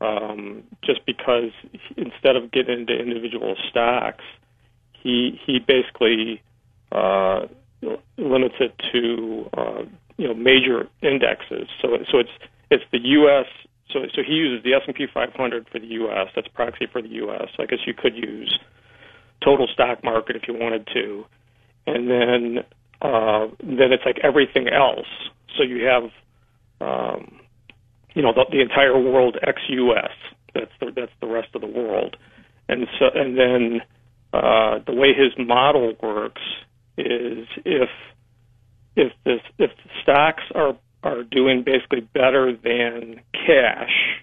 um, 0.00 0.64
just 0.84 1.06
because 1.06 1.52
instead 1.96 2.34
of 2.36 2.50
getting 2.50 2.80
into 2.80 2.92
individual 2.98 3.54
stocks, 3.70 4.24
he 5.02 5.38
he 5.44 5.58
basically 5.58 6.42
uh, 6.92 7.46
limits 8.16 8.56
it 8.60 8.74
to 8.92 9.50
uh, 9.56 9.82
you 10.16 10.28
know 10.28 10.34
major 10.34 10.88
indexes. 11.02 11.68
So 11.80 11.98
so 12.10 12.18
it's 12.18 12.30
it's 12.70 12.84
the 12.92 13.00
U.S. 13.00 13.46
So 13.92 14.00
so 14.14 14.22
he 14.26 14.34
uses 14.34 14.62
the 14.64 14.74
S 14.74 14.82
and 14.86 14.94
P 14.94 15.06
500 15.12 15.66
for 15.70 15.78
the 15.78 15.86
U.S. 15.86 16.28
That's 16.34 16.48
proxy 16.48 16.86
for 16.90 17.00
the 17.00 17.08
U.S. 17.08 17.48
I 17.58 17.66
guess 17.66 17.80
you 17.86 17.94
could 17.94 18.16
use 18.16 18.58
total 19.44 19.66
stock 19.72 20.02
market 20.02 20.36
if 20.36 20.42
you 20.48 20.54
wanted 20.54 20.86
to, 20.94 21.24
and 21.86 22.10
then 22.10 22.64
uh, 23.00 23.46
then 23.62 23.92
it's 23.92 24.04
like 24.04 24.18
everything 24.22 24.68
else. 24.68 25.06
So 25.56 25.62
you 25.62 25.84
have 25.86 26.10
um, 26.80 27.40
you 28.14 28.22
know 28.22 28.32
the, 28.32 28.44
the 28.50 28.60
entire 28.60 28.98
world 28.98 29.36
ex 29.46 29.60
U.S. 29.68 30.10
That's 30.54 30.72
the 30.80 30.92
that's 30.94 31.12
the 31.20 31.28
rest 31.28 31.48
of 31.54 31.60
the 31.60 31.68
world, 31.68 32.16
and 32.68 32.86
so 32.98 33.06
and 33.14 33.38
then 33.38 33.80
uh, 34.32 34.78
the 34.86 34.94
way 34.94 35.14
his 35.14 35.32
model 35.38 35.94
works 36.02 36.42
is 36.96 37.46
if 37.64 37.88
if 38.96 39.12
this 39.24 39.40
if 39.58 39.70
the 39.70 39.90
stocks 40.02 40.42
are 40.54 40.76
are 41.02 41.22
doing 41.22 41.62
basically 41.62 42.00
better 42.00 42.52
than 42.52 43.20
cash, 43.32 44.22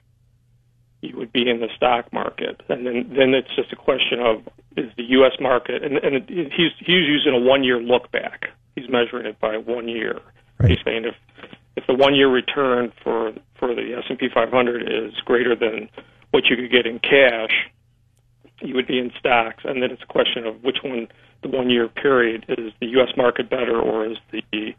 you 1.02 1.18
would 1.18 1.32
be 1.32 1.50
in 1.50 1.62
the 1.62 1.70
stock 1.76 2.12
market, 2.12 2.62
and 2.70 2.86
then 2.86 3.14
then 3.16 3.34
it's 3.34 3.56
just 3.56 3.72
a 3.72 3.76
question 3.76 4.20
of 4.20 4.42
is 4.78 4.92
the 4.98 5.04
U.S. 5.04 5.34
market, 5.40 5.84
and 5.84 5.98
and 5.98 6.16
it, 6.16 6.30
he's 6.30 6.72
he's 6.80 7.08
using 7.08 7.34
a 7.34 7.40
one 7.40 7.64
year 7.64 7.80
look 7.80 8.12
back. 8.12 8.50
He's 8.76 8.90
measuring 8.90 9.26
it 9.26 9.40
by 9.40 9.58
one 9.58 9.88
year. 9.88 10.20
Right. 10.60 10.72
He's 10.72 10.80
saying 10.84 11.06
if 11.06 11.16
if 11.78 11.88
the 11.88 11.94
one 11.94 12.16
year 12.16 12.30
return 12.30 12.92
for 13.04 13.34
for 13.58 13.74
the 13.74 13.96
S 13.98 14.04
and 14.10 14.20
P 14.20 14.28
500 14.34 14.82
is 14.84 15.14
greater 15.26 15.56
than 15.56 15.90
what 16.32 16.46
you 16.50 16.56
could 16.58 16.72
get 16.72 16.86
in 16.86 17.00
cash, 17.00 17.52
you 18.62 18.76
would 18.76 18.88
be 18.88 19.00
in 19.00 19.12
stocks, 19.20 19.64
and 19.66 19.82
then 19.82 19.92
it's 19.92 20.04
a 20.04 20.08
question 20.08 20.46
of 20.46 20.64
which 20.64 20.78
one 20.84 21.08
the 21.42 21.50
one 21.50 21.70
year 21.70 21.88
period 21.88 22.46
is 22.48 22.74
the 22.80 22.88
U.S. 22.88 23.10
market 23.16 23.50
better 23.50 23.80
or 23.80 24.06
is 24.06 24.18
the 24.32 24.74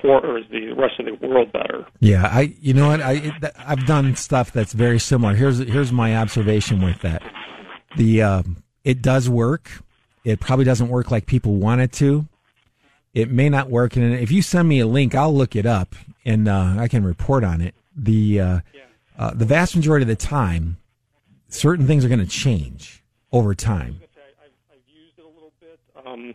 for 0.00 0.24
or 0.24 0.38
is 0.38 0.44
the 0.50 0.72
rest 0.72 1.00
of 1.00 1.06
the 1.06 1.26
world 1.26 1.52
better? 1.52 1.86
Yeah, 2.00 2.26
I 2.26 2.54
you 2.60 2.74
know 2.74 2.88
what 2.88 3.00
I 3.00 3.32
I've 3.58 3.86
done 3.86 4.16
stuff 4.16 4.52
that's 4.52 4.72
very 4.72 4.98
similar. 4.98 5.34
Here's 5.34 5.58
here's 5.58 5.92
my 5.92 6.16
observation 6.16 6.82
with 6.82 7.00
that. 7.02 7.22
The 7.96 8.22
um, 8.22 8.62
it 8.84 9.02
does 9.02 9.28
work. 9.28 9.70
It 10.24 10.40
probably 10.40 10.64
doesn't 10.64 10.88
work 10.88 11.10
like 11.10 11.26
people 11.26 11.54
want 11.54 11.80
it 11.80 11.92
to. 11.92 12.26
It 13.14 13.30
may 13.30 13.48
not 13.48 13.70
work, 13.70 13.96
and 13.96 14.14
if 14.14 14.30
you 14.30 14.42
send 14.42 14.68
me 14.68 14.80
a 14.80 14.86
link, 14.86 15.14
I'll 15.14 15.34
look 15.34 15.56
it 15.56 15.66
up 15.66 15.94
and 16.24 16.48
uh, 16.48 16.76
I 16.78 16.88
can 16.88 17.04
report 17.04 17.42
on 17.42 17.60
it. 17.60 17.74
The 17.96 18.40
uh, 18.40 18.60
uh, 19.18 19.34
the 19.34 19.44
vast 19.44 19.74
majority 19.74 20.04
of 20.04 20.08
the 20.08 20.16
time, 20.16 20.76
certain 21.48 21.86
things 21.86 22.04
are 22.04 22.08
going 22.08 22.20
to 22.20 22.26
change 22.26 23.02
over 23.32 23.54
time. 23.54 24.00
I've, 24.42 24.50
I've 24.72 24.88
used 24.88 25.18
it 25.18 25.24
a 25.24 25.28
little 25.28 25.52
bit, 25.60 25.78
um, 26.06 26.34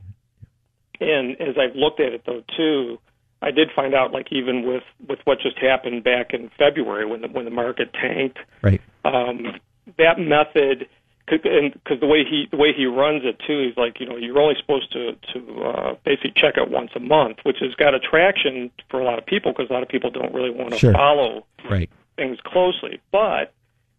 and 0.99 1.39
as 1.41 1.55
I've 1.57 1.75
looked 1.75 1.99
at 1.99 2.13
it 2.13 2.23
though 2.25 2.43
too, 2.55 2.99
I 3.41 3.51
did 3.51 3.69
find 3.75 3.93
out 3.93 4.11
like 4.11 4.27
even 4.31 4.65
with 4.67 4.83
with 5.07 5.19
what 5.25 5.39
just 5.41 5.57
happened 5.59 6.03
back 6.03 6.33
in 6.33 6.49
February 6.57 7.05
when 7.05 7.21
the 7.21 7.27
when 7.27 7.45
the 7.45 7.51
market 7.51 7.93
tanked, 7.93 8.39
Right. 8.61 8.81
um, 9.05 9.59
that 9.97 10.19
method 10.19 10.87
because 11.25 11.99
the 12.01 12.05
way 12.07 12.23
he 12.29 12.47
the 12.51 12.57
way 12.57 12.73
he 12.75 12.85
runs 12.85 13.23
it 13.23 13.39
too 13.47 13.65
he's 13.65 13.77
like 13.77 13.99
you 14.01 14.05
know 14.05 14.17
you're 14.17 14.37
only 14.39 14.55
supposed 14.59 14.91
to 14.91 15.13
to 15.33 15.63
uh, 15.63 15.95
basically 16.03 16.33
check 16.35 16.55
it 16.57 16.69
once 16.69 16.91
a 16.95 16.99
month 16.99 17.37
which 17.43 17.57
has 17.61 17.73
got 17.75 17.93
attraction 17.95 18.69
for 18.89 18.99
a 18.99 19.05
lot 19.05 19.17
of 19.17 19.25
people 19.25 19.51
because 19.53 19.69
a 19.69 19.73
lot 19.73 19.81
of 19.83 19.87
people 19.87 20.09
don't 20.09 20.33
really 20.33 20.49
want 20.49 20.71
to 20.71 20.77
Sure. 20.77 20.91
follow 20.91 21.45
Right. 21.69 21.89
things 22.17 22.37
closely 22.43 22.99
but 23.13 23.53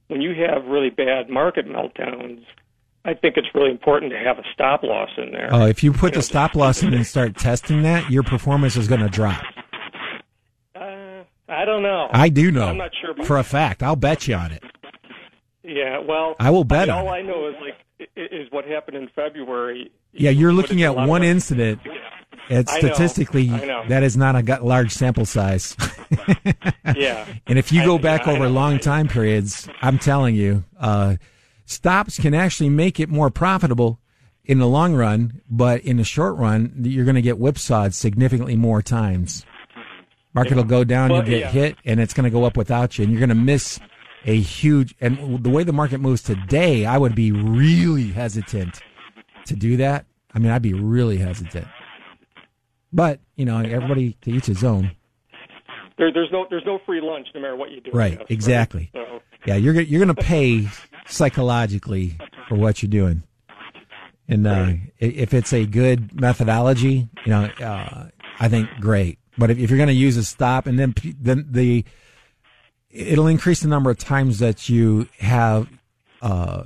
when 0.09 0.21
you 0.21 0.35
have 0.47 0.67
really 0.67 0.91
bad 0.91 1.31
market 1.31 1.67
meltdowns 1.67 2.45
I 3.07 3.13
think 3.15 3.37
it's 3.37 3.49
really 3.55 3.71
important 3.71 4.13
to 4.13 4.19
have 4.19 4.39
a 4.39 4.43
stop 4.55 4.83
loss 4.83 5.11
in 5.19 5.31
there 5.33 5.53
Uh, 5.53 5.67
if 5.67 5.83
you 5.85 5.93
put 5.93 6.15
the 6.15 6.23
stop 6.23 6.55
loss 6.55 6.83
in 6.83 6.95
and 6.95 7.07
start 7.07 7.37
testing 7.37 7.83
that, 7.83 8.11
your 8.11 8.23
performance 8.23 8.77
is 8.77 8.89
going 8.89 9.01
to 9.03 9.09
drop. 9.09 9.43
uh, 10.75 11.23
I 11.49 11.65
don't 11.65 11.83
know 11.83 12.09
I 12.13 12.29
do 12.29 12.51
know 12.51 12.67
I'm 12.69 12.79
not 12.79 12.93
sure 13.01 13.15
for 13.25 13.39
a 13.39 13.45
fact. 13.45 13.83
I'll 13.83 13.97
bet 13.97 14.27
you 14.29 14.35
on 14.35 14.53
it. 14.53 14.63
yeah 15.63 15.99
well 15.99 16.35
I 16.41 16.51
will 16.51 16.65
bet 16.65 16.89
mean, 16.89 16.97
on 16.97 17.07
all 17.07 17.13
it. 17.15 17.19
I 17.19 17.23
know 17.23 17.49
is 17.49 17.55
like 17.61 17.75
i- 18.01 18.21
i- 18.21 18.35
is 18.35 18.49
what 18.51 18.65
happened 18.65 18.97
in 18.97 19.09
February 19.15 19.91
Yeah, 20.13 20.31
you're 20.31 20.53
looking 20.53 20.83
at 20.83 20.97
of 20.97 21.09
one 21.09 21.23
incident. 21.23 21.81
And 22.51 22.69
I 22.69 22.79
know, 22.81 22.89
statistically, 22.89 23.49
I 23.51 23.65
know. 23.65 23.85
that 23.89 24.03
is 24.03 24.17
not 24.19 24.35
a 24.37 24.63
large 24.63 24.93
sample 24.93 25.25
size. 25.25 25.77
yeah 26.97 27.27
and 27.47 27.59
if 27.59 27.73
you 27.73 27.83
I- 27.83 27.85
go 27.87 27.99
back 27.99 28.27
I 28.27 28.33
over 28.33 28.49
long 28.49 28.79
time 28.79 29.09
periods, 29.09 29.69
I'm 29.81 29.99
telling 29.99 30.35
you, 30.35 30.65
uh, 30.79 31.17
stops 31.65 32.19
can 32.19 32.35
actually 32.35 32.71
make 32.71 33.01
it 33.01 33.09
more 33.09 33.31
profitable 33.31 34.01
in 34.45 34.59
the 34.59 34.69
long 34.69 34.95
run, 34.95 35.41
but 35.49 35.81
in 35.83 35.97
the 35.97 36.05
short 36.05 36.37
run, 36.37 36.73
you're 36.83 37.05
going 37.05 37.15
to 37.15 37.23
get 37.23 37.39
whipsawed 37.39 37.95
significantly 37.95 38.57
more 38.57 38.83
times. 38.83 39.45
Market 40.35 40.57
will 40.57 40.65
go 40.65 40.85
down, 40.85 41.11
Well, 41.11 41.21
you'll 41.21 41.31
get 41.31 41.41
yeah. 41.41 41.51
hit, 41.51 41.77
and 41.85 42.01
it's 42.01 42.13
going 42.13 42.25
to 42.25 42.31
go 42.31 42.45
up 42.45 42.57
without 42.57 42.99
you, 42.99 43.05
and 43.05 43.13
you're 43.13 43.21
going 43.21 43.29
to 43.29 43.35
miss 43.37 43.79
a 44.25 44.39
huge. 44.39 44.95
And 45.01 45.43
the 45.43 45.51
way 45.51 45.63
the 45.63 45.73
market 45.73 45.99
moves 45.99 46.23
today, 46.23 46.85
I 46.85 46.99
would 46.99 47.15
be 47.15 47.31
really 47.31 48.09
hesitant 48.09 48.81
to 49.47 49.55
do 49.55 49.77
that. 49.77 50.07
I 50.35 50.41
mean, 50.41 50.51
I'd 50.51 50.63
be 50.63 50.75
really 50.75 51.19
hesitant. 51.19 51.69
But 52.93 53.21
you 53.37 53.45
know, 53.45 53.59
everybody 53.59 54.17
to 54.23 54.31
each 54.33 54.47
his 54.47 54.65
own. 54.65 54.91
There, 55.99 56.13
there's 56.13 56.31
no 56.33 56.47
there's 56.51 56.67
no 56.67 56.81
free 56.85 57.01
lunch 57.01 57.29
no 57.35 57.41
matter 57.41 57.57
what 57.57 57.71
you 57.71 57.81
do. 57.81 57.93
Right, 57.93 58.19
guess, 58.19 58.27
exactly. 58.29 58.91
So, 58.93 59.21
Yeah, 59.47 59.55
you're 59.57 59.81
you're 59.81 60.05
going 60.05 60.15
to 60.15 60.21
pay 60.23 60.69
psychologically 61.07 62.17
for 62.49 62.57
what 62.57 62.83
you're 62.83 62.91
doing, 62.91 63.23
and 64.29 64.47
uh, 64.47 64.73
if 64.99 65.35
it's 65.35 65.53
a 65.53 65.67
good 65.67 66.19
methodology, 66.19 67.09
you 67.25 67.31
know, 67.31 67.45
uh, 67.61 68.09
I 68.41 68.49
think 68.49 68.69
great. 68.81 69.19
But 69.37 69.51
if, 69.51 69.59
if 69.59 69.71
you're 69.71 69.77
going 69.77 69.89
to 69.89 69.95
use 69.95 70.17
a 70.17 70.25
stop, 70.25 70.67
and 70.67 70.79
then 70.79 70.95
then 71.21 71.47
the 71.51 71.85
it'll 72.91 73.27
increase 73.27 73.61
the 73.61 73.69
number 73.69 73.91
of 73.91 73.99
times 73.99 74.39
that 74.39 74.69
you 74.69 75.09
have. 75.19 75.69
Uh, 76.23 76.65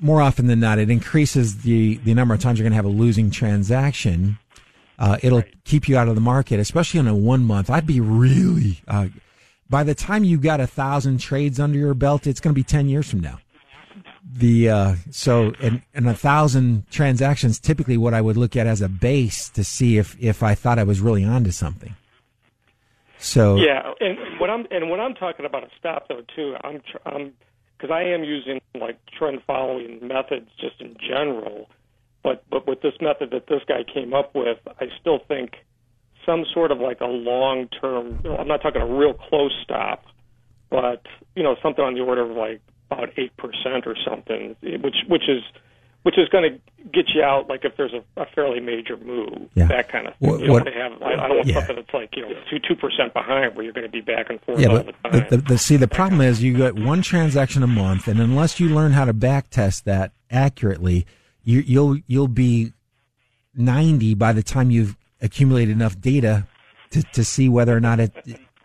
more 0.00 0.20
often 0.20 0.48
than 0.48 0.60
not, 0.60 0.78
it 0.78 0.90
increases 0.90 1.62
the 1.62 1.96
the 1.98 2.14
number 2.14 2.34
of 2.34 2.40
times 2.40 2.58
you're 2.58 2.64
going 2.64 2.72
to 2.72 2.76
have 2.76 2.84
a 2.84 2.88
losing 2.88 3.30
transaction. 3.30 4.38
Uh, 4.98 5.18
it'll 5.22 5.42
keep 5.64 5.88
you 5.88 5.96
out 5.96 6.08
of 6.08 6.14
the 6.14 6.20
market, 6.20 6.60
especially 6.60 7.00
in 7.00 7.08
a 7.08 7.14
one 7.14 7.44
month. 7.44 7.70
I'd 7.70 7.86
be 7.86 8.00
really. 8.00 8.80
Uh, 8.86 9.08
by 9.68 9.82
the 9.82 9.94
time 9.94 10.22
you 10.22 10.36
got 10.36 10.60
a 10.60 10.66
thousand 10.66 11.18
trades 11.18 11.58
under 11.58 11.78
your 11.78 11.94
belt, 11.94 12.26
it's 12.26 12.38
going 12.38 12.54
to 12.54 12.58
be 12.58 12.62
ten 12.62 12.88
years 12.88 13.08
from 13.08 13.20
now. 13.20 13.38
The 14.36 14.68
uh, 14.68 14.94
so 15.12 15.52
and 15.60 15.82
and 15.94 16.08
a 16.08 16.14
thousand 16.14 16.90
transactions 16.90 17.60
typically 17.60 17.96
what 17.96 18.14
I 18.14 18.20
would 18.20 18.36
look 18.36 18.56
at 18.56 18.66
as 18.66 18.80
a 18.80 18.88
base 18.88 19.48
to 19.50 19.62
see 19.62 19.96
if 19.96 20.16
if 20.20 20.42
I 20.42 20.56
thought 20.56 20.78
I 20.78 20.82
was 20.82 21.00
really 21.00 21.24
onto 21.24 21.52
something. 21.52 21.94
So 23.18 23.56
yeah, 23.56 23.92
and 24.00 24.18
what 24.40 24.50
I'm 24.50 24.66
and 24.72 24.90
when 24.90 25.00
I'm 25.00 25.14
talking 25.14 25.46
about 25.46 25.62
a 25.62 25.68
stop 25.78 26.08
though 26.08 26.22
too, 26.34 26.56
I'm 26.64 26.82
I'm 27.06 27.32
because 27.76 27.90
I 27.94 28.02
am 28.02 28.24
using 28.24 28.60
like 28.74 28.98
trend 29.16 29.40
following 29.46 30.00
methods 30.02 30.50
just 30.60 30.80
in 30.80 30.96
general, 30.98 31.70
but 32.24 32.44
but 32.50 32.66
with 32.66 32.82
this 32.82 32.94
method 33.00 33.30
that 33.30 33.46
this 33.46 33.62
guy 33.68 33.84
came 33.84 34.14
up 34.14 34.34
with, 34.34 34.58
I 34.80 34.86
still 35.00 35.20
think 35.28 35.52
some 36.26 36.44
sort 36.52 36.72
of 36.72 36.80
like 36.80 37.00
a 37.00 37.06
long 37.06 37.68
term. 37.68 38.20
I'm 38.38 38.48
not 38.48 38.62
talking 38.62 38.82
a 38.82 38.86
real 38.86 39.14
close 39.14 39.54
stop, 39.62 40.04
but 40.70 41.06
you 41.36 41.42
know 41.42 41.56
something 41.62 41.84
on 41.84 41.94
the 41.94 42.00
order 42.00 42.28
of 42.28 42.36
like 42.36 42.60
about 42.90 43.10
eight 43.16 43.36
percent 43.36 43.86
or 43.86 43.96
something, 44.08 44.56
which 44.62 44.96
which 45.08 45.28
is 45.28 45.42
which 46.02 46.18
is 46.18 46.28
going 46.28 46.44
to 46.52 46.60
get 46.92 47.06
you 47.14 47.22
out 47.22 47.48
like 47.48 47.64
if 47.64 47.74
there's 47.78 47.94
a, 47.94 48.20
a 48.20 48.26
fairly 48.34 48.60
major 48.60 48.94
move, 48.98 49.48
Yeah. 49.54 49.66
that 49.68 49.88
kind 49.88 50.06
of 50.06 50.14
thing. 50.16 50.28
What- 50.30 50.40
you 50.40 50.46
don't 50.46 50.52
what- 50.54 50.64
want 50.64 50.74
to 50.74 50.80
have. 50.82 51.02
I, 51.02 51.12
I 51.24 51.28
don't 51.28 51.36
want 51.38 51.46
Yeah. 51.48 51.54
something 51.54 51.76
that's 51.76 51.94
like 51.94 52.14
you 52.16 52.22
know 52.22 52.34
two 52.50 52.58
two 52.58 52.76
percent 52.76 53.14
behind 53.14 53.54
where 53.56 53.64
you're 53.64 53.72
going 53.72 53.86
to 53.86 53.90
be 53.92 54.02
back 54.02 54.28
and 54.30 54.40
forth 54.42 54.60
Yeah, 54.60 54.68
all 54.68 54.76
but 54.82 54.86
the, 55.02 55.10
time. 55.20 55.26
the, 55.30 55.36
the, 55.38 55.58
see, 55.58 55.76
the 55.76 55.88
problem 55.88 56.20
is 56.20 56.42
you 56.42 56.56
get 56.56 56.74
one 56.76 57.00
transaction 57.02 57.62
a 57.62 57.66
month, 57.66 58.06
and 58.06 58.20
unless 58.20 58.60
you 58.60 58.68
learn 58.68 58.92
how 58.92 59.06
to 59.06 59.12
back 59.14 59.48
test 59.50 59.86
that 59.86 60.12
accurately, 60.30 61.06
you, 61.42 61.60
you'll 61.60 61.96
you'll 62.06 62.28
be 62.28 62.72
ninety 63.54 64.14
by 64.14 64.32
the 64.32 64.42
time 64.42 64.70
you've 64.70 64.96
accumulated 65.22 65.74
enough 65.74 65.98
data 66.00 66.46
to, 66.90 67.02
to 67.14 67.24
see 67.24 67.48
whether 67.48 67.74
or 67.76 67.80
not 67.80 67.98
it 68.00 68.12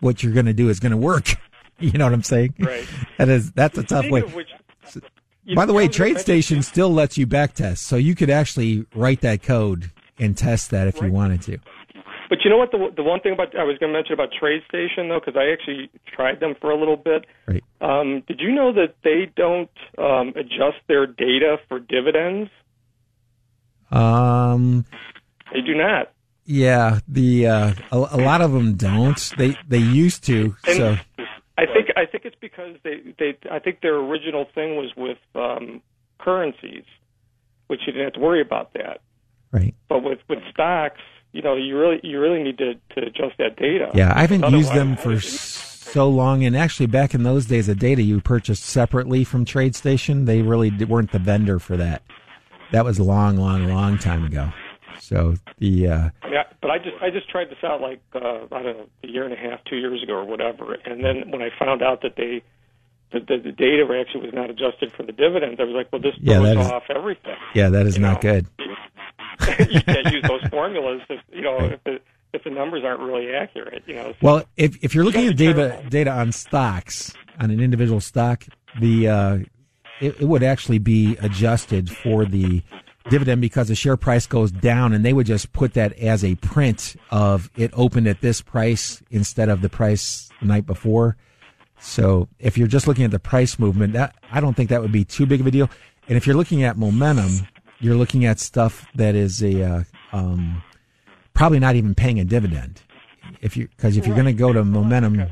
what 0.00 0.22
you're 0.22 0.32
going 0.32 0.46
to 0.46 0.52
do 0.52 0.68
is 0.68 0.78
going 0.80 0.92
to 0.92 0.96
work. 0.98 1.36
You 1.92 1.92
know 1.92 2.04
what 2.04 2.12
I'm 2.12 2.22
saying? 2.22 2.54
Right. 2.58 2.86
That 3.18 3.28
is 3.28 3.52
that's 3.52 3.78
a 3.78 3.82
tough 3.82 4.04
Speaking 4.06 4.12
way. 4.12 4.34
which, 4.34 4.48
By 5.54 5.66
the 5.66 5.72
way, 5.72 5.88
TradeStation 5.88 5.88
was 5.88 5.88
gonna 5.88 5.88
Trade 5.88 6.12
mention- 6.14 6.22
Station 6.24 6.62
still 6.62 6.92
lets 6.92 7.18
you 7.18 7.26
back 7.26 7.54
test, 7.54 7.86
so 7.86 7.96
you 7.96 8.14
could 8.14 8.30
actually 8.30 8.86
write 8.94 9.20
that 9.22 9.42
code 9.42 9.90
and 10.18 10.36
test 10.36 10.70
that 10.70 10.86
if 10.88 11.00
you 11.00 11.10
wanted 11.10 11.42
to. 11.42 11.58
But 12.28 12.44
you 12.44 12.50
know 12.50 12.58
what? 12.58 12.70
The 12.70 12.92
the 12.94 13.02
one 13.02 13.18
thing 13.20 13.32
about 13.32 13.56
I 13.58 13.64
was 13.64 13.76
going 13.78 13.92
to 13.92 13.98
mention 13.98 14.12
about 14.12 14.28
TradeStation 14.40 15.08
though, 15.08 15.18
because 15.18 15.34
I 15.36 15.50
actually 15.50 15.90
tried 16.06 16.38
them 16.38 16.54
for 16.60 16.70
a 16.70 16.78
little 16.78 16.96
bit. 16.96 17.24
Right. 17.48 17.64
Um, 17.80 18.22
did 18.28 18.38
you 18.40 18.52
know 18.52 18.72
that 18.72 18.94
they 19.02 19.32
don't 19.34 19.70
um, 19.98 20.28
adjust 20.36 20.78
their 20.86 21.06
data 21.06 21.56
for 21.68 21.80
dividends? 21.80 22.48
Um, 23.90 24.84
They 25.52 25.60
do 25.62 25.74
not. 25.74 26.12
yeah, 26.44 27.00
the 27.08 27.46
uh, 27.48 27.72
a, 27.90 27.96
a 27.96 28.20
lot 28.20 28.40
of 28.40 28.52
them 28.52 28.74
don't. 28.74 29.18
They 29.36 29.56
they 29.66 29.78
used 29.78 30.22
to. 30.26 30.54
And 30.68 30.76
So 30.76 30.96
I 31.60 31.72
think 31.72 31.88
I 31.96 32.06
think 32.06 32.24
it's 32.24 32.36
because 32.40 32.76
they 32.82 33.14
they 33.18 33.36
I 33.50 33.58
think 33.58 33.80
their 33.82 33.96
original 33.96 34.46
thing 34.54 34.76
was 34.76 34.92
with 34.96 35.18
um, 35.34 35.82
currencies, 36.18 36.84
which 37.66 37.80
you 37.86 37.92
didn't 37.92 38.04
have 38.04 38.14
to 38.14 38.20
worry 38.20 38.40
about 38.40 38.72
that. 38.74 39.00
right. 39.52 39.74
But 39.88 40.02
with 40.02 40.20
with 40.28 40.38
stocks, 40.50 41.00
you 41.32 41.42
know, 41.42 41.56
you 41.56 41.78
really 41.78 42.00
you 42.02 42.18
really 42.20 42.42
need 42.42 42.58
to, 42.58 42.74
to 42.74 43.06
adjust 43.06 43.36
that 43.38 43.56
data. 43.56 43.90
Yeah, 43.94 44.12
I 44.14 44.22
haven't 44.22 44.50
used 44.50 44.72
them 44.74 44.96
for 44.96 45.20
so 45.20 46.08
long. 46.08 46.44
And 46.44 46.56
actually, 46.56 46.86
back 46.86 47.14
in 47.14 47.24
those 47.24 47.46
days, 47.46 47.66
the 47.66 47.74
data 47.74 48.02
you 48.02 48.20
purchased 48.20 48.64
separately 48.64 49.24
from 49.24 49.44
TradeStation, 49.44 50.26
they 50.26 50.42
really 50.42 50.70
weren't 50.84 51.12
the 51.12 51.18
vendor 51.18 51.58
for 51.58 51.76
that. 51.76 52.02
That 52.72 52.84
was 52.84 52.98
a 52.98 53.04
long, 53.04 53.36
long, 53.36 53.68
long 53.68 53.98
time 53.98 54.24
ago. 54.24 54.50
So 55.10 55.34
the 55.58 55.88
uh, 55.88 56.10
Yeah, 56.30 56.44
but 56.62 56.70
I 56.70 56.78
just 56.78 56.96
I 57.02 57.10
just 57.10 57.28
tried 57.28 57.50
this 57.50 57.58
out 57.64 57.80
like 57.80 58.00
uh, 58.14 58.46
I 58.52 58.62
don't 58.62 58.76
know 58.78 58.86
a 59.02 59.08
year 59.08 59.24
and 59.24 59.32
a 59.32 59.36
half, 59.36 59.58
two 59.68 59.74
years 59.76 60.00
ago 60.04 60.14
or 60.14 60.24
whatever, 60.24 60.74
and 60.84 61.02
then 61.04 61.32
when 61.32 61.42
I 61.42 61.48
found 61.58 61.82
out 61.82 62.02
that 62.02 62.14
they 62.16 62.42
that 63.12 63.26
the, 63.26 63.38
the 63.38 63.50
data 63.50 63.82
actually 64.00 64.26
was 64.26 64.32
not 64.34 64.50
adjusted 64.50 64.92
for 64.92 65.02
the 65.02 65.10
dividends, 65.10 65.58
I 65.58 65.64
was 65.64 65.74
like, 65.74 65.88
well, 65.92 66.00
this 66.00 66.14
Yeah, 66.20 66.38
throws 66.38 66.64
is- 66.64 66.70
off 66.70 66.84
everything. 66.94 67.34
yeah, 67.56 67.70
that 67.70 67.86
is 67.88 67.98
not 67.98 68.22
know. 68.22 68.30
good. 68.30 68.46
you 69.68 69.80
can't 69.82 70.12
use 70.12 70.22
those 70.28 70.44
formulas 70.48 71.00
if 71.08 71.20
you 71.32 71.42
know 71.42 71.58
if 71.58 71.82
the 71.82 71.98
if 72.32 72.44
the 72.44 72.50
numbers 72.50 72.84
aren't 72.84 73.00
really 73.00 73.34
accurate. 73.34 73.82
You 73.88 73.94
know. 73.96 74.12
So- 74.12 74.18
Well, 74.22 74.44
if 74.56 74.78
if 74.84 74.94
you're 74.94 75.04
looking 75.04 75.26
at 75.26 75.36
data 75.36 75.82
data 75.88 76.12
on 76.12 76.30
stocks 76.30 77.12
on 77.40 77.50
an 77.50 77.58
individual 77.60 78.00
stock, 78.00 78.44
the 78.78 79.08
uh, 79.08 79.38
it, 80.00 80.20
it 80.20 80.24
would 80.28 80.44
actually 80.44 80.78
be 80.78 81.16
adjusted 81.16 81.90
for 81.90 82.24
the 82.24 82.62
dividend 83.08 83.40
because 83.40 83.68
the 83.68 83.74
share 83.74 83.96
price 83.96 84.26
goes 84.26 84.50
down, 84.50 84.92
and 84.92 85.04
they 85.04 85.12
would 85.12 85.26
just 85.26 85.52
put 85.52 85.74
that 85.74 85.92
as 85.98 86.24
a 86.24 86.34
print 86.36 86.96
of 87.10 87.50
it 87.56 87.70
opened 87.74 88.06
at 88.06 88.20
this 88.20 88.42
price 88.42 89.02
instead 89.10 89.48
of 89.48 89.62
the 89.62 89.68
price 89.68 90.28
the 90.40 90.46
night 90.46 90.66
before. 90.66 91.16
So 91.80 92.28
if 92.38 92.58
you're 92.58 92.68
just 92.68 92.86
looking 92.86 93.04
at 93.04 93.10
the 93.10 93.18
price 93.18 93.58
movement, 93.58 93.94
that 93.94 94.14
I 94.30 94.40
don't 94.40 94.54
think 94.54 94.68
that 94.70 94.82
would 94.82 94.92
be 94.92 95.04
too 95.04 95.24
big 95.24 95.40
of 95.40 95.46
a 95.46 95.50
deal. 95.50 95.70
And 96.08 96.16
if 96.16 96.26
you're 96.26 96.36
looking 96.36 96.62
at 96.62 96.76
momentum, 96.76 97.46
you're 97.78 97.94
looking 97.94 98.26
at 98.26 98.38
stuff 98.38 98.86
that 98.94 99.14
is 99.14 99.42
a 99.42 99.62
uh, 99.62 99.82
um, 100.12 100.62
probably 101.32 101.58
not 101.58 101.76
even 101.76 101.94
paying 101.94 102.20
a 102.20 102.24
dividend. 102.24 102.82
If 103.40 103.56
you 103.56 103.68
because 103.68 103.96
if 103.96 104.06
you're 104.06 104.16
going 104.16 104.26
to 104.26 104.32
go 104.32 104.52
to 104.52 104.64
momentum. 104.64 105.26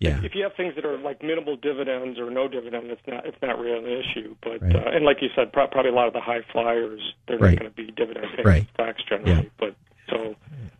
Yeah. 0.00 0.20
If, 0.22 0.34
you 0.34 0.44
have 0.44 0.54
things 0.56 0.74
that 0.76 0.84
are 0.84 0.96
like 0.98 1.22
minimal 1.22 1.56
dividends 1.56 2.18
or 2.20 2.30
no 2.30 2.46
dividend, 2.46 2.90
it's 2.90 3.02
not 3.06 3.26
it's 3.26 3.36
not 3.42 3.58
really 3.58 3.78
an 3.78 3.86
issue. 4.00 4.36
But 4.42 4.62
Right. 4.62 4.76
uh, 4.76 4.90
and 4.90 5.04
like 5.04 5.16
you 5.20 5.28
said, 5.34 5.52
pro- 5.52 5.66
probably 5.66 5.90
a 5.90 5.94
lot 5.94 6.06
of 6.06 6.12
the 6.12 6.20
high 6.20 6.42
flyers 6.52 7.00
they're 7.26 7.38
Right. 7.38 7.52
not 7.54 7.60
going 7.60 7.70
to 7.72 7.76
be 7.76 7.90
dividend 7.92 8.26
paying 8.36 8.46
Right. 8.46 8.66
stocks 8.74 9.02
generally. 9.08 9.32
Yeah. 9.32 9.48
But 9.58 9.74
so, 10.08 10.36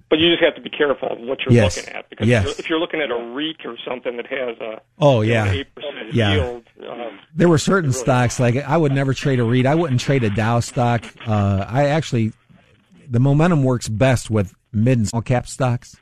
but 0.09 0.19
you 0.21 0.31
just 0.31 0.43
have 0.45 0.55
to 0.55 0.61
be 0.63 0.71
careful 0.71 1.09
of 1.09 1.19
what 1.19 1.41
you're 1.45 1.53
Yes. 1.53 1.77
looking 1.77 1.95
at 1.95 2.09
because 2.09 2.29
Yes. 2.29 2.43
if, 2.43 2.47
you're, 2.47 2.59
if 2.61 2.71
you're 2.71 2.79
looking 2.79 3.01
at 3.01 3.11
a 3.11 3.17
REIT 3.35 3.67
or 3.67 3.77
something 3.87 4.17
that 4.19 4.27
has 4.29 4.57
a 4.61 4.81
Oh, 5.01 5.23
yeah. 5.23 5.51
eight 5.51 5.75
percent 5.75 6.15
Yeah. 6.15 6.35
yield. 6.35 6.63
Um, 6.89 7.19
there 7.35 7.49
were 7.49 7.59
certain 7.59 7.93
stocks 7.93 8.39
like 8.39 8.55
I 8.57 8.77
would 8.77 8.93
never 8.93 9.13
trade 9.15 9.41
a 9.41 9.45
REIT. 9.45 9.67
I 9.67 9.75
wouldn't 9.75 10.01
trade 10.01 10.23
a 10.23 10.31
Dow 10.31 10.61
stock. 10.61 11.05
Uh, 11.27 11.67
I 11.69 11.87
actually 11.87 12.33
the 13.11 13.19
momentum 13.21 13.65
works 13.65 13.89
best 13.89 14.31
with 14.31 14.55
mid 14.73 14.99
and 14.99 15.09
small 15.09 15.23
cap 15.23 15.47
stocks. 15.49 15.97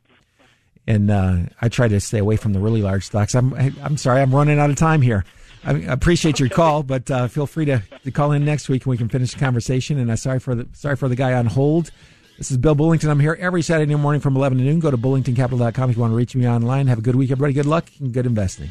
And 0.87 1.11
uh, 1.11 1.37
I 1.61 1.69
try 1.69 1.89
to 1.89 2.01
stay 2.01 2.19
away 2.19 2.37
from 2.37 2.53
the 2.53 2.61
really 2.61 2.83
large 2.83 3.05
stocks. 3.05 3.35
I'm 3.35 3.55
I'm 3.83 3.97
sorry, 3.97 4.21
I'm 4.21 4.35
running 4.35 4.59
out 4.59 4.71
of 4.71 4.77
time 4.77 5.03
here. 5.03 5.25
I 5.65 5.73
I 5.73 5.79
appreciate 5.93 6.39
your 6.39 6.49
call, 6.49 6.83
but 6.85 7.11
uh, 7.11 7.27
feel 7.29 7.47
free 7.47 7.65
to, 7.65 7.83
to 8.05 8.11
call 8.11 8.33
in 8.33 8.45
next 8.45 8.69
week 8.69 8.85
and 8.85 8.91
we 8.91 8.97
can 8.97 9.09
finish 9.09 9.33
the 9.33 9.41
conversation. 9.41 9.99
And 9.99 10.11
I'm 10.11 10.17
sorry 10.17 10.39
for 10.39 10.55
the 10.55 10.69
sorry 10.73 10.97
for 10.97 11.09
the 11.09 11.17
guy 11.17 11.33
on 11.33 11.47
hold. 11.47 11.91
This 12.39 12.51
is 12.51 12.59
Bill 12.59 12.77
Bullington. 12.77 13.09
I'm 13.09 13.19
here 13.19 13.37
every 13.41 13.63
Saturday 13.63 13.95
morning 13.95 14.21
from 14.21 14.37
11 14.37 14.59
to 14.59 14.65
noon. 14.65 14.79
Go 14.79 14.91
to 14.91 14.99
bullingtoncapital.com 14.99 15.91
if 15.91 15.97
you 15.97 16.01
want 16.03 16.13
to 16.13 16.17
reach 16.17 16.37
me 16.37 16.47
online. 16.47 16.87
Have 16.87 16.99
a 16.99 17.03
good 17.03 17.17
week, 17.17 17.31
everybody. 17.31 17.55
Good 17.55 17.65
luck 17.65 17.91
and 17.99 18.13
good 18.13 18.27
investing. 18.27 18.71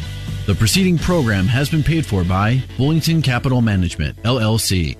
The 0.47 0.55
preceding 0.55 0.97
program 0.97 1.45
has 1.45 1.69
been 1.69 1.83
paid 1.83 2.03
for 2.03 2.23
by 2.23 2.63
Bullington 2.75 3.23
Capital 3.23 3.61
Management, 3.61 4.17
LLC. 4.23 4.97